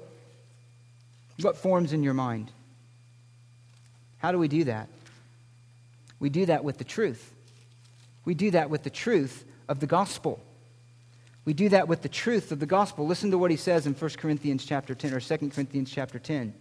What 1.43 1.59
forms 1.59 1.93
in 1.93 2.03
your 2.03 2.15
mind? 2.15 2.51
How 4.17 4.33
do 4.33 4.39
we 4.39 4.49
do 4.49 4.65
that? 4.65 4.89
We 6.19 6.31
do 6.31 6.47
that 6.47 6.65
with 6.65 6.79
the 6.79 6.85
truth. 6.85 7.35
We 8.25 8.33
do 8.33 8.53
that 8.53 8.71
with 8.71 8.85
the 8.85 8.89
truth 8.89 9.45
of 9.69 9.81
the 9.81 9.87
gospel. 9.87 10.41
We 11.45 11.53
do 11.53 11.69
that 11.69 11.89
with 11.89 12.01
the 12.01 12.09
truth 12.09 12.53
of 12.53 12.59
the 12.59 12.65
gospel. 12.65 13.07
Listen 13.07 13.33
to 13.33 13.37
what 13.37 13.51
he 13.51 13.59
says 13.59 13.87
in 13.87 13.93
1 13.93 14.11
Corinthians 14.13 14.65
chapter 14.65 14.95
10 14.95 15.13
or 15.13 15.21
2 15.21 15.51
Corinthians 15.51 15.91
chapter 15.91 16.19
10. 16.19 16.55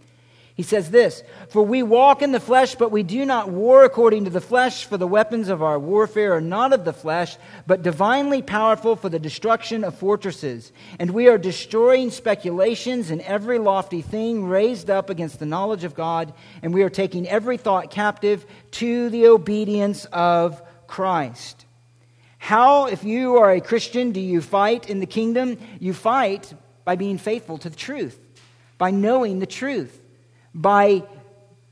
He 0.56 0.64
says 0.64 0.92
this 0.92 1.24
For 1.50 1.64
we 1.64 1.82
walk 1.82 2.22
in 2.22 2.32
the 2.32 2.40
flesh, 2.40 2.76
but 2.76 2.92
we 2.92 3.02
do 3.02 3.26
not 3.26 3.50
war 3.50 3.84
according 3.84 4.26
to 4.26 4.30
the 4.30 4.42
flesh, 4.42 4.86
for 4.86 4.98
the 4.98 5.08
weapons 5.08 5.50
of 5.50 5.64
our 5.64 5.80
warfare 5.80 6.34
are 6.36 6.42
not 6.42 6.74
of 6.74 6.86
the 6.86 6.94
flesh, 6.94 7.38
but 7.66 7.82
divinely 7.82 8.42
powerful 8.42 8.96
for 8.96 9.10
the 9.10 9.20
destruction 9.20 9.84
of 9.84 9.98
fortresses. 9.98 10.72
And 11.00 11.12
we 11.12 11.28
are 11.28 11.40
destroying 11.40 12.12
speculations 12.12 13.10
and 13.10 13.22
every 13.22 13.58
lofty 13.58 14.02
thing 14.02 14.46
raised 14.46 14.90
up 14.90 15.10
against 15.10 15.40
the 15.40 15.48
knowledge 15.48 15.84
of 15.84 15.96
God, 15.96 16.34
and 16.62 16.74
we 16.74 16.84
are 16.84 16.90
taking 16.90 17.28
every 17.28 17.58
thought 17.58 17.90
captive 17.90 18.46
to 18.72 19.10
the 19.10 19.28
obedience 19.28 20.06
of 20.06 20.62
Christ. 20.86 21.66
How, 22.38 22.88
if 22.88 23.04
you 23.04 23.38
are 23.38 23.52
a 23.52 23.62
Christian, 23.62 24.12
do 24.12 24.20
you 24.20 24.42
fight 24.42 24.88
in 24.90 25.00
the 25.00 25.06
kingdom? 25.08 25.58
You 25.80 25.94
fight 25.94 26.54
by 26.84 26.96
being 26.96 27.18
faithful 27.18 27.58
to 27.60 27.70
the 27.70 27.76
truth, 27.76 28.20
by 28.78 28.92
knowing 28.92 29.40
the 29.40 29.46
truth 29.48 30.02
by 30.54 31.04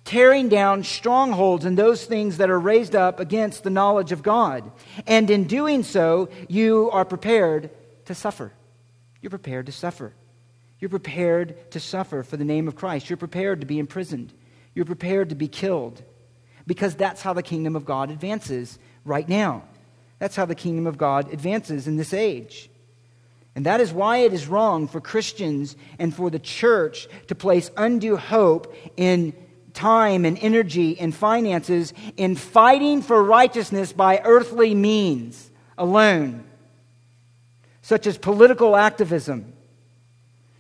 tearing 0.03 0.49
down 0.49 0.84
strongholds 0.84 1.65
and 1.65 1.77
those 1.77 2.05
things 2.05 2.38
that 2.38 2.49
are 2.49 2.59
raised 2.59 2.95
up 2.95 3.19
against 3.19 3.63
the 3.63 3.69
knowledge 3.69 4.11
of 4.11 4.23
God. 4.23 4.71
And 5.07 5.29
in 5.29 5.45
doing 5.45 5.84
so, 5.84 6.29
you 6.47 6.89
are 6.91 7.05
prepared 7.05 7.69
to 8.05 8.15
suffer. 8.15 8.51
You're 9.21 9.29
prepared 9.29 9.67
to 9.67 9.71
suffer. 9.71 10.13
You're 10.79 10.89
prepared 10.89 11.71
to 11.71 11.79
suffer 11.79 12.23
for 12.23 12.38
the 12.38 12.45
name 12.45 12.67
of 12.67 12.75
Christ. 12.75 13.09
You're 13.09 13.17
prepared 13.17 13.61
to 13.61 13.67
be 13.67 13.77
imprisoned. 13.77 14.34
You're 14.73 14.86
prepared 14.86 15.29
to 15.29 15.36
be 15.36 15.47
killed. 15.47 16.03
Because 16.65 16.95
that's 16.95 17.21
how 17.21 17.34
the 17.34 17.43
kingdom 17.43 17.75
of 17.75 17.86
God 17.86 18.09
advances 18.09 18.79
right 19.05 19.27
now. 19.27 19.63
That's 20.19 20.36
how 20.36 20.45
the 20.45 20.55
kingdom 20.55 20.88
of 20.88 20.97
God 20.97 21.32
advances 21.32 21.88
in 21.88 21.97
this 21.97 22.13
age. 22.13 22.69
And 23.56 23.66
that 23.66 23.82
is 23.82 23.91
why 23.91 24.20
it 24.20 24.34
is 24.34 24.47
wrong 24.47 24.88
for 24.88 25.02
Christians 25.02 25.76
and 25.99 26.16
for 26.16 26.30
the 26.30 26.39
church 26.39 27.08
to 27.28 27.36
place 27.36 27.70
undue 27.76 28.16
hope 28.16 28.74
in 28.95 29.34
time 29.74 30.26
and 30.26 30.38
energy 30.39 30.99
and 30.99 31.14
finances 31.14 31.93
in 32.18 32.36
fighting 32.36 33.02
for 33.02 33.22
righteousness 33.22 33.93
by 33.93 34.22
earthly 34.24 34.74
means 34.74 35.52
alone, 35.78 36.43
such 37.82 38.08
as 38.08 38.18
political 38.18 38.76
activism 38.76 39.54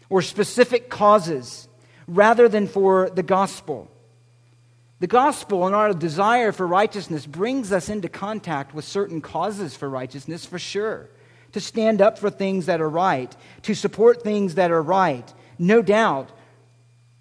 or 0.09 0.21
specific 0.21 0.89
causes, 0.89 1.69
rather 2.07 2.49
than 2.49 2.67
for 2.67 3.09
the 3.09 3.23
gospel. 3.23 3.89
The 4.99 5.07
gospel 5.07 5.65
and 5.65 5.73
our 5.73 5.93
desire 5.93 6.51
for 6.51 6.67
righteousness 6.67 7.25
brings 7.25 7.71
us 7.71 7.87
into 7.87 8.09
contact 8.09 8.75
with 8.75 8.83
certain 8.83 9.21
causes 9.21 9.75
for 9.75 9.89
righteousness, 9.89 10.45
for 10.45 10.59
sure. 10.59 11.09
To 11.53 11.59
stand 11.59 12.01
up 12.01 12.17
for 12.17 12.29
things 12.29 12.67
that 12.67 12.81
are 12.81 12.89
right, 12.89 13.35
to 13.63 13.73
support 13.73 14.23
things 14.23 14.55
that 14.55 14.71
are 14.71 14.81
right. 14.81 15.33
No 15.59 15.81
doubt, 15.81 16.31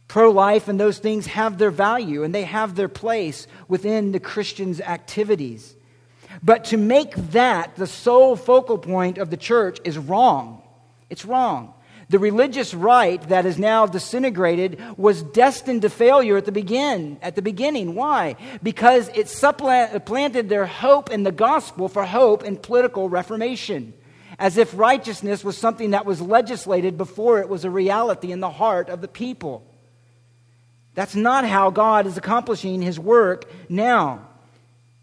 pro 0.07 0.31
life 0.31 0.69
and 0.69 0.79
those 0.79 0.99
things 0.99 1.27
have 1.27 1.59
their 1.59 1.71
value 1.71 2.25
and 2.25 2.35
they 2.35 2.45
have 2.45 2.75
their 2.75 2.89
place 2.89 3.47
within 3.69 4.13
the 4.13 4.21
Christian's 4.21 4.81
activities. 4.81 5.77
But 6.43 6.65
to 6.67 6.77
make 6.77 7.15
that 7.33 7.77
the 7.77 7.87
sole 7.87 8.37
focal 8.37 8.79
point 8.79 9.19
of 9.19 9.31
the 9.31 9.37
church 9.37 9.79
is 9.85 9.99
wrong. 9.99 10.63
It's 11.09 11.25
wrong. 11.25 11.75
The 12.09 12.19
religious 12.19 12.75
right 12.75 13.23
that 13.29 13.47
is 13.47 13.57
now 13.57 13.87
disintegrated 13.87 14.81
was 14.99 15.23
destined 15.23 15.83
to 15.83 15.91
failure 15.91 16.37
at 16.37 16.45
the 16.45 16.53
begin, 16.53 17.19
at 17.23 17.37
the 17.37 17.43
beginning. 17.43 17.95
Why? 17.95 18.35
Because 18.65 19.09
it 19.15 19.29
supplanted 19.29 20.49
their 20.49 20.67
hope 20.67 21.11
in 21.11 21.23
the 21.23 21.31
gospel 21.31 21.89
for 21.89 22.05
hope 22.05 22.43
in 22.43 22.57
political 22.57 23.09
reformation. 23.09 23.95
As 24.41 24.57
if 24.57 24.77
righteousness 24.77 25.45
was 25.45 25.59
something 25.59 25.91
that 25.91 26.07
was 26.07 26.23
legislated 26.23 26.97
before 26.97 27.41
it 27.41 27.49
was 27.51 27.67
a 27.67 27.71
reality 27.71 28.33
in 28.33 28.41
the 28.41 28.51
heart 28.51 28.89
of 28.89 29.03
the 29.03 29.07
people. 29.07 29.63
That's 30.95 31.15
not 31.15 31.47
how 31.47 31.69
God 31.71 32.07
is 32.07 32.17
accomplishing 32.17 32.81
his 32.81 32.99
work 32.99 33.45
now. 33.69 34.27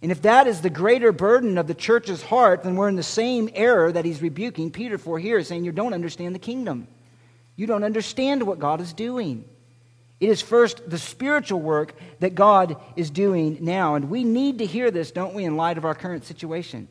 And 0.01 0.11
if 0.11 0.23
that 0.23 0.47
is 0.47 0.61
the 0.61 0.71
greater 0.71 1.11
burden 1.11 1.59
of 1.59 1.67
the 1.67 1.75
church's 1.75 2.23
heart, 2.23 2.63
then 2.63 2.75
we're 2.75 2.89
in 2.89 2.95
the 2.95 3.03
same 3.03 3.47
error 3.53 3.91
that 3.91 4.05
he's 4.05 4.23
rebuking 4.23 4.71
Peter 4.71 4.97
for 4.97 5.19
here, 5.19 5.43
saying 5.43 5.63
you 5.63 5.71
don't 5.71 5.93
understand 5.93 6.33
the 6.33 6.39
kingdom. 6.39 6.88
You 7.55 7.67
don't 7.67 7.83
understand 7.83 8.41
what 8.41 8.57
God 8.57 8.81
is 8.81 8.91
doing. 8.91 9.45
It 10.19 10.29
is 10.29 10.41
first 10.41 10.89
the 10.89 10.97
spiritual 10.97 11.59
work 11.59 11.93
that 12.21 12.33
God 12.33 12.77
is 12.95 13.11
doing 13.11 13.59
now. 13.61 13.93
And 13.93 14.09
we 14.09 14.23
need 14.23 14.57
to 14.59 14.65
hear 14.65 14.89
this, 14.89 15.11
don't 15.11 15.35
we, 15.35 15.43
in 15.43 15.57
light 15.57 15.77
of 15.77 15.85
our 15.85 15.95
current 15.95 16.25
situation? 16.25 16.88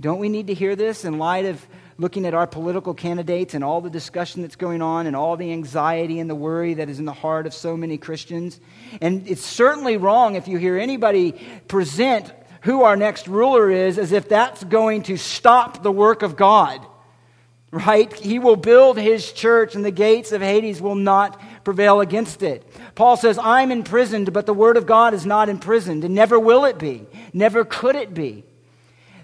Don't 0.00 0.18
we 0.18 0.30
need 0.30 0.46
to 0.46 0.54
hear 0.54 0.74
this 0.74 1.04
in 1.04 1.18
light 1.18 1.44
of 1.44 1.64
looking 1.98 2.24
at 2.24 2.32
our 2.32 2.46
political 2.46 2.94
candidates 2.94 3.52
and 3.52 3.62
all 3.62 3.82
the 3.82 3.90
discussion 3.90 4.40
that's 4.40 4.56
going 4.56 4.80
on 4.80 5.06
and 5.06 5.14
all 5.14 5.36
the 5.36 5.52
anxiety 5.52 6.18
and 6.20 6.30
the 6.30 6.34
worry 6.34 6.74
that 6.74 6.88
is 6.88 6.98
in 6.98 7.04
the 7.04 7.12
heart 7.12 7.46
of 7.46 7.52
so 7.52 7.76
many 7.76 7.98
Christians? 7.98 8.58
And 9.02 9.28
it's 9.28 9.44
certainly 9.44 9.98
wrong 9.98 10.36
if 10.36 10.48
you 10.48 10.56
hear 10.56 10.78
anybody 10.78 11.32
present 11.68 12.32
who 12.62 12.82
our 12.82 12.96
next 12.96 13.28
ruler 13.28 13.70
is 13.70 13.98
as 13.98 14.12
if 14.12 14.28
that's 14.28 14.64
going 14.64 15.02
to 15.04 15.18
stop 15.18 15.82
the 15.82 15.92
work 15.92 16.22
of 16.22 16.36
God 16.36 16.86
right? 17.72 18.12
He 18.14 18.38
will 18.38 18.56
build 18.56 18.98
his 18.98 19.32
church, 19.32 19.74
and 19.74 19.84
the 19.84 19.90
gates 19.90 20.32
of 20.32 20.42
Hades 20.42 20.80
will 20.80 20.96
not 20.96 21.40
prevail 21.64 22.00
against 22.00 22.42
it. 22.42 22.66
Paul 22.94 23.16
says, 23.16 23.38
I'm 23.38 23.70
imprisoned, 23.70 24.32
but 24.32 24.46
the 24.46 24.54
word 24.54 24.76
of 24.76 24.86
God 24.86 25.14
is 25.14 25.24
not 25.24 25.48
imprisoned, 25.48 26.04
and 26.04 26.14
never 26.14 26.38
will 26.38 26.64
it 26.64 26.78
be. 26.78 27.06
Never 27.32 27.64
could 27.64 27.94
it 27.94 28.12
be. 28.12 28.44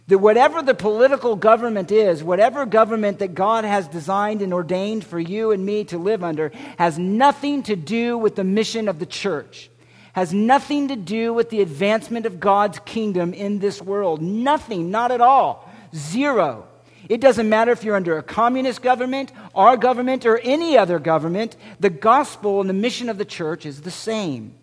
That 0.08 0.18
whatever 0.18 0.62
the 0.62 0.74
political 0.74 1.34
government 1.34 1.90
is, 1.90 2.22
whatever 2.22 2.64
government 2.64 3.18
that 3.18 3.34
God 3.34 3.64
has 3.64 3.88
designed 3.88 4.40
and 4.40 4.54
ordained 4.54 5.04
for 5.04 5.18
you 5.18 5.50
and 5.50 5.66
me 5.66 5.82
to 5.84 5.98
live 5.98 6.22
under, 6.22 6.52
has 6.78 6.96
nothing 6.96 7.64
to 7.64 7.74
do 7.74 8.16
with 8.16 8.36
the 8.36 8.44
mission 8.44 8.88
of 8.88 9.00
the 9.00 9.06
church, 9.06 9.68
has 10.12 10.32
nothing 10.32 10.88
to 10.88 10.96
do 10.96 11.34
with 11.34 11.50
the 11.50 11.60
advancement 11.60 12.24
of 12.24 12.38
God's 12.38 12.78
kingdom 12.80 13.34
in 13.34 13.58
this 13.58 13.82
world. 13.82 14.22
Nothing, 14.22 14.92
not 14.92 15.10
at 15.10 15.20
all. 15.20 15.68
Zero. 15.94 16.68
It 17.08 17.20
doesn't 17.20 17.48
matter 17.48 17.72
if 17.72 17.84
you're 17.84 17.96
under 17.96 18.18
a 18.18 18.22
communist 18.22 18.82
government, 18.82 19.32
our 19.54 19.76
government, 19.76 20.24
or 20.24 20.38
any 20.38 20.78
other 20.78 20.98
government, 20.98 21.56
the 21.78 21.90
gospel 21.90 22.60
and 22.60 22.70
the 22.70 22.74
mission 22.74 23.08
of 23.08 23.18
the 23.18 23.24
church 23.24 23.66
is 23.66 23.82
the 23.82 23.90
same. 23.90 24.54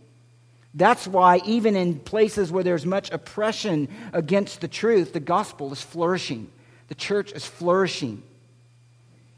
That's 0.74 1.08
why, 1.08 1.40
even 1.46 1.76
in 1.76 2.00
places 2.00 2.52
where 2.52 2.64
there's 2.64 2.86
much 2.86 3.12
oppression 3.12 3.88
against 4.12 4.62
the 4.62 4.68
truth, 4.68 5.14
the 5.14 5.20
gospel 5.20 5.72
is 5.72 5.82
flourishing. 5.82 6.52
The 6.88 6.96
church 6.96 7.32
is 7.32 7.46
flourishing. 7.46 8.24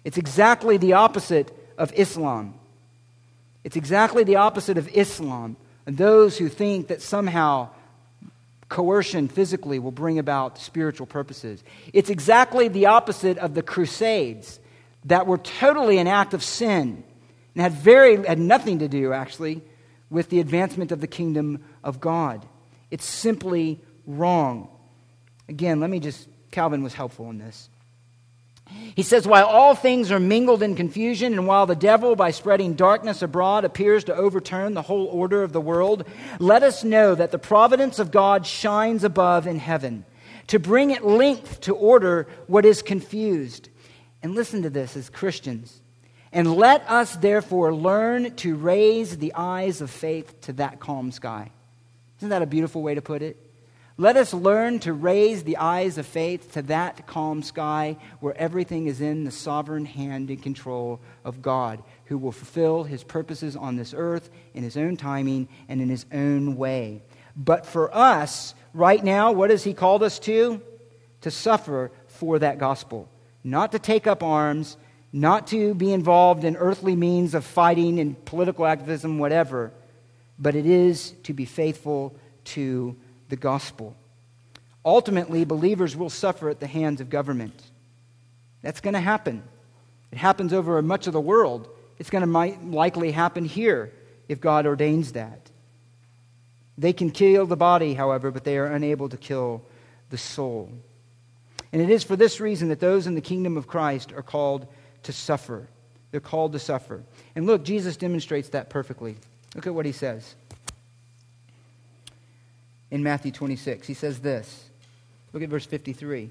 It's 0.04 0.18
exactly 0.18 0.78
the 0.78 0.94
opposite 0.94 1.52
of 1.78 1.92
Islam. 1.94 2.54
It's 3.64 3.76
exactly 3.76 4.24
the 4.24 4.38
opposite 4.38 4.78
of 4.78 4.88
Islam 4.96 5.58
and 5.86 5.98
those 5.98 6.38
who 6.38 6.50
think 6.50 6.88
that 6.88 7.02
somehow 7.02 7.70
coercion 8.70 9.28
physically 9.28 9.80
will 9.80 9.92
bring 9.92 10.20
about 10.20 10.58
spiritual 10.58 11.06
purposes. 11.06 11.64
It's 11.94 12.10
exactly 12.10 12.68
the 12.68 12.88
opposite 12.88 13.38
of 13.38 13.54
the 13.54 13.62
Crusades 13.62 14.60
that 15.06 15.28
were 15.28 15.38
totally 15.38 15.98
an 15.98 16.08
act 16.08 16.34
of 16.34 16.44
sin 16.44 17.04
and 17.54 17.62
had, 17.62 17.74
very, 17.74 18.26
had 18.26 18.40
nothing 18.40 18.80
to 18.80 18.88
do, 18.88 19.14
actually, 19.14 19.62
with 20.10 20.30
the 20.30 20.39
advancement 20.39 20.91
of 20.91 21.01
the 21.01 21.08
kingdom 21.08 21.64
of 21.84 21.99
God. 21.99 22.45
It's 22.91 23.06
simply 23.06 23.82
wrong. 24.06 24.70
Again, 25.49 25.80
let 25.80 25.89
me 25.89 25.99
just, 25.99 26.28
Calvin 26.51 26.84
was 26.84 26.93
helpful 26.93 27.30
in 27.30 27.38
this. 27.38 27.70
He 28.95 29.03
says, 29.03 29.28
While 29.28 29.45
all 29.45 29.76
things 29.76 30.12
are 30.12 30.20
mingled 30.20 30.64
in 30.64 30.76
confusion, 30.76 31.34
and 31.34 31.47
while 31.47 31.66
the 31.66 31.76
devil, 31.76 32.16
by 32.16 32.32
spreading 32.32 32.74
darkness 32.74 33.22
abroad, 33.22 33.64
appears 33.64 34.06
to 34.06 34.16
overturn 34.16 34.74
the 34.74 34.82
whole 34.82 35.06
order 35.06 35.43
of 35.43 35.53
the 35.53 35.62
world, 35.62 36.08
let 36.39 36.64
us 36.64 36.84
know 36.84 37.14
that 37.14 37.32
the 37.32 37.38
providence 37.38 37.99
of 37.99 38.12
God 38.12 38.45
shines 38.45 39.03
above 39.03 39.45
in 39.45 39.60
heaven, 39.60 40.06
to 40.47 40.60
bring 40.60 40.93
at 40.93 41.06
length 41.06 41.62
to 41.62 41.76
order 41.76 42.28
what 42.47 42.66
is 42.66 42.82
confused. 42.82 43.70
And 44.24 44.34
listen 44.34 44.64
to 44.64 44.70
this 44.72 44.97
as 44.97 45.10
Christians. 45.10 45.82
And 46.36 46.54
let 46.54 46.88
us 46.90 47.16
therefore 47.16 47.74
learn 47.74 48.36
to 48.36 48.56
raise 48.56 49.18
the 49.18 49.34
eyes 49.36 49.80
of 49.80 49.90
faith 49.90 50.42
to 50.42 50.54
that 50.54 50.82
calm 50.82 51.14
sky. 51.14 51.50
Isn't 52.20 52.28
that 52.28 52.42
a 52.42 52.46
beautiful 52.46 52.84
way 52.84 52.94
to 52.94 53.02
put 53.02 53.22
it? 53.22 53.38
Let 53.98 54.18
us 54.18 54.34
learn 54.34 54.80
to 54.80 54.92
raise 54.92 55.44
the 55.46 55.56
eyes 55.56 55.98
of 55.98 56.06
faith 56.06 56.52
to 56.52 56.62
that 56.64 57.08
calm 57.08 57.42
sky 57.42 57.96
where 58.20 58.36
everything 58.36 58.88
is 58.88 59.00
in 59.00 59.24
the 59.24 59.32
sovereign 59.32 59.86
hand 59.86 60.30
and 60.30 60.44
control 60.44 61.00
of 61.24 61.42
God, 61.42 61.82
who 62.08 62.18
will 62.18 62.34
fulfill 62.34 62.84
his 62.84 63.06
purposes 63.06 63.56
on 63.56 63.78
this 63.78 63.94
earth 63.96 64.30
in 64.54 64.62
his 64.62 64.76
own 64.76 64.98
timing 64.98 65.48
and 65.70 65.80
in 65.80 65.88
his 65.88 66.06
own 66.12 66.58
way. 66.58 67.02
But 67.38 67.66
for 67.66 67.96
us, 67.96 68.54
right 68.74 69.02
now, 69.02 69.32
what 69.32 69.52
has 69.52 69.64
he 69.64 69.74
called 69.74 70.04
us 70.04 70.20
to? 70.20 70.62
To 71.22 71.32
suffer 71.32 71.92
for 72.08 72.40
that 72.40 72.58
gospel. 72.58 73.08
Not 73.42 73.72
to 73.72 73.80
take 73.80 74.06
up 74.06 74.22
arms, 74.22 74.76
not 75.16 75.47
to 75.47 75.74
be 75.74 75.93
involved 75.93 76.43
in 76.43 76.57
earthly 76.57 76.93
means 76.93 77.34
of 77.36 77.45
fighting 77.45 78.01
and 78.01 78.26
political 78.26 78.66
activism, 78.66 79.18
whatever, 79.18 79.72
but 80.38 80.55
it 80.55 80.66
is 80.66 81.11
to 81.24 81.32
be 81.32 81.45
faithful 81.45 82.13
to 82.43 82.93
the 83.30 83.38
gospel. 83.38 83.95
Ultimately, 84.84 85.45
believers 85.45 85.95
will 85.95 86.09
suffer 86.09 86.49
at 86.49 86.59
the 86.59 86.68
hands 86.68 86.99
of 86.99 87.09
government. 87.09 87.63
That's 88.61 88.82
going 88.82 88.93
to 88.93 88.99
happen. 88.99 89.41
It 90.11 90.18
happens 90.18 90.51
over 90.51 90.82
much 90.82 91.07
of 91.07 91.13
the 91.13 91.22
world. 91.22 91.70
It's 91.97 92.09
going 92.09 92.30
to 92.30 92.68
likely 92.70 93.11
happen 93.11 93.45
here 93.45 93.93
if 94.28 94.41
God 94.41 94.66
ordains 94.66 95.13
that. 95.13 95.49
They 96.78 96.91
can 96.91 97.09
kill 97.09 97.45
the 97.45 97.55
body, 97.55 97.93
however, 97.93 98.32
but 98.32 98.43
they 98.43 98.57
are 98.57 98.66
unable 98.66 99.07
to 99.07 99.16
kill 99.16 99.63
the 100.09 100.18
soul. 100.18 100.70
And 101.72 101.82
it 101.82 101.89
is 101.89 102.03
for 102.03 102.18
this 102.18 102.41
reason 102.41 102.68
that 102.68 102.82
those 102.82 103.07
in 103.07 103.16
the 103.16 103.22
kingdom 103.22 103.55
of 103.55 103.66
Christ 103.66 104.11
are 104.11 104.22
called 104.22 104.68
to 105.06 105.14
suffer. 105.14 105.68
They're 106.12 106.20
called 106.20 106.53
to 106.53 106.60
suffer. 106.60 107.03
And 107.36 107.45
look, 107.45 107.64
Jesus 107.64 107.97
demonstrates 107.97 108.49
that 108.49 108.70
perfectly. 108.70 109.16
Look 109.56 109.68
at 109.68 109.74
what 109.74 109.86
he 109.86 109.91
says 109.91 110.36
in 112.91 113.03
Matthew 113.03 113.32
26. 113.32 113.88
He 113.88 113.93
says 113.93 114.20
this. 114.20 114.70
Look 115.34 115.43
at 115.43 115.49
verse 115.49 115.66
53. 115.66 116.30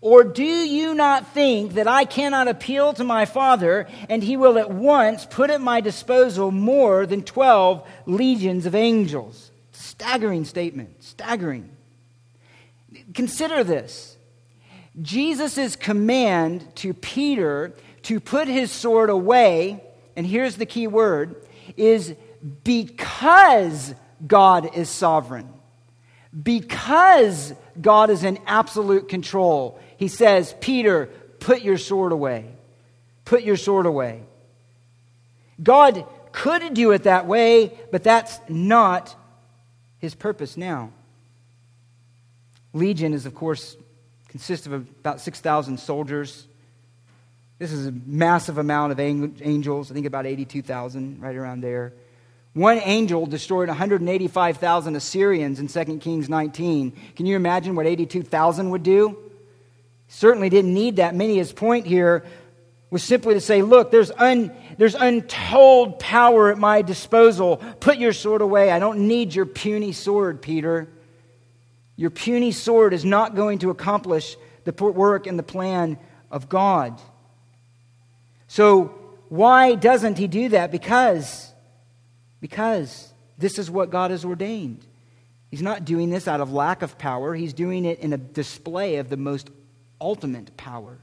Or 0.00 0.22
do 0.22 0.44
you 0.44 0.94
not 0.94 1.32
think 1.32 1.74
that 1.74 1.88
I 1.88 2.04
cannot 2.04 2.48
appeal 2.48 2.92
to 2.94 3.04
my 3.04 3.24
Father, 3.24 3.86
and 4.08 4.22
he 4.22 4.36
will 4.36 4.58
at 4.58 4.70
once 4.70 5.24
put 5.24 5.50
at 5.50 5.60
my 5.60 5.80
disposal 5.80 6.50
more 6.50 7.06
than 7.06 7.22
12 7.22 7.86
legions 8.06 8.66
of 8.66 8.74
angels? 8.74 9.50
Staggering 9.72 10.44
statement. 10.44 11.02
Staggering. 11.02 11.70
Consider 13.14 13.64
this 13.64 14.13
Jesus' 15.02 15.76
command 15.76 16.66
to 16.76 16.94
Peter 16.94 17.72
to 18.02 18.20
put 18.20 18.48
his 18.48 18.70
sword 18.70 19.10
away, 19.10 19.82
and 20.16 20.26
here's 20.26 20.56
the 20.56 20.66
key 20.66 20.86
word, 20.86 21.36
is 21.76 22.14
because 22.62 23.94
God 24.26 24.76
is 24.76 24.88
sovereign 24.88 25.48
because 26.42 27.54
God 27.80 28.10
is 28.10 28.24
in 28.24 28.38
absolute 28.46 29.08
control, 29.08 29.78
he 29.96 30.08
says, 30.08 30.54
Peter, 30.60 31.06
put 31.38 31.62
your 31.62 31.78
sword 31.78 32.12
away. 32.12 32.46
Put 33.24 33.42
your 33.42 33.56
sword 33.56 33.86
away. 33.86 34.22
God 35.62 36.04
could 36.32 36.74
do 36.74 36.90
it 36.90 37.04
that 37.04 37.26
way, 37.26 37.78
but 37.92 38.02
that's 38.02 38.40
not 38.48 39.14
his 39.98 40.14
purpose 40.14 40.56
now. 40.56 40.90
Legion 42.72 43.14
is, 43.14 43.24
of 43.24 43.34
course, 43.34 43.76
consists 44.34 44.66
of 44.66 44.72
about 44.72 45.20
6,000 45.20 45.78
soldiers. 45.78 46.48
This 47.60 47.70
is 47.70 47.86
a 47.86 47.92
massive 47.92 48.58
amount 48.58 48.90
of 48.90 48.98
angels, 48.98 49.92
I 49.92 49.94
think 49.94 50.06
about 50.06 50.26
82,000, 50.26 51.20
right 51.20 51.36
around 51.36 51.60
there. 51.60 51.92
One 52.52 52.78
angel 52.78 53.26
destroyed 53.26 53.68
185,000 53.68 54.96
Assyrians 54.96 55.60
in 55.60 55.68
2 55.68 55.98
Kings 55.98 56.28
19. 56.28 56.96
Can 57.14 57.26
you 57.26 57.36
imagine 57.36 57.76
what 57.76 57.86
82,000 57.86 58.70
would 58.70 58.82
do? 58.82 59.16
Certainly 60.08 60.48
didn't 60.48 60.74
need 60.74 60.96
that 60.96 61.14
many. 61.14 61.36
His 61.36 61.52
point 61.52 61.86
here 61.86 62.24
was 62.90 63.04
simply 63.04 63.34
to 63.34 63.40
say, 63.40 63.62
look, 63.62 63.92
there's, 63.92 64.10
un, 64.10 64.52
there's 64.78 64.96
untold 64.96 66.00
power 66.00 66.50
at 66.50 66.58
my 66.58 66.82
disposal. 66.82 67.58
Put 67.78 67.98
your 67.98 68.12
sword 68.12 68.42
away. 68.42 68.72
I 68.72 68.80
don't 68.80 69.06
need 69.06 69.32
your 69.32 69.46
puny 69.46 69.92
sword, 69.92 70.42
Peter. 70.42 70.88
Your 71.96 72.10
puny 72.10 72.52
sword 72.52 72.92
is 72.92 73.04
not 73.04 73.34
going 73.34 73.60
to 73.60 73.70
accomplish 73.70 74.36
the 74.64 74.72
work 74.72 75.26
and 75.26 75.38
the 75.38 75.44
plan 75.44 75.98
of 76.30 76.48
God. 76.48 77.00
So, 78.48 78.86
why 79.28 79.74
doesn't 79.74 80.18
he 80.18 80.26
do 80.26 80.50
that? 80.50 80.70
Because, 80.70 81.52
because 82.40 83.12
this 83.38 83.58
is 83.58 83.70
what 83.70 83.90
God 83.90 84.10
has 84.10 84.24
ordained. 84.24 84.86
He's 85.50 85.62
not 85.62 85.84
doing 85.84 86.10
this 86.10 86.26
out 86.26 86.40
of 86.40 86.52
lack 86.52 86.82
of 86.82 86.98
power, 86.98 87.34
he's 87.34 87.52
doing 87.52 87.84
it 87.84 88.00
in 88.00 88.12
a 88.12 88.18
display 88.18 88.96
of 88.96 89.08
the 89.08 89.16
most 89.16 89.50
ultimate 90.00 90.56
power 90.56 90.98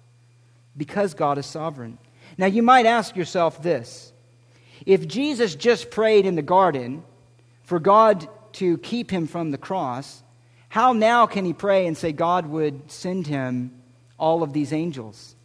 because 0.75 1.13
God 1.13 1.37
is 1.37 1.45
sovereign. 1.45 1.97
Now, 2.37 2.47
you 2.47 2.63
might 2.63 2.85
ask 2.85 3.15
yourself 3.15 3.61
this 3.61 4.11
if 4.85 5.07
Jesus 5.07 5.55
just 5.55 5.91
prayed 5.91 6.25
in 6.25 6.35
the 6.35 6.41
garden 6.41 7.03
for 7.63 7.79
God 7.79 8.27
to 8.53 8.77
keep 8.79 9.11
him 9.11 9.27
from 9.27 9.51
the 9.51 9.57
cross, 9.57 10.23
how 10.72 10.93
now 10.93 11.28
can 11.28 11.43
he 11.43 11.51
pray 11.51 11.86
and 11.86 11.97
say 11.97 12.13
God 12.13 12.45
would 12.45 12.89
send 12.89 13.28
him 13.28 13.74
all 14.17 14.41
of 14.41 14.53
these 14.53 14.72
angels? 14.72 15.36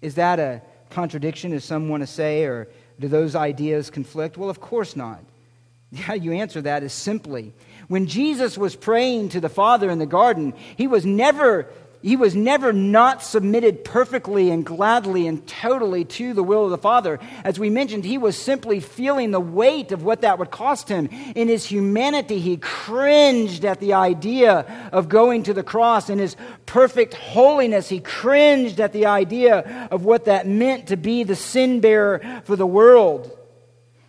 Is 0.00 0.14
that 0.14 0.38
a 0.38 0.62
contradiction, 0.90 1.52
as 1.52 1.64
some 1.64 1.88
want 1.88 2.04
to 2.04 2.06
say, 2.06 2.44
or 2.44 2.68
do 3.00 3.08
those 3.08 3.34
ideas 3.34 3.90
conflict? 3.90 4.38
Well, 4.38 4.48
of 4.48 4.60
course 4.60 4.94
not. 4.94 5.18
How 5.96 6.14
you 6.14 6.30
answer 6.30 6.62
that 6.62 6.84
is 6.84 6.92
simply 6.92 7.52
when 7.88 8.06
Jesus 8.06 8.56
was 8.56 8.76
praying 8.76 9.30
to 9.30 9.40
the 9.40 9.48
Father 9.48 9.90
in 9.90 9.98
the 9.98 10.06
garden, 10.06 10.54
he 10.76 10.86
was 10.86 11.04
never 11.04 11.66
he 12.00 12.16
was 12.16 12.36
never 12.36 12.72
not 12.72 13.22
submitted 13.22 13.84
perfectly 13.84 14.50
and 14.50 14.64
gladly 14.64 15.26
and 15.26 15.44
totally 15.46 16.04
to 16.04 16.32
the 16.32 16.44
will 16.44 16.64
of 16.64 16.70
the 16.70 16.78
Father. 16.78 17.18
As 17.42 17.58
we 17.58 17.70
mentioned, 17.70 18.04
he 18.04 18.18
was 18.18 18.36
simply 18.36 18.78
feeling 18.78 19.32
the 19.32 19.40
weight 19.40 19.90
of 19.90 20.04
what 20.04 20.20
that 20.20 20.38
would 20.38 20.52
cost 20.52 20.88
him. 20.88 21.08
In 21.34 21.48
his 21.48 21.64
humanity, 21.64 22.38
he 22.38 22.56
cringed 22.56 23.64
at 23.64 23.80
the 23.80 23.94
idea 23.94 24.90
of 24.92 25.08
going 25.08 25.42
to 25.44 25.54
the 25.54 25.64
cross. 25.64 26.08
In 26.08 26.20
his 26.20 26.36
perfect 26.66 27.14
holiness, 27.14 27.88
he 27.88 27.98
cringed 27.98 28.80
at 28.80 28.92
the 28.92 29.06
idea 29.06 29.88
of 29.90 30.04
what 30.04 30.26
that 30.26 30.46
meant 30.46 30.88
to 30.88 30.96
be 30.96 31.24
the 31.24 31.36
sin 31.36 31.80
bearer 31.80 32.42
for 32.44 32.54
the 32.54 32.66
world. 32.66 33.36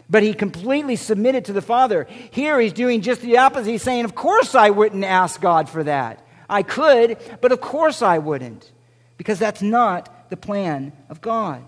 But 0.08 0.22
he 0.22 0.34
completely 0.34 0.96
submitted 0.96 1.46
to 1.46 1.54
the 1.54 1.62
Father. 1.62 2.08
Here 2.32 2.60
he's 2.60 2.74
doing 2.74 3.02
just 3.02 3.22
the 3.22 3.38
opposite. 3.38 3.70
He's 3.70 3.84
saying, 3.84 4.06
Of 4.06 4.14
course 4.16 4.54
I 4.54 4.70
wouldn't 4.70 5.04
ask 5.04 5.42
God 5.42 5.70
for 5.70 5.84
that. 5.84 6.24
I 6.50 6.64
could, 6.64 7.18
but 7.42 7.52
of 7.52 7.62
course 7.62 8.02
I 8.02 8.18
wouldn't, 8.18 8.72
because 9.18 9.40
that's 9.40 9.62
not 9.62 10.30
the 10.30 10.38
plan 10.38 10.94
of 11.10 11.22
God. 11.22 11.64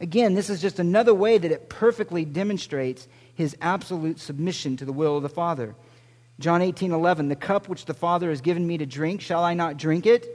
Again, 0.00 0.34
this 0.34 0.50
is 0.50 0.60
just 0.60 0.78
another 0.78 1.14
way 1.14 1.38
that 1.38 1.50
it 1.50 1.68
perfectly 1.68 2.24
demonstrates 2.24 3.08
his 3.34 3.56
absolute 3.60 4.18
submission 4.18 4.76
to 4.76 4.84
the 4.84 4.92
will 4.92 5.16
of 5.16 5.22
the 5.22 5.28
Father. 5.28 5.74
John 6.40 6.62
18, 6.62 6.92
11, 6.92 7.28
the 7.28 7.36
cup 7.36 7.68
which 7.68 7.84
the 7.84 7.94
Father 7.94 8.30
has 8.30 8.40
given 8.40 8.66
me 8.66 8.78
to 8.78 8.86
drink, 8.86 9.20
shall 9.20 9.42
I 9.42 9.54
not 9.54 9.76
drink 9.76 10.06
it? 10.06 10.34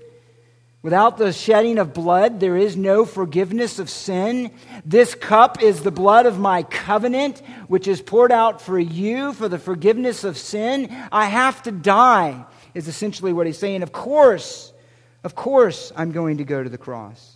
Without 0.82 1.18
the 1.18 1.32
shedding 1.32 1.78
of 1.78 1.94
blood, 1.94 2.42
there 2.42 2.58
is 2.58 2.76
no 2.76 3.06
forgiveness 3.06 3.80
of 3.80 3.90
sin. 3.90 4.52
This 4.84 5.16
cup 5.16 5.64
is 5.64 5.82
the 5.82 5.92
blood 5.92 6.26
of 6.26 6.40
my 6.40 6.64
covenant, 6.64 7.42
which 7.70 7.88
is 7.88 8.02
poured 8.02 8.34
out 8.34 8.62
for 8.62 8.78
you 8.78 9.32
for 9.32 9.48
the 9.48 9.58
forgiveness 9.58 10.26
of 10.26 10.38
sin. 10.38 10.94
I 11.10 11.28
have 11.28 11.64
to 11.64 11.72
die 11.72 12.46
is 12.74 12.88
essentially 12.88 13.34
what 13.34 13.48
he's 13.48 13.58
saying. 13.58 13.84
Of 13.84 13.92
course, 13.92 14.74
of 15.24 15.36
course, 15.36 15.92
I'm 15.96 16.12
going 16.12 16.38
to 16.38 16.44
go 16.44 16.64
to 16.64 16.70
the 16.70 16.78
cross. 16.78 17.36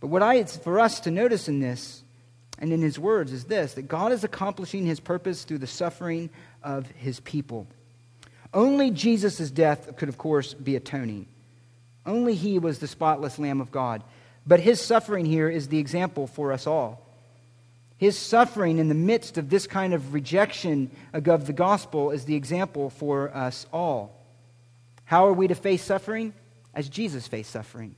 But 0.00 0.08
what 0.08 0.22
I, 0.22 0.36
it's 0.36 0.56
for 0.56 0.78
us 0.78 1.00
to 1.00 1.10
notice 1.10 1.48
in 1.48 1.60
this 1.60 2.02
and 2.58 2.72
in 2.72 2.82
his 2.82 2.98
words 2.98 3.32
is 3.32 3.44
this 3.44 3.74
that 3.74 3.88
God 3.88 4.12
is 4.12 4.24
accomplishing 4.24 4.86
his 4.86 5.00
purpose 5.00 5.44
through 5.44 5.58
the 5.58 5.66
suffering 5.66 6.30
of 6.62 6.86
his 6.92 7.20
people. 7.20 7.66
Only 8.54 8.90
Jesus' 8.90 9.50
death 9.50 9.96
could, 9.96 10.08
of 10.08 10.18
course, 10.18 10.54
be 10.54 10.76
atoning. 10.76 11.26
Only 12.06 12.34
he 12.34 12.58
was 12.58 12.78
the 12.78 12.86
spotless 12.86 13.38
Lamb 13.38 13.60
of 13.60 13.70
God. 13.70 14.02
But 14.46 14.60
his 14.60 14.80
suffering 14.80 15.26
here 15.26 15.48
is 15.48 15.68
the 15.68 15.78
example 15.78 16.26
for 16.26 16.52
us 16.52 16.66
all. 16.66 17.04
His 17.98 18.16
suffering 18.16 18.78
in 18.78 18.88
the 18.88 18.94
midst 18.94 19.36
of 19.36 19.50
this 19.50 19.66
kind 19.66 19.92
of 19.92 20.14
rejection 20.14 20.90
of 21.12 21.46
the 21.46 21.52
gospel 21.52 22.12
is 22.12 22.24
the 22.24 22.36
example 22.36 22.90
for 22.90 23.34
us 23.36 23.66
all. 23.72 24.17
How 25.08 25.26
are 25.26 25.32
we 25.32 25.48
to 25.48 25.54
face 25.54 25.82
suffering? 25.82 26.34
As 26.74 26.88
Jesus 26.88 27.26
faced 27.26 27.50
suffering 27.50 27.96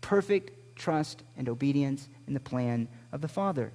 perfect 0.00 0.76
trust 0.76 1.22
and 1.36 1.48
obedience 1.48 2.08
in 2.26 2.34
the 2.34 2.40
plan 2.40 2.88
of 3.12 3.20
the 3.20 3.28
Father. 3.28 3.72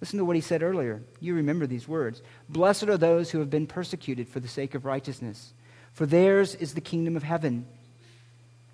Listen 0.00 0.18
to 0.18 0.24
what 0.24 0.36
he 0.36 0.42
said 0.42 0.62
earlier. 0.62 1.02
You 1.20 1.34
remember 1.34 1.66
these 1.66 1.86
words 1.86 2.20
Blessed 2.48 2.84
are 2.84 2.96
those 2.96 3.30
who 3.30 3.38
have 3.38 3.48
been 3.48 3.68
persecuted 3.68 4.28
for 4.28 4.40
the 4.40 4.48
sake 4.48 4.74
of 4.74 4.84
righteousness, 4.84 5.52
for 5.92 6.04
theirs 6.04 6.56
is 6.56 6.74
the 6.74 6.80
kingdom 6.80 7.16
of 7.16 7.22
heaven. 7.22 7.64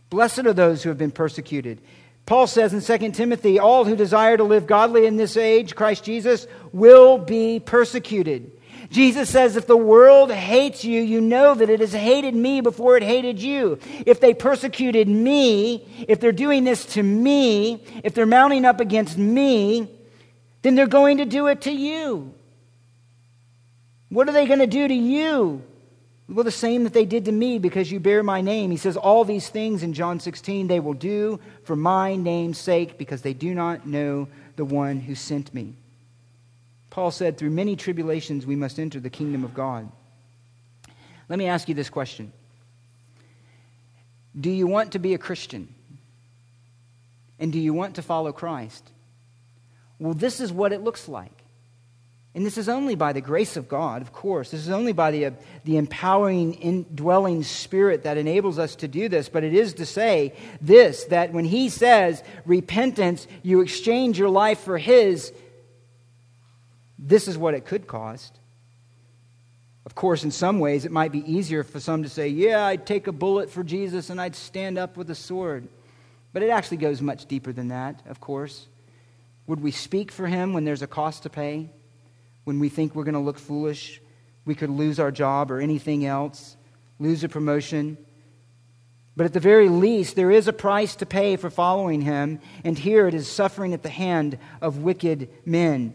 Blessed 0.09 0.47
are 0.47 0.55
those 0.55 0.83
who 0.83 0.89
have 0.89 0.99
been 0.99 1.11
persecuted. 1.11 1.81
Paul 2.25 2.47
says 2.47 2.73
in 2.73 2.81
2 2.81 3.11
Timothy, 3.12 3.59
all 3.59 3.85
who 3.85 3.97
desire 3.97 4.39
to 4.39 4.45
live 4.45 4.66
godly 4.66 5.05
in 5.05 5.16
this 5.18 5.37
age, 5.37 5.75
Christ 5.75 6.05
Jesus, 6.05 6.47
will 6.73 7.18
be 7.18 7.61
persecuted. 7.61 8.51
Jesus 8.91 9.30
says, 9.30 9.55
if 9.55 9.68
the 9.68 9.76
world 9.76 10.32
hates 10.32 10.84
you, 10.84 11.01
you 11.01 11.20
know 11.20 11.55
that 11.55 11.70
it 11.70 11.78
has 11.78 11.93
hated 11.93 12.34
me 12.34 12.61
before 12.61 12.97
it 12.97 13.05
hated 13.05 13.41
you. 13.41 13.78
If 14.05 14.18
they 14.18 14.34
persecuted 14.34 15.07
me, 15.07 15.86
if 16.09 16.18
they're 16.18 16.32
doing 16.32 16.64
this 16.64 16.84
to 16.86 17.03
me, 17.03 17.84
if 18.03 18.14
they're 18.14 18.26
mounting 18.26 18.64
up 18.64 18.80
against 18.80 19.16
me, 19.16 19.88
then 20.62 20.74
they're 20.74 20.88
going 20.88 21.18
to 21.18 21.24
do 21.24 21.47
it 21.47 21.62
to 21.62 21.70
you. 21.70 22.34
What 24.09 24.28
are 24.28 24.32
they 24.32 24.47
going 24.47 24.59
to 24.59 24.66
do 24.66 24.88
to 24.88 24.95
you? 24.95 25.62
Well, 26.28 26.45
the 26.45 26.51
same 26.51 26.84
that 26.84 26.93
they 26.93 27.05
did 27.05 27.24
to 27.24 27.32
me 27.32 27.59
because 27.59 27.91
you 27.91 28.01
bear 28.01 28.22
my 28.22 28.41
name. 28.41 28.70
He 28.72 28.76
says, 28.76 28.97
All 28.97 29.24
these 29.24 29.49
things 29.49 29.82
in 29.82 29.93
John 29.93 30.20
16 30.20 30.66
they 30.66 30.80
will 30.80 30.95
do 30.95 31.41
for 31.64 31.76
my 31.76 32.16
name's 32.16 32.59
sake 32.59 32.99
because 32.99 33.22
they 33.22 33.34
do 33.34 33.55
not 33.55 33.86
know 33.86 34.28
the 34.57 34.64
one 34.64 35.01
who 35.01 35.14
sent 35.14 35.53
me. 35.55 35.74
Paul 36.91 37.11
said, 37.11 37.38
Through 37.38 37.51
many 37.51 37.76
tribulations 37.76 38.47
we 38.47 38.57
must 38.57 38.78
enter 38.78 39.01
the 39.01 39.11
kingdom 39.11 39.45
of 39.45 39.55
God. 39.55 39.91
Let 41.28 41.38
me 41.38 41.47
ask 41.47 41.68
you 41.68 41.74
this 41.74 41.91
question 41.91 42.32
Do 44.38 44.51
you 44.51 44.66
want 44.66 44.93
to 44.93 44.99
be 44.99 45.14
a 45.14 45.18
Christian? 45.18 45.74
And 47.38 47.53
do 47.53 47.59
you 47.59 47.72
want 47.72 47.95
to 47.95 48.03
follow 48.03 48.32
Christ? 48.32 48.91
Well, 49.99 50.12
this 50.12 50.41
is 50.41 50.53
what 50.53 50.72
it 50.72 50.82
looks 50.82 51.09
like. 51.09 51.32
And 52.34 52.47
this 52.47 52.59
is 52.59 52.68
only 52.68 52.95
by 52.95 53.12
the 53.12 53.20
grace 53.20 53.57
of 53.57 53.68
God, 53.68 54.03
of 54.03 54.12
course. 54.12 54.53
This 54.53 54.61
is 54.61 54.70
only 54.70 54.93
by 54.93 55.11
the, 55.11 55.26
uh, 55.26 55.30
the 55.64 55.78
empowering, 55.78 56.55
indwelling 56.55 57.43
spirit 57.43 58.05
that 58.05 58.16
enables 58.16 58.59
us 58.59 58.76
to 58.76 58.88
do 58.88 59.09
this. 59.09 59.28
But 59.28 59.43
it 59.43 59.53
is 59.53 59.74
to 59.74 59.86
say 59.86 60.34
this 60.61 61.05
that 61.07 61.32
when 61.32 61.45
he 61.45 61.68
says 61.68 62.22
repentance, 62.45 63.26
you 63.43 63.62
exchange 63.62 64.18
your 64.18 64.28
life 64.28 64.61
for 64.61 64.78
his, 64.78 65.32
this 67.03 67.27
is 67.27 67.39
what 67.39 67.55
it 67.55 67.65
could 67.65 67.87
cost. 67.87 68.39
Of 69.87 69.95
course, 69.95 70.23
in 70.23 70.31
some 70.31 70.61
ways, 70.61 70.85
it 70.85 70.93
might 70.93 71.11
be 71.11 71.33
easier 71.33 71.65
for 71.65 71.81
some 71.81 72.03
to 72.03 72.09
say, 72.09 72.29
Yeah, 72.29 72.65
I'd 72.67 72.87
take 72.87 73.07
a 73.07 73.13
bullet 73.13 73.51
for 73.51 73.65
Jesus 73.65 74.11
and 74.11 74.21
I'd 74.21 74.37
stand 74.37 74.77
up 74.77 74.97
with 74.97 75.11
a 75.11 75.15
sword. 75.15 75.67
But 76.33 76.43
it 76.43 76.51
actually 76.51 76.77
goes 76.77 77.01
much 77.01 77.27
deeper 77.27 77.53
than 77.53 77.69
that, 77.69 78.03
of 78.07 78.21
course. 78.21 78.69
Would 79.47 79.61
we 79.61 79.73
speak 79.73 80.13
for 80.13 80.27
him 80.27 80.53
when 80.53 80.65
there's 80.65 80.83
a 80.83 80.87
cost 80.87 81.25
to 81.25 81.31
pay? 81.31 81.71
When 82.45 82.61
we 82.61 82.69
think 82.69 82.95
we're 82.95 83.05
going 83.05 83.15
to 83.15 83.21
look 83.21 83.39
foolish? 83.39 84.01
We 84.45 84.55
could 84.55 84.71
lose 84.71 85.01
our 85.01 85.11
job 85.11 85.51
or 85.51 85.61
anything 85.61 86.05
else, 86.05 86.57
lose 86.99 87.25
a 87.25 87.29
promotion. 87.29 87.97
But 89.17 89.27
at 89.27 89.33
the 89.33 89.41
very 89.41 89.69
least, 89.69 90.15
there 90.15 90.31
is 90.31 90.47
a 90.47 90.53
price 90.53 90.95
to 90.97 91.07
pay 91.07 91.37
for 91.37 91.51
following 91.51 92.03
him, 92.03 92.41
and 92.63 92.79
here 92.79 93.09
it 93.09 93.15
is 93.15 93.27
suffering 93.27 93.75
at 93.75 93.83
the 93.83 93.89
hand 93.89 94.39
of 94.61 94.79
wicked 94.79 95.29
men. 95.45 95.95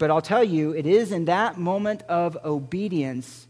But 0.00 0.10
I'll 0.10 0.22
tell 0.22 0.42
you, 0.42 0.72
it 0.72 0.86
is 0.86 1.12
in 1.12 1.26
that 1.26 1.58
moment 1.58 2.04
of 2.08 2.38
obedience 2.42 3.46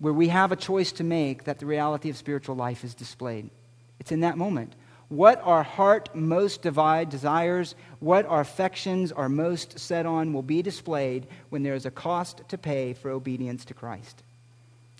where 0.00 0.12
we 0.12 0.26
have 0.26 0.50
a 0.50 0.56
choice 0.56 0.90
to 0.90 1.04
make 1.04 1.44
that 1.44 1.60
the 1.60 1.66
reality 1.66 2.10
of 2.10 2.16
spiritual 2.16 2.56
life 2.56 2.82
is 2.82 2.94
displayed. 2.94 3.48
It's 4.00 4.10
in 4.10 4.20
that 4.20 4.36
moment. 4.36 4.74
what 5.12 5.42
our 5.44 5.62
heart 5.62 6.08
most 6.14 6.62
divide, 6.62 7.10
desires, 7.10 7.74
what 8.00 8.24
our 8.24 8.40
affections 8.40 9.12
are 9.12 9.28
most 9.28 9.78
set 9.78 10.06
on 10.06 10.32
will 10.32 10.42
be 10.42 10.62
displayed 10.62 11.26
when 11.50 11.62
there 11.62 11.74
is 11.74 11.84
a 11.84 11.90
cost 11.90 12.40
to 12.48 12.56
pay 12.56 12.94
for 12.94 13.10
obedience 13.10 13.66
to 13.66 13.74
Christ. 13.74 14.22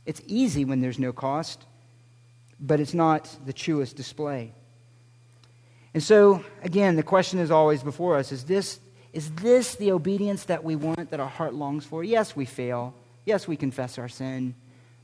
It's 0.04 0.20
easy 0.26 0.66
when 0.66 0.82
there's 0.82 0.98
no 0.98 1.14
cost, 1.14 1.64
but 2.60 2.78
it's 2.78 2.92
not 2.92 3.34
the 3.46 3.54
truest 3.54 3.96
display. 3.96 4.52
And 5.94 6.02
so, 6.02 6.44
again, 6.62 6.96
the 6.96 7.02
question 7.02 7.38
is 7.38 7.50
always 7.50 7.82
before 7.82 8.18
us 8.18 8.32
is 8.32 8.44
this, 8.44 8.80
is 9.12 9.30
this 9.32 9.74
the 9.74 9.92
obedience 9.92 10.44
that 10.44 10.64
we 10.64 10.76
want, 10.76 11.10
that 11.10 11.20
our 11.20 11.28
heart 11.28 11.54
longs 11.54 11.84
for? 11.84 12.02
Yes, 12.02 12.34
we 12.34 12.44
fail. 12.44 12.94
Yes, 13.24 13.46
we 13.46 13.56
confess 13.56 13.98
our 13.98 14.08
sin. 14.08 14.54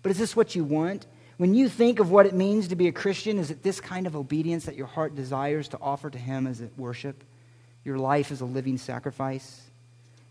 But 0.03 0.11
is 0.11 0.19
this 0.19 0.35
what 0.35 0.55
you 0.55 0.65
want? 0.65 1.07
When 1.37 1.55
you 1.55 1.69
think 1.69 2.01
of 2.01 2.11
what 2.11 2.27
it 2.27 2.35
means 2.35 2.69
to 2.69 2.77
be 2.77 2.89
a 2.89 2.93
Christian, 2.93 3.39
is 3.39 3.51
it 3.51 3.63
this 3.63 3.81
kind 3.81 4.07
of 4.07 4.17
obedience 4.17 4.65
that 4.65 4.77
your 4.77 4.87
heart 4.87 5.15
desires 5.15 5.69
to 5.69 5.79
offer 5.81 6.11
to 6.11 6.19
Him 6.19 6.47
as 6.47 6.63
worship? 6.77 7.23
Your 7.85 7.99
life 7.99 8.33
as 8.33 8.41
a 8.41 8.45
living 8.45 8.79
sacrifice? 8.79 9.63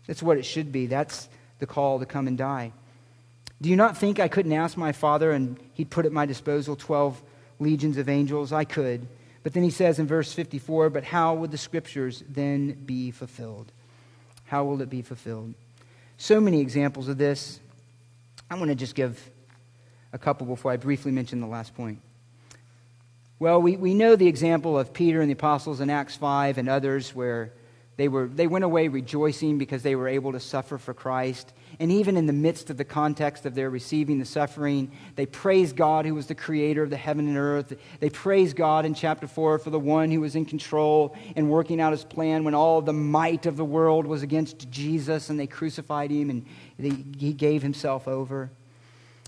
That's 0.06 0.22
what 0.22 0.38
it 0.38 0.44
should 0.44 0.70
be. 0.72 0.86
That's 0.86 1.28
the 1.60 1.66
call 1.66 1.98
to 1.98 2.06
come 2.06 2.26
and 2.26 2.36
die. 2.36 2.72
Do 3.60 3.68
you 3.68 3.76
not 3.76 3.96
think 3.96 4.20
I 4.20 4.28
couldn't 4.28 4.52
ask 4.52 4.76
my 4.76 4.92
Father 4.92 5.32
and 5.32 5.58
He'd 5.74 5.90
put 5.90 6.04
at 6.04 6.12
my 6.12 6.26
disposal 6.26 6.76
12 6.76 7.22
legions 7.58 7.96
of 7.96 8.08
angels? 8.08 8.52
I 8.52 8.64
could. 8.64 9.06
But 9.42 9.52
then 9.52 9.62
he 9.62 9.70
says 9.70 9.98
in 9.98 10.06
verse 10.06 10.32
54 10.32 10.90
But 10.90 11.04
how 11.04 11.34
would 11.34 11.50
the 11.50 11.58
scriptures 11.58 12.22
then 12.28 12.72
be 12.72 13.10
fulfilled? 13.10 13.72
How 14.46 14.64
will 14.64 14.80
it 14.80 14.90
be 14.90 15.02
fulfilled? 15.02 15.54
So 16.16 16.40
many 16.40 16.60
examples 16.60 17.08
of 17.08 17.18
this. 17.18 17.60
I 18.50 18.54
want 18.56 18.70
to 18.70 18.74
just 18.74 18.94
give 18.94 19.30
a 20.12 20.18
couple 20.18 20.46
before 20.46 20.72
I 20.72 20.76
briefly 20.76 21.12
mention 21.12 21.40
the 21.40 21.46
last 21.46 21.74
point. 21.74 22.00
Well, 23.38 23.62
we, 23.62 23.76
we 23.76 23.94
know 23.94 24.16
the 24.16 24.26
example 24.26 24.78
of 24.78 24.92
Peter 24.92 25.20
and 25.20 25.28
the 25.28 25.34
apostles 25.34 25.80
in 25.80 25.90
Acts 25.90 26.16
5 26.16 26.58
and 26.58 26.68
others 26.68 27.14
where 27.14 27.52
they, 27.98 28.06
were, 28.06 28.28
they 28.28 28.46
went 28.46 28.64
away 28.64 28.86
rejoicing 28.86 29.58
because 29.58 29.82
they 29.82 29.96
were 29.96 30.06
able 30.06 30.30
to 30.30 30.38
suffer 30.38 30.78
for 30.78 30.94
Christ. 30.94 31.52
And 31.80 31.90
even 31.90 32.16
in 32.16 32.26
the 32.26 32.32
midst 32.32 32.70
of 32.70 32.76
the 32.76 32.84
context 32.84 33.44
of 33.44 33.56
their 33.56 33.70
receiving 33.70 34.20
the 34.20 34.24
suffering, 34.24 34.92
they 35.16 35.26
praised 35.26 35.74
God 35.74 36.06
who 36.06 36.14
was 36.14 36.26
the 36.26 36.34
creator 36.36 36.84
of 36.84 36.90
the 36.90 36.96
heaven 36.96 37.26
and 37.26 37.36
earth. 37.36 37.76
They 37.98 38.08
praised 38.08 38.54
God 38.54 38.86
in 38.86 38.94
chapter 38.94 39.26
4 39.26 39.58
for 39.58 39.70
the 39.70 39.80
one 39.80 40.12
who 40.12 40.20
was 40.20 40.36
in 40.36 40.44
control 40.44 41.16
and 41.34 41.50
working 41.50 41.80
out 41.80 41.90
his 41.90 42.04
plan 42.04 42.44
when 42.44 42.54
all 42.54 42.80
the 42.80 42.92
might 42.92 43.46
of 43.46 43.56
the 43.56 43.64
world 43.64 44.06
was 44.06 44.22
against 44.22 44.70
Jesus 44.70 45.28
and 45.28 45.38
they 45.38 45.48
crucified 45.48 46.12
him 46.12 46.30
and 46.30 46.46
they, 46.78 46.90
he 47.18 47.32
gave 47.32 47.62
himself 47.62 48.06
over. 48.06 48.48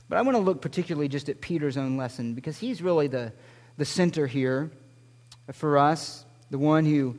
But 0.08 0.18
I 0.18 0.22
want 0.22 0.36
to 0.36 0.42
look 0.42 0.62
particularly 0.62 1.08
just 1.08 1.28
at 1.28 1.40
Peter's 1.40 1.76
own 1.76 1.96
lesson 1.96 2.34
because 2.34 2.56
he's 2.56 2.80
really 2.82 3.08
the, 3.08 3.32
the 3.78 3.84
center 3.84 4.28
here 4.28 4.70
for 5.52 5.76
us, 5.76 6.24
the 6.50 6.58
one 6.58 6.84
who 6.84 7.16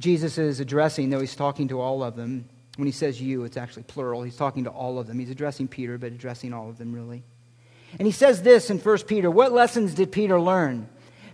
Jesus 0.00 0.38
is 0.38 0.60
addressing, 0.60 1.10
though 1.10 1.20
he's 1.20 1.36
talking 1.36 1.68
to 1.68 1.80
all 1.80 2.02
of 2.02 2.16
them. 2.16 2.48
When 2.76 2.86
he 2.86 2.92
says 2.92 3.20
you, 3.20 3.44
it's 3.44 3.58
actually 3.58 3.82
plural. 3.82 4.22
He's 4.22 4.36
talking 4.36 4.64
to 4.64 4.70
all 4.70 4.98
of 4.98 5.06
them. 5.06 5.18
He's 5.18 5.30
addressing 5.30 5.68
Peter, 5.68 5.98
but 5.98 6.12
addressing 6.12 6.54
all 6.54 6.70
of 6.70 6.78
them, 6.78 6.94
really. 6.94 7.22
And 7.98 8.06
he 8.06 8.12
says 8.12 8.42
this 8.42 8.70
in 8.70 8.78
1 8.78 8.98
Peter 9.00 9.30
What 9.30 9.52
lessons 9.52 9.94
did 9.94 10.10
Peter 10.10 10.40
learn? 10.40 10.88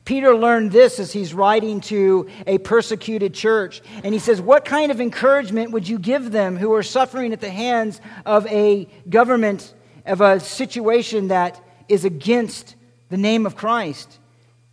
Peter 0.04 0.36
learned 0.36 0.70
this 0.72 0.98
as 1.00 1.12
he's 1.12 1.34
writing 1.34 1.80
to 1.80 2.28
a 2.46 2.58
persecuted 2.58 3.34
church. 3.34 3.82
And 4.02 4.12
he 4.14 4.20
says, 4.20 4.40
What 4.40 4.64
kind 4.64 4.90
of 4.90 5.00
encouragement 5.00 5.70
would 5.70 5.88
you 5.88 5.98
give 5.98 6.32
them 6.32 6.56
who 6.56 6.72
are 6.74 6.82
suffering 6.82 7.32
at 7.32 7.40
the 7.40 7.50
hands 7.50 8.00
of 8.24 8.46
a 8.46 8.88
government, 9.08 9.72
of 10.04 10.20
a 10.20 10.40
situation 10.40 11.28
that 11.28 11.60
is 11.88 12.04
against 12.04 12.74
the 13.10 13.16
name 13.16 13.46
of 13.46 13.56
Christ? 13.56 14.18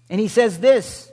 And 0.09 0.19
he 0.19 0.27
says 0.27 0.59
this 0.59 1.11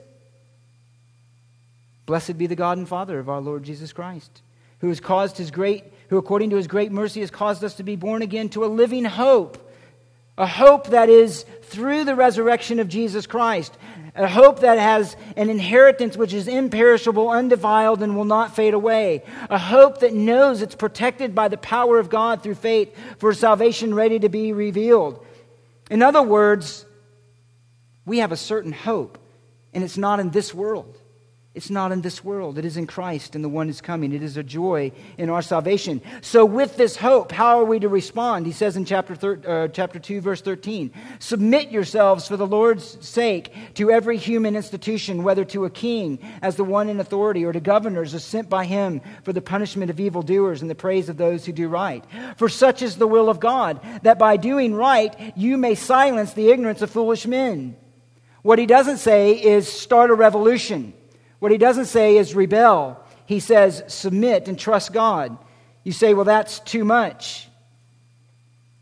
Blessed 2.11 2.37
be 2.37 2.45
the 2.45 2.57
God 2.57 2.77
and 2.77 2.85
Father 2.85 3.19
of 3.19 3.29
our 3.29 3.39
Lord 3.39 3.63
Jesus 3.63 3.93
Christ 3.93 4.41
who 4.79 4.89
has 4.89 4.99
caused 4.99 5.37
his 5.37 5.49
great, 5.49 5.85
who 6.09 6.17
according 6.17 6.49
to 6.49 6.57
his 6.57 6.67
great 6.67 6.91
mercy 6.91 7.21
has 7.21 7.31
caused 7.31 7.63
us 7.63 7.75
to 7.75 7.83
be 7.83 7.95
born 7.95 8.21
again 8.21 8.49
to 8.49 8.65
a 8.65 8.67
living 8.67 9.05
hope. 9.05 9.71
A 10.37 10.45
hope 10.45 10.87
that 10.87 11.07
is 11.07 11.45
through 11.63 12.03
the 12.03 12.13
resurrection 12.13 12.81
of 12.81 12.89
Jesus 12.89 13.25
Christ. 13.25 13.77
A 14.13 14.27
hope 14.27 14.59
that 14.59 14.77
has 14.77 15.15
an 15.37 15.49
inheritance 15.49 16.17
which 16.17 16.33
is 16.33 16.49
imperishable, 16.49 17.29
undefiled, 17.29 18.03
and 18.03 18.17
will 18.17 18.25
not 18.25 18.57
fade 18.57 18.73
away. 18.73 19.23
A 19.49 19.57
hope 19.57 20.01
that 20.01 20.13
knows 20.13 20.61
it's 20.61 20.75
protected 20.75 21.33
by 21.33 21.47
the 21.47 21.55
power 21.55 21.97
of 21.97 22.09
God 22.09 22.43
through 22.43 22.55
faith 22.55 22.93
for 23.19 23.33
salvation 23.33 23.93
ready 23.93 24.19
to 24.19 24.27
be 24.27 24.51
revealed. 24.51 25.25
In 25.89 26.01
other 26.01 26.21
words, 26.21 26.85
we 28.05 28.17
have 28.17 28.33
a 28.33 28.37
certain 28.37 28.73
hope, 28.73 29.17
and 29.73 29.81
it's 29.81 29.97
not 29.97 30.19
in 30.19 30.31
this 30.31 30.53
world. 30.53 30.97
It's 31.53 31.69
not 31.69 31.91
in 31.91 31.99
this 31.99 32.23
world. 32.23 32.57
It 32.57 32.63
is 32.63 32.77
in 32.77 32.87
Christ 32.87 33.35
and 33.35 33.43
the 33.43 33.49
one 33.49 33.67
is 33.67 33.81
coming. 33.81 34.13
It 34.13 34.23
is 34.23 34.37
a 34.37 34.43
joy 34.43 34.93
in 35.17 35.29
our 35.29 35.41
salvation. 35.41 36.01
So, 36.21 36.45
with 36.45 36.77
this 36.77 36.95
hope, 36.95 37.33
how 37.33 37.59
are 37.59 37.65
we 37.65 37.77
to 37.79 37.89
respond? 37.89 38.45
He 38.45 38.53
says 38.53 38.77
in 38.77 38.85
chapter, 38.85 39.15
thir- 39.15 39.41
uh, 39.45 39.67
chapter 39.67 39.99
2, 39.99 40.21
verse 40.21 40.39
13 40.41 40.91
Submit 41.19 41.69
yourselves 41.69 42.25
for 42.25 42.37
the 42.37 42.47
Lord's 42.47 43.05
sake 43.05 43.53
to 43.73 43.91
every 43.91 44.15
human 44.15 44.55
institution, 44.55 45.23
whether 45.23 45.43
to 45.43 45.65
a 45.65 45.69
king 45.69 46.19
as 46.41 46.55
the 46.55 46.63
one 46.63 46.87
in 46.87 47.01
authority, 47.01 47.43
or 47.43 47.51
to 47.51 47.59
governors 47.59 48.13
as 48.13 48.23
sent 48.23 48.49
by 48.49 48.63
him 48.63 49.01
for 49.23 49.33
the 49.33 49.41
punishment 49.41 49.91
of 49.91 49.99
evildoers 49.99 50.61
and 50.61 50.71
the 50.71 50.75
praise 50.75 51.09
of 51.09 51.17
those 51.17 51.45
who 51.45 51.51
do 51.51 51.67
right. 51.67 52.05
For 52.37 52.47
such 52.47 52.81
is 52.81 52.95
the 52.95 53.07
will 53.07 53.29
of 53.29 53.41
God, 53.41 53.81
that 54.03 54.17
by 54.17 54.37
doing 54.37 54.73
right 54.73 55.33
you 55.35 55.57
may 55.57 55.75
silence 55.75 56.31
the 56.31 56.49
ignorance 56.49 56.81
of 56.81 56.91
foolish 56.91 57.27
men. 57.27 57.75
What 58.41 58.57
he 58.57 58.65
doesn't 58.65 58.99
say 58.99 59.33
is 59.33 59.69
start 59.69 60.11
a 60.11 60.15
revolution. 60.15 60.93
What 61.41 61.51
he 61.51 61.57
doesn't 61.57 61.85
say 61.85 62.17
is 62.17 62.35
rebel. 62.35 63.03
He 63.25 63.39
says 63.39 63.83
submit 63.87 64.47
and 64.47 64.59
trust 64.59 64.93
God. 64.93 65.35
You 65.83 65.91
say, 65.91 66.13
well, 66.13 66.23
that's 66.23 66.59
too 66.59 66.85
much. 66.85 67.47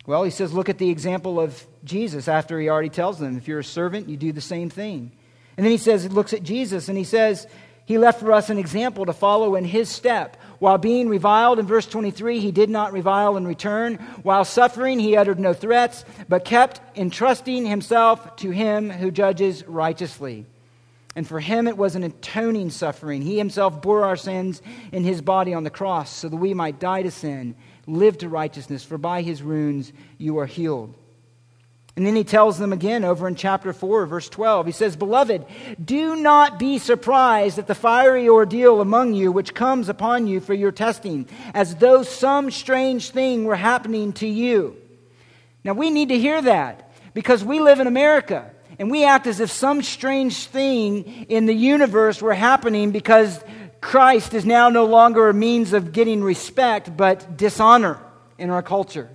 Well, 0.05 0.24
he 0.24 0.30
says, 0.30 0.51
look 0.51 0.68
at 0.68 0.78
the 0.78 0.89
example 0.89 1.39
of 1.39 1.66
Jesus 1.86 2.28
after 2.28 2.60
he 2.60 2.68
already 2.68 2.89
tells 2.89 3.18
them, 3.18 3.38
if 3.38 3.47
you're 3.47 3.60
a 3.60 3.64
servant, 3.64 4.10
you 4.10 4.18
do 4.18 4.34
the 4.34 4.41
same 4.41 4.70
thing. 4.70 5.14
And 5.55 5.66
then 5.66 5.72
he 5.72 5.78
says, 5.78 6.03
he 6.03 6.10
looks 6.10 6.34
at 6.34 6.43
Jesus 6.43 6.89
and 6.89 6.97
he 6.97 7.05
says, 7.05 7.47
he 7.86 7.97
left 7.97 8.20
for 8.20 8.34
us 8.34 8.49
an 8.49 8.57
example 8.57 9.05
to 9.05 9.14
follow 9.14 9.55
in 9.55 9.64
his 9.64 9.88
step. 9.88 10.36
While 10.60 10.80
being 10.80 11.07
reviled, 11.07 11.60
in 11.60 11.66
verse 11.66 11.86
23, 11.86 12.41
he 12.41 12.51
did 12.51 12.70
not 12.70 12.91
revile 12.91 13.38
in 13.38 13.47
return. 13.47 13.95
While 14.22 14.43
suffering, 14.43 14.99
he 14.99 15.16
uttered 15.16 15.39
no 15.39 15.53
threats, 15.53 16.03
but 16.28 16.43
kept 16.43 16.82
entrusting 16.97 17.66
himself 17.66 18.36
to 18.38 18.51
him 18.51 18.89
who 18.89 19.12
judges 19.12 19.66
righteously. 19.66 20.45
And 21.16 21.28
for 21.28 21.39
him 21.39 21.68
it 21.68 21.78
was 21.78 21.95
an 21.95 22.03
atoning 22.03 22.70
suffering. 22.70 23.22
He 23.22 23.38
himself 23.38 23.82
bore 23.82 24.05
our 24.05 24.16
sins 24.16 24.62
in 24.91 25.03
his 25.03 25.22
body 25.22 25.53
on 25.53 25.64
the 25.64 25.70
cross 25.70 26.10
so 26.14 26.30
that 26.30 26.36
we 26.36 26.53
might 26.53 26.80
die 26.80 27.03
to 27.03 27.12
sin, 27.12 27.55
live 27.88 28.18
to 28.20 28.30
righteousness, 28.30 28.84
for 28.84 28.97
by 28.97 29.22
his 29.22 29.43
wounds 29.43 29.91
you 30.18 30.38
are 30.39 30.45
healed. 30.45 30.93
And 31.95 32.05
then 32.05 32.16
he 32.16 32.24
tells 32.24 32.57
them 32.57 32.72
again 32.72 33.03
over 33.03 33.28
in 33.28 33.36
chapter 33.36 33.74
4, 33.74 34.05
verse 34.05 34.30
12. 34.30 34.68
He 34.68 34.72
says, 34.72 34.95
Beloved, 34.95 35.45
do 35.84 36.16
not 36.16 36.57
be 36.57 36.78
surprised 36.78 37.60
at 37.60 37.68
the 37.68 37.76
fiery 37.76 38.30
ordeal 38.30 38.80
among 38.80 39.16
you 39.16 39.34
which 39.34 39.53
comes 39.53 39.89
upon 39.89 40.26
you 40.26 40.39
for 40.39 40.53
your 40.53 40.72
testing, 40.72 41.28
as 41.53 41.76
though 41.76 42.03
some 42.03 42.51
strange 42.51 43.10
thing 43.10 43.43
were 43.43 43.55
happening 43.57 44.14
to 44.14 44.28
you. 44.28 44.78
Now 45.66 45.74
we 45.74 45.89
need 45.89 46.07
to 46.07 46.18
hear 46.18 46.41
that 46.41 46.89
because 47.14 47.43
we 47.43 47.60
live 47.60 47.82
in 47.82 47.88
America 47.88 48.49
and 48.80 48.90
we 48.90 49.04
act 49.04 49.28
as 49.28 49.42
if 49.42 49.52
some 49.52 49.84
strange 49.84 50.46
thing 50.46 51.26
in 51.28 51.46
the 51.46 51.54
universe 51.54 52.22
were 52.22 52.34
happening 52.34 52.92
because 52.92 53.44
Christ 53.82 54.34
is 54.34 54.46
now 54.46 54.70
no 54.70 54.86
longer 54.86 55.28
a 55.28 55.34
means 55.34 55.74
of 55.74 55.92
getting 55.92 56.24
respect, 56.24 56.96
but 56.96 57.36
dishonor 57.36 58.00
in 58.38 58.50
our 58.50 58.64
culture, 58.64 59.10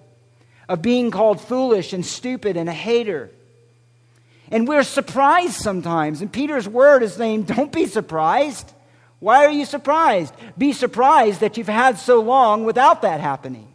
of 0.69 0.83
being 0.83 1.11
called 1.11 1.41
foolish 1.41 1.95
and 1.95 2.05
stupid 2.05 2.59
and 2.59 2.69
a 2.69 2.73
hater. 2.73 3.31
And 4.51 4.69
we're 4.69 4.83
surprised 4.83 5.55
sometimes. 5.55 6.21
And 6.21 6.31
Peter's 6.31 6.69
word 6.69 7.03
is 7.03 7.15
saying, 7.15 7.45
Don't 7.45 7.73
be 7.73 7.87
surprised. 7.87 8.71
Why 9.19 9.47
are 9.47 9.51
you 9.51 9.65
surprised? 9.65 10.35
Be 10.59 10.75
surprised 10.75 11.41
that 11.41 11.57
you've 11.57 11.67
had 11.67 11.99
so 11.99 12.21
long 12.21 12.65
without 12.65 13.01
that 13.01 13.21
happening 13.21 13.69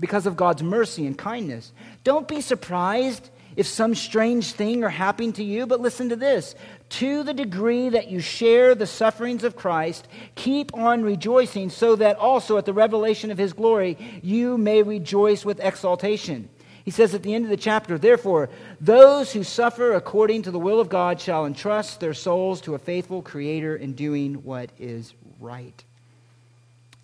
because 0.00 0.24
of 0.24 0.36
God's 0.36 0.62
mercy 0.62 1.06
and 1.06 1.16
kindness. 1.16 1.72
Don't 2.02 2.26
be 2.26 2.40
surprised 2.40 3.28
if 3.56 3.66
some 3.66 3.94
strange 3.94 4.52
thing 4.52 4.84
are 4.84 4.90
happening 4.90 5.32
to 5.34 5.44
you. 5.44 5.66
But 5.66 5.80
listen 5.80 6.08
to 6.08 6.16
this 6.16 6.54
to 6.90 7.22
the 7.22 7.32
degree 7.32 7.88
that 7.88 8.10
you 8.10 8.20
share 8.20 8.74
the 8.74 8.86
sufferings 8.86 9.44
of 9.44 9.56
Christ, 9.56 10.06
keep 10.34 10.74
on 10.74 11.02
rejoicing, 11.02 11.70
so 11.70 11.96
that 11.96 12.18
also 12.18 12.58
at 12.58 12.66
the 12.66 12.72
revelation 12.74 13.30
of 13.30 13.38
his 13.38 13.52
glory 13.52 13.96
you 14.22 14.58
may 14.58 14.82
rejoice 14.82 15.44
with 15.44 15.60
exaltation. 15.60 16.48
He 16.84 16.90
says 16.90 17.14
at 17.14 17.22
the 17.22 17.34
end 17.34 17.44
of 17.44 17.50
the 17.50 17.56
chapter, 17.56 17.96
therefore, 17.96 18.50
those 18.80 19.32
who 19.32 19.44
suffer 19.44 19.94
according 19.94 20.42
to 20.42 20.50
the 20.50 20.58
will 20.58 20.80
of 20.80 20.88
God 20.88 21.20
shall 21.20 21.46
entrust 21.46 22.00
their 22.00 22.14
souls 22.14 22.60
to 22.62 22.74
a 22.74 22.78
faithful 22.78 23.22
Creator 23.22 23.76
in 23.76 23.92
doing 23.92 24.34
what 24.42 24.70
is 24.78 25.14
right. 25.40 25.84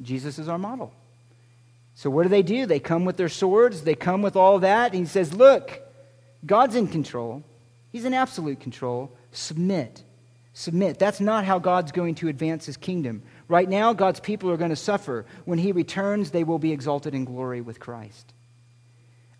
Jesus 0.02 0.38
is 0.38 0.48
our 0.48 0.58
model. 0.58 0.92
So, 1.94 2.10
what 2.10 2.24
do 2.24 2.28
they 2.28 2.42
do? 2.42 2.66
They 2.66 2.80
come 2.80 3.04
with 3.04 3.16
their 3.16 3.28
swords, 3.28 3.82
they 3.82 3.94
come 3.94 4.22
with 4.22 4.36
all 4.36 4.60
that. 4.60 4.92
And 4.92 5.00
he 5.00 5.06
says, 5.06 5.34
Look, 5.34 5.80
God's 6.46 6.76
in 6.76 6.88
control, 6.88 7.42
He's 7.90 8.04
in 8.04 8.14
absolute 8.14 8.60
control. 8.60 9.12
Submit. 9.32 10.02
Submit. 10.52 10.98
That's 10.98 11.20
not 11.20 11.44
how 11.44 11.58
God's 11.58 11.92
going 11.92 12.16
to 12.16 12.28
advance 12.28 12.66
his 12.66 12.76
kingdom. 12.76 13.22
Right 13.46 13.68
now, 13.68 13.92
God's 13.92 14.20
people 14.20 14.50
are 14.50 14.56
going 14.56 14.70
to 14.70 14.76
suffer. 14.76 15.24
When 15.44 15.58
he 15.58 15.72
returns, 15.72 16.32
they 16.32 16.44
will 16.44 16.58
be 16.58 16.72
exalted 16.72 17.14
in 17.14 17.24
glory 17.24 17.60
with 17.60 17.78
Christ. 17.78 18.32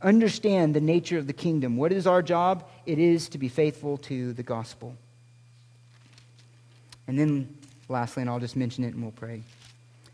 Understand 0.01 0.75
the 0.75 0.81
nature 0.81 1.19
of 1.19 1.27
the 1.27 1.33
kingdom. 1.33 1.77
What 1.77 1.93
is 1.93 2.07
our 2.07 2.23
job? 2.23 2.69
It 2.87 2.99
is 2.99 3.29
to 3.31 3.39
be 3.39 3.49
faithful 3.49 3.99
to 3.99 4.33
the 4.33 4.45
gospel. 4.45 4.95
And 7.09 7.19
then, 7.19 7.59
lastly, 7.89 8.21
and 8.21 8.31
I'll 8.31 8.39
just 8.39 8.55
mention 8.55 8.85
it 8.85 8.95
and 8.95 9.03
we'll 9.03 9.11
pray. 9.11 9.43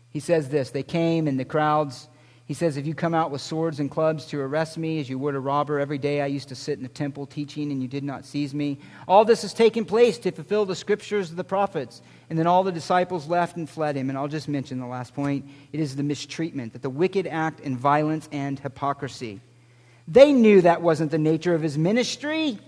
He 0.09 0.19
says 0.19 0.49
this 0.49 0.71
They 0.71 0.81
came 0.81 1.27
and 1.27 1.39
the 1.39 1.45
crowds 1.45 2.07
he 2.45 2.53
says, 2.53 2.77
If 2.77 2.85
you 2.85 2.93
come 2.93 3.15
out 3.15 3.31
with 3.31 3.41
swords 3.41 3.79
and 3.79 3.89
clubs 3.89 4.25
to 4.27 4.39
arrest 4.39 4.77
me 4.77 4.99
as 4.99 5.09
you 5.09 5.17
would 5.17 5.33
a 5.33 5.39
robber, 5.39 5.79
every 5.79 5.97
day 5.97 6.21
I 6.21 6.27
used 6.27 6.49
to 6.49 6.55
sit 6.55 6.77
in 6.77 6.83
the 6.83 6.89
temple 6.89 7.25
teaching 7.25 7.71
and 7.71 7.81
you 7.81 7.87
did 7.87 8.03
not 8.03 8.23
seize 8.23 8.53
me. 8.53 8.77
All 9.07 9.25
this 9.25 9.41
has 9.41 9.53
taken 9.53 9.83
place 9.83 10.19
to 10.19 10.31
fulfill 10.31 10.65
the 10.65 10.75
scriptures 10.75 11.31
of 11.31 11.37
the 11.37 11.43
prophets. 11.43 12.03
And 12.29 12.37
then 12.37 12.45
all 12.45 12.63
the 12.63 12.71
disciples 12.71 13.27
left 13.27 13.57
and 13.57 13.67
fled 13.67 13.95
him. 13.95 14.09
And 14.09 14.17
I'll 14.17 14.27
just 14.27 14.47
mention 14.47 14.79
the 14.79 14.85
last 14.85 15.15
point 15.15 15.45
it 15.73 15.79
is 15.79 15.95
the 15.95 16.03
mistreatment, 16.03 16.73
that 16.73 16.83
the 16.83 16.89
wicked 16.89 17.25
act 17.25 17.61
in 17.61 17.77
violence 17.77 18.29
and 18.31 18.59
hypocrisy. 18.59 19.41
They 20.07 20.31
knew 20.31 20.61
that 20.61 20.83
wasn't 20.83 21.09
the 21.09 21.17
nature 21.17 21.55
of 21.55 21.63
his 21.63 21.79
ministry. 21.79 22.59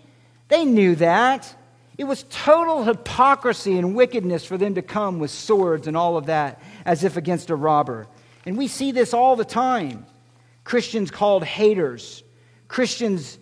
They 0.48 0.66
knew 0.66 0.96
that. 0.96 1.54
It 2.00 2.06
was 2.06 2.26
total 2.30 2.84
hypocrisy 2.84 3.78
and 3.78 3.96
wickedness 3.96 4.44
for 4.44 4.58
them 4.58 4.76
to 4.76 4.82
come 4.82 5.20
with 5.20 5.30
swords 5.30 5.88
and 5.88 5.96
all 5.96 6.18
of 6.18 6.28
that 6.28 6.62
as 6.84 7.04
if 7.04 7.16
against 7.16 7.52
a 7.52 7.56
robber. 7.56 8.08
And 8.48 8.58
we 8.58 8.68
see 8.70 8.94
this 8.94 9.14
all 9.14 9.36
the 9.36 9.44
time. 9.44 10.06
Christians 10.64 11.12
called 11.12 11.44
haters, 11.44 12.24
Christians 12.70 13.38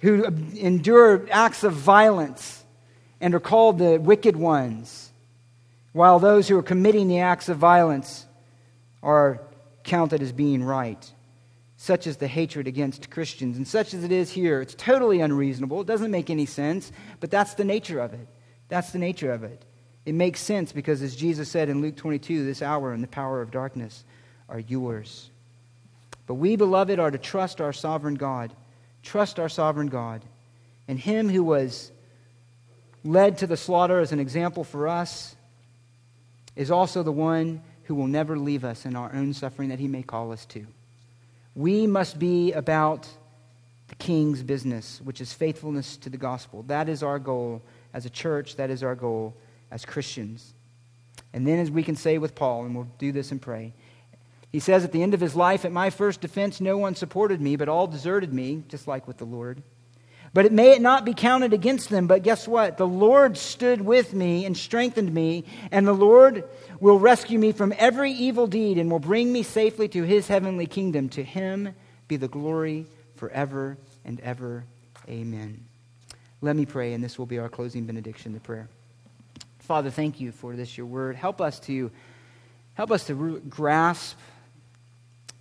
who 0.00 0.24
endure 0.24 1.26
acts 1.30 1.64
of 1.64 1.72
violence 1.72 2.62
and 3.22 3.34
are 3.34 3.40
called 3.40 3.78
the 3.78 3.98
wicked 3.98 4.36
ones, 4.36 5.10
while 5.92 6.18
those 6.18 6.46
who 6.46 6.58
are 6.58 6.62
committing 6.62 7.08
the 7.08 7.20
acts 7.20 7.48
of 7.48 7.56
violence 7.56 8.26
are 9.02 9.40
counted 9.84 10.20
as 10.20 10.32
being 10.32 10.62
right. 10.62 11.10
Such 11.78 12.06
is 12.06 12.18
the 12.18 12.28
hatred 12.28 12.66
against 12.66 13.08
Christians, 13.08 13.56
and 13.56 13.66
such 13.66 13.94
as 13.94 14.04
it 14.04 14.12
is 14.12 14.30
here. 14.30 14.60
It's 14.60 14.74
totally 14.74 15.22
unreasonable. 15.22 15.80
It 15.80 15.86
doesn't 15.86 16.10
make 16.10 16.28
any 16.28 16.44
sense, 16.44 16.92
but 17.20 17.30
that's 17.30 17.54
the 17.54 17.64
nature 17.64 18.00
of 18.00 18.12
it. 18.12 18.28
That's 18.68 18.90
the 18.90 18.98
nature 18.98 19.32
of 19.32 19.44
it. 19.44 19.64
It 20.06 20.14
makes 20.14 20.40
sense 20.40 20.72
because, 20.72 21.02
as 21.02 21.16
Jesus 21.16 21.48
said 21.48 21.68
in 21.68 21.80
Luke 21.80 21.96
22, 21.96 22.44
this 22.44 22.62
hour 22.62 22.92
and 22.92 23.02
the 23.02 23.08
power 23.08 23.40
of 23.40 23.50
darkness 23.50 24.04
are 24.48 24.60
yours. 24.60 25.30
But 26.26 26.34
we, 26.34 26.56
beloved, 26.56 26.98
are 26.98 27.10
to 27.10 27.18
trust 27.18 27.60
our 27.60 27.72
sovereign 27.72 28.14
God. 28.14 28.52
Trust 29.02 29.38
our 29.38 29.48
sovereign 29.48 29.88
God. 29.88 30.22
And 30.88 30.98
Him 30.98 31.28
who 31.28 31.42
was 31.42 31.90
led 33.02 33.38
to 33.38 33.46
the 33.46 33.56
slaughter 33.56 34.00
as 34.00 34.12
an 34.12 34.20
example 34.20 34.64
for 34.64 34.88
us 34.88 35.36
is 36.56 36.70
also 36.70 37.02
the 37.02 37.12
one 37.12 37.62
who 37.84 37.94
will 37.94 38.06
never 38.06 38.38
leave 38.38 38.64
us 38.64 38.86
in 38.86 38.96
our 38.96 39.12
own 39.14 39.32
suffering 39.32 39.70
that 39.70 39.78
He 39.78 39.88
may 39.88 40.02
call 40.02 40.32
us 40.32 40.44
to. 40.46 40.66
We 41.54 41.86
must 41.86 42.18
be 42.18 42.52
about 42.52 43.08
the 43.88 43.94
King's 43.96 44.42
business, 44.42 45.00
which 45.04 45.20
is 45.20 45.32
faithfulness 45.32 45.96
to 45.98 46.10
the 46.10 46.16
gospel. 46.16 46.62
That 46.64 46.88
is 46.88 47.02
our 47.02 47.18
goal 47.18 47.62
as 47.92 48.06
a 48.06 48.10
church. 48.10 48.56
That 48.56 48.70
is 48.70 48.82
our 48.82 48.94
goal 48.94 49.34
as 49.70 49.84
Christians. 49.84 50.54
And 51.32 51.46
then, 51.46 51.58
as 51.58 51.70
we 51.70 51.82
can 51.82 51.96
say 51.96 52.18
with 52.18 52.34
Paul, 52.34 52.64
and 52.64 52.74
we'll 52.74 52.88
do 52.98 53.12
this 53.12 53.32
and 53.32 53.42
pray, 53.42 53.74
he 54.50 54.60
says 54.60 54.84
at 54.84 54.92
the 54.92 55.02
end 55.02 55.14
of 55.14 55.20
his 55.20 55.34
life, 55.34 55.64
At 55.64 55.72
my 55.72 55.90
first 55.90 56.20
defense, 56.20 56.60
no 56.60 56.78
one 56.78 56.94
supported 56.94 57.40
me, 57.40 57.56
but 57.56 57.68
all 57.68 57.88
deserted 57.88 58.32
me, 58.32 58.62
just 58.68 58.86
like 58.86 59.08
with 59.08 59.18
the 59.18 59.24
Lord. 59.24 59.62
But 60.32 60.46
it 60.46 60.52
may 60.52 60.72
it 60.72 60.82
not 60.82 61.04
be 61.04 61.14
counted 61.14 61.52
against 61.52 61.90
them. 61.90 62.08
But 62.08 62.24
guess 62.24 62.46
what? 62.46 62.76
The 62.76 62.86
Lord 62.86 63.38
stood 63.38 63.80
with 63.80 64.12
me 64.12 64.44
and 64.44 64.56
strengthened 64.56 65.14
me, 65.14 65.44
and 65.70 65.86
the 65.86 65.92
Lord 65.92 66.44
will 66.80 66.98
rescue 66.98 67.38
me 67.38 67.52
from 67.52 67.72
every 67.78 68.10
evil 68.10 68.48
deed 68.48 68.76
and 68.78 68.90
will 68.90 68.98
bring 68.98 69.32
me 69.32 69.44
safely 69.44 69.88
to 69.88 70.02
his 70.02 70.26
heavenly 70.26 70.66
kingdom. 70.66 71.08
To 71.10 71.22
him 71.22 71.74
be 72.08 72.16
the 72.16 72.28
glory 72.28 72.86
forever 73.14 73.78
and 74.04 74.20
ever. 74.20 74.64
Amen. 75.08 75.64
Let 76.40 76.56
me 76.56 76.66
pray, 76.66 76.92
and 76.92 77.02
this 77.02 77.18
will 77.18 77.26
be 77.26 77.38
our 77.38 77.48
closing 77.48 77.86
benediction, 77.86 78.34
the 78.34 78.40
prayer. 78.40 78.68
Father, 79.64 79.88
thank 79.88 80.20
you 80.20 80.30
for 80.30 80.54
this, 80.54 80.76
your 80.76 80.86
word. 80.86 81.16
Help 81.16 81.40
us 81.40 81.58
to 81.60 81.90
help 82.74 82.90
us 82.90 83.06
to 83.06 83.40
grasp 83.48 84.18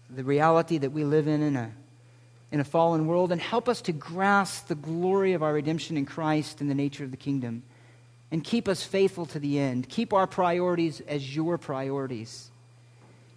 the 0.09 0.24
reality 0.24 0.78
that 0.78 0.91
we 0.91 1.03
live 1.03 1.28
in 1.28 1.41
in 1.41 1.57
a, 1.57 1.69
in 2.49 2.61
a 2.61 2.63
fallen 2.63 3.05
world 3.05 3.34
and 3.34 3.41
help 3.41 3.67
us 3.67 3.82
to 3.82 3.91
grasp 3.91 4.67
the 4.67 4.76
glory 4.76 5.34
of 5.34 5.43
our 5.43 5.51
redemption 5.51 5.97
in 5.97 6.05
Christ 6.05 6.61
and 6.61 6.69
the 6.69 6.76
nature 6.76 7.03
of 7.03 7.11
the 7.11 7.17
kingdom. 7.17 7.63
And 8.32 8.41
keep 8.41 8.69
us 8.69 8.82
faithful 8.82 9.26
to 9.26 9.39
the 9.39 9.59
end. 9.59 9.89
Keep 9.89 10.13
our 10.13 10.26
priorities 10.26 11.01
as 11.01 11.36
your 11.36 11.57
priorities. 11.57 12.49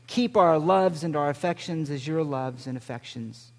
Keep 0.07 0.37
our 0.37 0.57
loves 0.57 1.03
and 1.03 1.16
our 1.16 1.30
affections 1.30 1.91
as 1.91 2.07
your 2.07 2.22
loves 2.22 2.68
and 2.68 2.76
affections. 2.76 3.51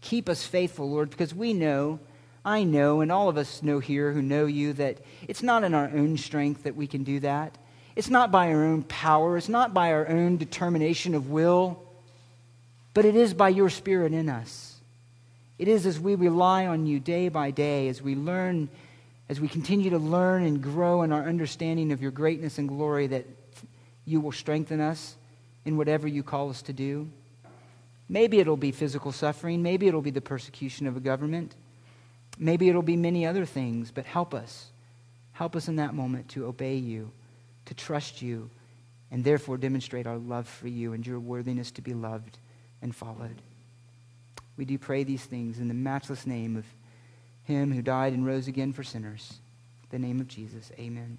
Keep 0.00 0.28
us 0.28 0.44
faithful, 0.44 0.90
Lord, 0.90 1.10
because 1.10 1.32
we 1.32 1.52
know 1.52 2.00
I 2.44 2.64
know, 2.64 3.00
and 3.00 3.10
all 3.10 3.28
of 3.28 3.38
us 3.38 3.62
know 3.62 3.78
here 3.78 4.12
who 4.12 4.20
know 4.20 4.46
you, 4.46 4.74
that 4.74 4.98
it's 5.26 5.42
not 5.42 5.64
in 5.64 5.72
our 5.72 5.88
own 5.88 6.18
strength 6.18 6.64
that 6.64 6.76
we 6.76 6.86
can 6.86 7.02
do 7.02 7.20
that. 7.20 7.56
It's 7.96 8.10
not 8.10 8.30
by 8.30 8.52
our 8.52 8.64
own 8.64 8.82
power. 8.82 9.36
It's 9.36 9.48
not 9.48 9.72
by 9.72 9.92
our 9.92 10.06
own 10.08 10.36
determination 10.36 11.14
of 11.14 11.30
will. 11.30 11.80
But 12.92 13.04
it 13.04 13.16
is 13.16 13.32
by 13.32 13.48
your 13.48 13.70
Spirit 13.70 14.12
in 14.12 14.28
us. 14.28 14.74
It 15.58 15.68
is 15.68 15.86
as 15.86 15.98
we 15.98 16.16
rely 16.16 16.66
on 16.66 16.86
you 16.86 17.00
day 17.00 17.28
by 17.28 17.50
day, 17.50 17.88
as 17.88 18.02
we 18.02 18.14
learn, 18.14 18.68
as 19.28 19.40
we 19.40 19.48
continue 19.48 19.90
to 19.90 19.98
learn 19.98 20.44
and 20.44 20.62
grow 20.62 21.02
in 21.02 21.12
our 21.12 21.22
understanding 21.22 21.92
of 21.92 22.02
your 22.02 22.10
greatness 22.10 22.58
and 22.58 22.68
glory, 22.68 23.06
that 23.06 23.24
you 24.04 24.20
will 24.20 24.32
strengthen 24.32 24.80
us 24.80 25.14
in 25.64 25.76
whatever 25.76 26.06
you 26.06 26.22
call 26.22 26.50
us 26.50 26.60
to 26.62 26.72
do. 26.72 27.08
Maybe 28.08 28.38
it'll 28.38 28.56
be 28.56 28.72
physical 28.72 29.12
suffering. 29.12 29.62
Maybe 29.62 29.86
it'll 29.86 30.02
be 30.02 30.10
the 30.10 30.20
persecution 30.20 30.86
of 30.86 30.96
a 30.96 31.00
government. 31.00 31.54
Maybe 32.38 32.68
it'll 32.68 32.82
be 32.82 32.96
many 32.96 33.26
other 33.26 33.44
things, 33.44 33.90
but 33.90 34.06
help 34.06 34.34
us. 34.34 34.66
Help 35.32 35.56
us 35.56 35.68
in 35.68 35.76
that 35.76 35.94
moment 35.94 36.28
to 36.30 36.46
obey 36.46 36.76
you, 36.76 37.10
to 37.66 37.74
trust 37.74 38.22
you, 38.22 38.50
and 39.10 39.22
therefore 39.22 39.56
demonstrate 39.56 40.06
our 40.06 40.18
love 40.18 40.48
for 40.48 40.68
you 40.68 40.92
and 40.92 41.06
your 41.06 41.20
worthiness 41.20 41.70
to 41.72 41.82
be 41.82 41.94
loved 41.94 42.38
and 42.82 42.94
followed. 42.94 43.42
We 44.56 44.64
do 44.64 44.78
pray 44.78 45.04
these 45.04 45.24
things 45.24 45.58
in 45.58 45.68
the 45.68 45.74
matchless 45.74 46.26
name 46.26 46.56
of 46.56 46.64
Him 47.44 47.72
who 47.72 47.82
died 47.82 48.12
and 48.12 48.26
rose 48.26 48.48
again 48.48 48.72
for 48.72 48.84
sinners. 48.84 49.34
The 49.90 49.98
name 49.98 50.20
of 50.20 50.28
Jesus. 50.28 50.70
Amen. 50.78 51.18